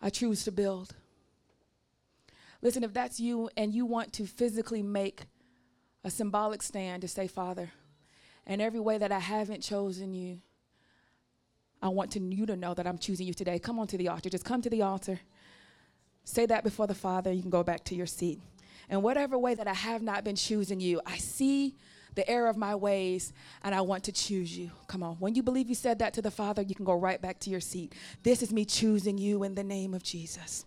[0.02, 0.94] I choose to build.
[2.62, 5.26] Listen, if that's you and you want to physically make
[6.04, 7.70] a symbolic stand to say, Father,
[8.46, 10.40] in every way that I haven't chosen you,
[11.82, 13.58] I want to, you to know that I'm choosing you today.
[13.58, 14.30] Come on to the altar.
[14.30, 15.20] Just come to the altar.
[16.26, 17.32] Say that before the Father.
[17.32, 18.40] You can go back to your seat.
[18.90, 21.74] In whatever way that I have not been choosing you, I see
[22.14, 23.32] the error of my ways,
[23.62, 24.70] and I want to choose you.
[24.88, 25.16] Come on.
[25.16, 27.50] When you believe you said that to the Father, you can go right back to
[27.50, 27.94] your seat.
[28.22, 30.66] This is me choosing you in the name of Jesus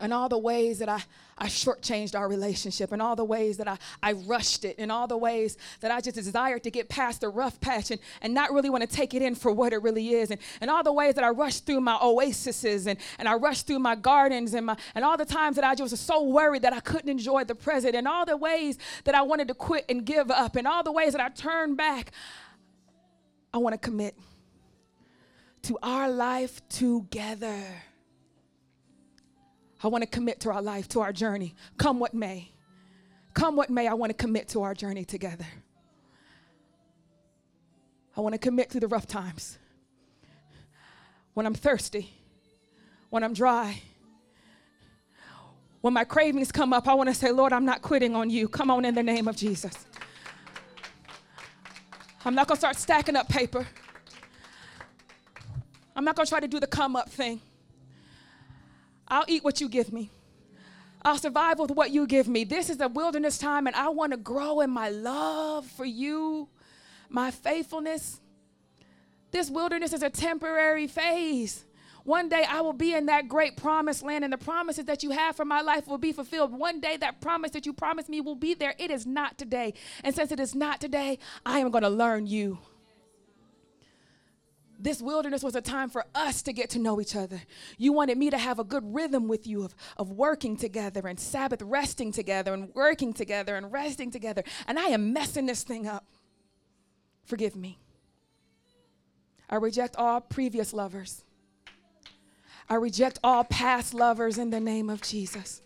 [0.00, 1.02] and all the ways that I,
[1.38, 5.06] I shortchanged our relationship, and all the ways that I, I rushed it, and all
[5.06, 8.52] the ways that I just desired to get past the rough patch and, and not
[8.52, 10.92] really want to take it in for what it really is, and, and all the
[10.92, 14.66] ways that I rushed through my oases and, and I rushed through my gardens, and,
[14.66, 17.44] my, and all the times that I just was so worried that I couldn't enjoy
[17.44, 20.66] the present, and all the ways that I wanted to quit and give up, and
[20.66, 22.12] all the ways that I turned back.
[23.54, 24.16] I want to commit
[25.62, 27.62] to our life together.
[29.82, 31.54] I want to commit to our life, to our journey.
[31.76, 32.50] Come what may.
[33.34, 35.46] Come what may, I want to commit to our journey together.
[38.16, 39.58] I want to commit through the rough times.
[41.34, 42.10] When I'm thirsty,
[43.08, 43.80] when I'm dry,
[45.80, 48.48] when my cravings come up, I want to say, Lord, I'm not quitting on you.
[48.48, 49.74] Come on in the name of Jesus.
[52.24, 53.66] I'm not going to start stacking up paper.
[55.96, 57.40] I'm not going to try to do the come up thing.
[59.12, 60.10] I'll eat what you give me.
[61.02, 62.44] I'll survive with what you give me.
[62.44, 66.48] This is a wilderness time, and I want to grow in my love for you,
[67.10, 68.20] my faithfulness.
[69.30, 71.66] This wilderness is a temporary phase.
[72.04, 75.10] One day I will be in that great promised land, and the promises that you
[75.10, 76.50] have for my life will be fulfilled.
[76.50, 78.74] One day that promise that you promised me will be there.
[78.78, 79.74] It is not today.
[80.02, 82.60] And since it is not today, I am going to learn you
[84.82, 87.40] this wilderness was a time for us to get to know each other.
[87.78, 91.18] You wanted me to have a good rhythm with you of, of working together and
[91.18, 94.42] Sabbath resting together and working together and resting together.
[94.66, 96.04] And I am messing this thing up.
[97.24, 97.78] Forgive me.
[99.48, 101.22] I reject all previous lovers.
[102.68, 105.60] I reject all past lovers in the name of Jesus.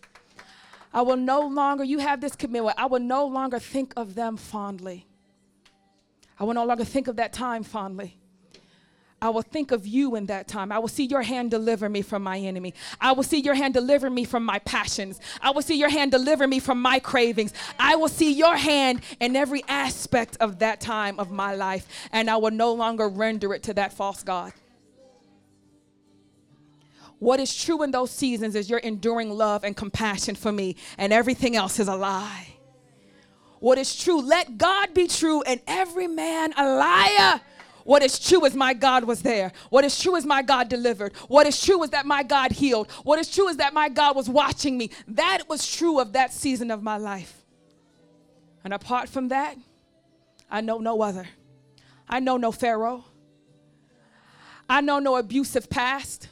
[0.93, 4.37] I will no longer, you have this commitment, I will no longer think of them
[4.37, 5.07] fondly.
[6.39, 8.19] I will no longer think of that time fondly.
[9.19, 10.71] I will think of you in that time.
[10.71, 12.75] I will see your hand deliver me from my enemy.
[13.01, 15.19] I will see your hand deliver me from my passions.
[15.41, 17.51] I will see your hand deliver me from my cravings.
[17.79, 22.29] I will see your hand in every aspect of that time of my life, and
[22.29, 24.53] I will no longer render it to that false God.
[27.17, 31.11] What is true in those seasons is your enduring love and compassion for me, and
[31.11, 32.49] everything else is a lie.
[33.59, 37.41] What is true, let God be true, and every man a liar.
[37.87, 39.53] What is true is my God was there.
[39.69, 41.15] What is true is my God delivered.
[41.29, 42.91] What is true is that my God healed.
[43.03, 44.91] What is true is that my God was watching me.
[45.07, 47.45] That was true of that season of my life.
[48.65, 49.55] And apart from that,
[50.51, 51.29] I know no other.
[52.09, 53.05] I know no Pharaoh.
[54.67, 56.27] I know no abusive past.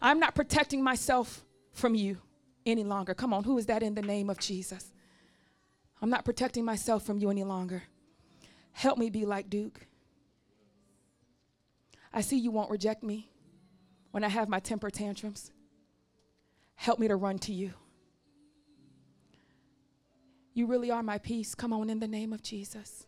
[0.00, 2.18] I'm not protecting myself from you
[2.64, 3.14] any longer.
[3.14, 4.92] Come on, who is that in the name of Jesus?
[6.00, 7.82] I'm not protecting myself from you any longer.
[8.76, 9.86] Help me be like Duke.
[12.12, 13.30] I see you won't reject me
[14.10, 15.50] when I have my temper tantrums.
[16.74, 17.72] Help me to run to you.
[20.52, 21.54] You really are my peace.
[21.54, 23.06] Come on, in the name of Jesus.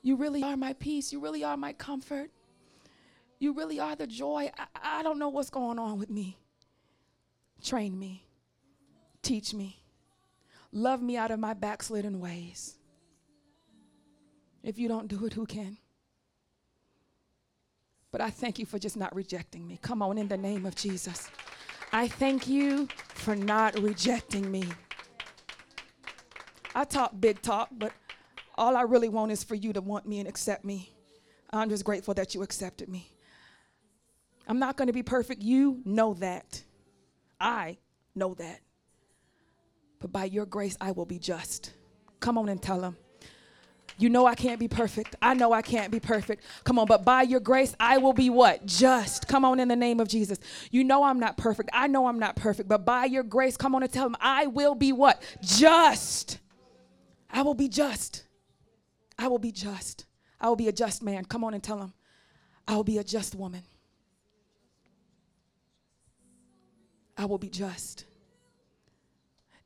[0.00, 1.12] You really are my peace.
[1.12, 2.30] You really are my comfort.
[3.38, 4.50] You really are the joy.
[4.56, 6.38] I, I don't know what's going on with me.
[7.62, 8.26] Train me,
[9.20, 9.82] teach me,
[10.72, 12.78] love me out of my backslidden ways.
[14.64, 15.76] If you don't do it, who can?
[18.10, 19.78] But I thank you for just not rejecting me.
[19.82, 21.28] Come on, in the name of Jesus.
[21.92, 24.64] I thank you for not rejecting me.
[26.74, 27.92] I talk big talk, but
[28.56, 30.90] all I really want is for you to want me and accept me.
[31.50, 33.10] I'm just grateful that you accepted me.
[34.48, 35.42] I'm not going to be perfect.
[35.42, 36.62] You know that.
[37.38, 37.76] I
[38.14, 38.60] know that.
[40.00, 41.72] But by your grace, I will be just.
[42.20, 42.96] Come on and tell them.
[43.96, 45.14] You know I can't be perfect.
[45.22, 46.44] I know I can't be perfect.
[46.64, 48.66] Come on, but by your grace, I will be what?
[48.66, 49.28] Just.
[49.28, 50.38] Come on, in the name of Jesus.
[50.70, 51.70] You know I'm not perfect.
[51.72, 54.46] I know I'm not perfect, but by your grace, come on and tell him, I
[54.46, 55.22] will be what?
[55.42, 56.38] Just.
[57.30, 58.24] I will be just.
[59.18, 60.06] I will be just.
[60.40, 61.24] I will be a just man.
[61.24, 61.92] Come on and tell him,
[62.66, 63.62] I will be a just woman.
[67.16, 68.06] I will be just.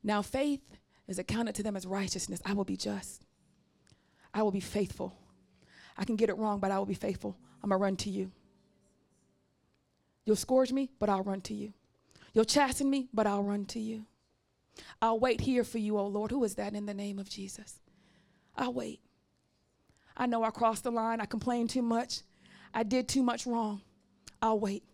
[0.02, 0.60] Now, faith
[1.06, 2.40] is accounted to them as righteousness.
[2.44, 3.24] I will be just.
[4.38, 5.16] I will be faithful.
[5.96, 7.36] I can get it wrong, but I will be faithful.
[7.60, 8.30] I'm going to run to you.
[10.24, 11.72] You'll scourge me, but I'll run to you.
[12.32, 14.04] You'll chasten me, but I'll run to you.
[15.02, 16.30] I'll wait here for you, O Lord.
[16.30, 17.80] Who is that in the name of Jesus?
[18.56, 19.00] I'll wait.
[20.16, 21.20] I know I crossed the line.
[21.20, 22.20] I complained too much.
[22.72, 23.82] I did too much wrong.
[24.40, 24.84] I'll wait.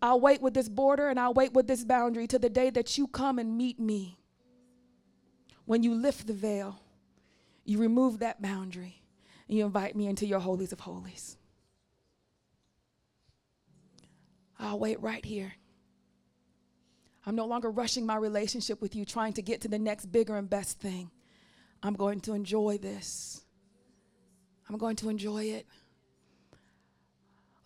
[0.00, 2.96] I'll wait with this border and I'll wait with this boundary to the day that
[2.96, 4.16] you come and meet me.
[5.64, 6.78] When you lift the veil,
[7.68, 9.02] you remove that boundary
[9.46, 11.36] and you invite me into your holies of holies.
[14.58, 15.52] I'll wait right here.
[17.26, 20.36] I'm no longer rushing my relationship with you, trying to get to the next bigger
[20.36, 21.10] and best thing.
[21.82, 23.44] I'm going to enjoy this.
[24.66, 25.66] I'm going to enjoy it.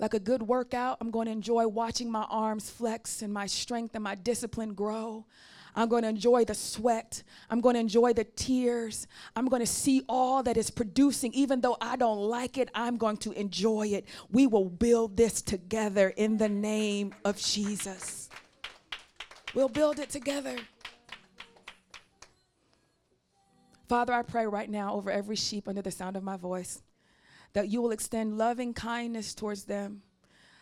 [0.00, 3.94] Like a good workout, I'm going to enjoy watching my arms flex and my strength
[3.94, 5.26] and my discipline grow.
[5.74, 7.22] I'm going to enjoy the sweat.
[7.48, 9.06] I'm going to enjoy the tears.
[9.34, 11.32] I'm going to see all that is producing.
[11.32, 14.06] Even though I don't like it, I'm going to enjoy it.
[14.30, 18.28] We will build this together in the name of Jesus.
[19.54, 20.56] We'll build it together.
[23.88, 26.82] Father, I pray right now over every sheep under the sound of my voice
[27.52, 30.02] that you will extend loving kindness towards them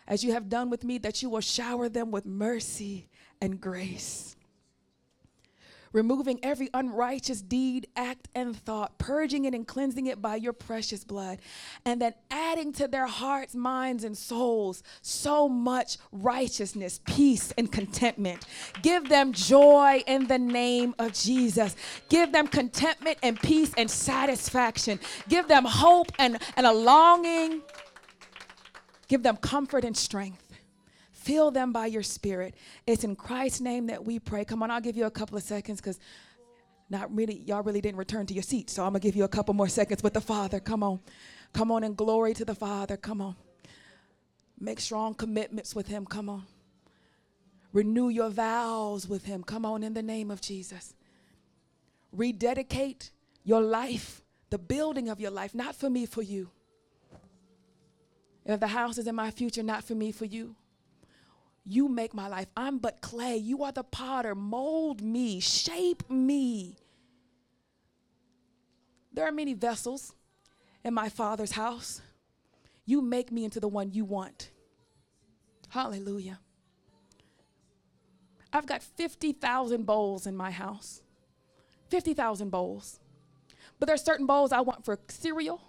[0.08, 3.08] as you have done with me, that you will shower them with mercy
[3.40, 4.34] and grace
[5.92, 11.04] removing every unrighteous deed, act, and thought, purging it and cleansing it by your precious
[11.04, 11.38] blood,
[11.84, 18.46] and then adding to their hearts, minds, and souls so much righteousness, peace, and contentment.
[18.82, 21.74] Give them joy in the name of Jesus.
[22.08, 25.00] Give them contentment and peace and satisfaction.
[25.28, 27.62] Give them hope and, and a longing.
[29.08, 30.49] Give them comfort and strength.
[31.30, 32.56] Fill them by your spirit.
[32.88, 34.44] It's in Christ's name that we pray.
[34.44, 36.00] Come on, I'll give you a couple of seconds because
[36.88, 38.72] not really, y'all really didn't return to your seats.
[38.72, 40.58] So I'm going to give you a couple more seconds with the Father.
[40.58, 40.98] Come on.
[41.52, 42.96] Come on in glory to the Father.
[42.96, 43.36] Come on.
[44.58, 46.04] Make strong commitments with Him.
[46.04, 46.46] Come on.
[47.72, 49.44] Renew your vows with Him.
[49.44, 50.94] Come on in the name of Jesus.
[52.10, 53.12] Rededicate
[53.44, 54.20] your life,
[54.50, 56.50] the building of your life, not for me, for you.
[58.44, 60.56] If the house is in my future, not for me, for you.
[61.70, 62.48] You make my life.
[62.56, 63.36] I'm but clay.
[63.36, 64.34] You are the potter.
[64.34, 66.76] Mold me, shape me.
[69.12, 70.12] There are many vessels
[70.82, 72.02] in my father's house.
[72.84, 74.50] You make me into the one you want.
[75.68, 76.40] Hallelujah.
[78.52, 81.02] I've got 50,000 bowls in my house.
[81.86, 82.98] 50,000 bowls.
[83.78, 85.60] But there's certain bowls I want for cereal,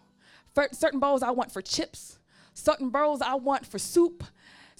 [0.72, 2.18] certain bowls I want for chips,
[2.56, 4.23] certain bowls I want for soup,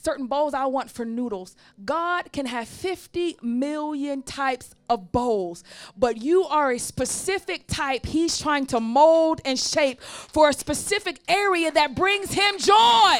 [0.02, 1.56] certain bowls I want for noodles.
[1.86, 5.64] God can have 50 million types of bowls,
[5.95, 11.19] but you are a specific type He's trying to mold and shape for a specific
[11.28, 13.18] area that brings Him joy.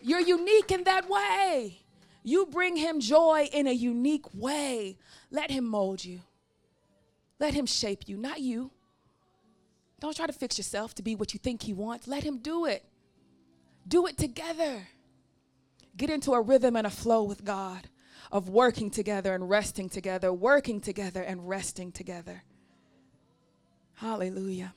[0.00, 1.80] You're unique in that way.
[2.22, 4.98] You bring Him joy in a unique way.
[5.30, 6.20] Let Him mold you,
[7.40, 8.70] let Him shape you, not you.
[10.00, 12.06] Don't try to fix yourself to be what you think He wants.
[12.06, 12.84] Let Him do it.
[13.88, 14.88] Do it together.
[15.96, 17.88] Get into a rhythm and a flow with God
[18.30, 22.44] of working together and resting together, working together and resting together.
[23.94, 24.74] Hallelujah.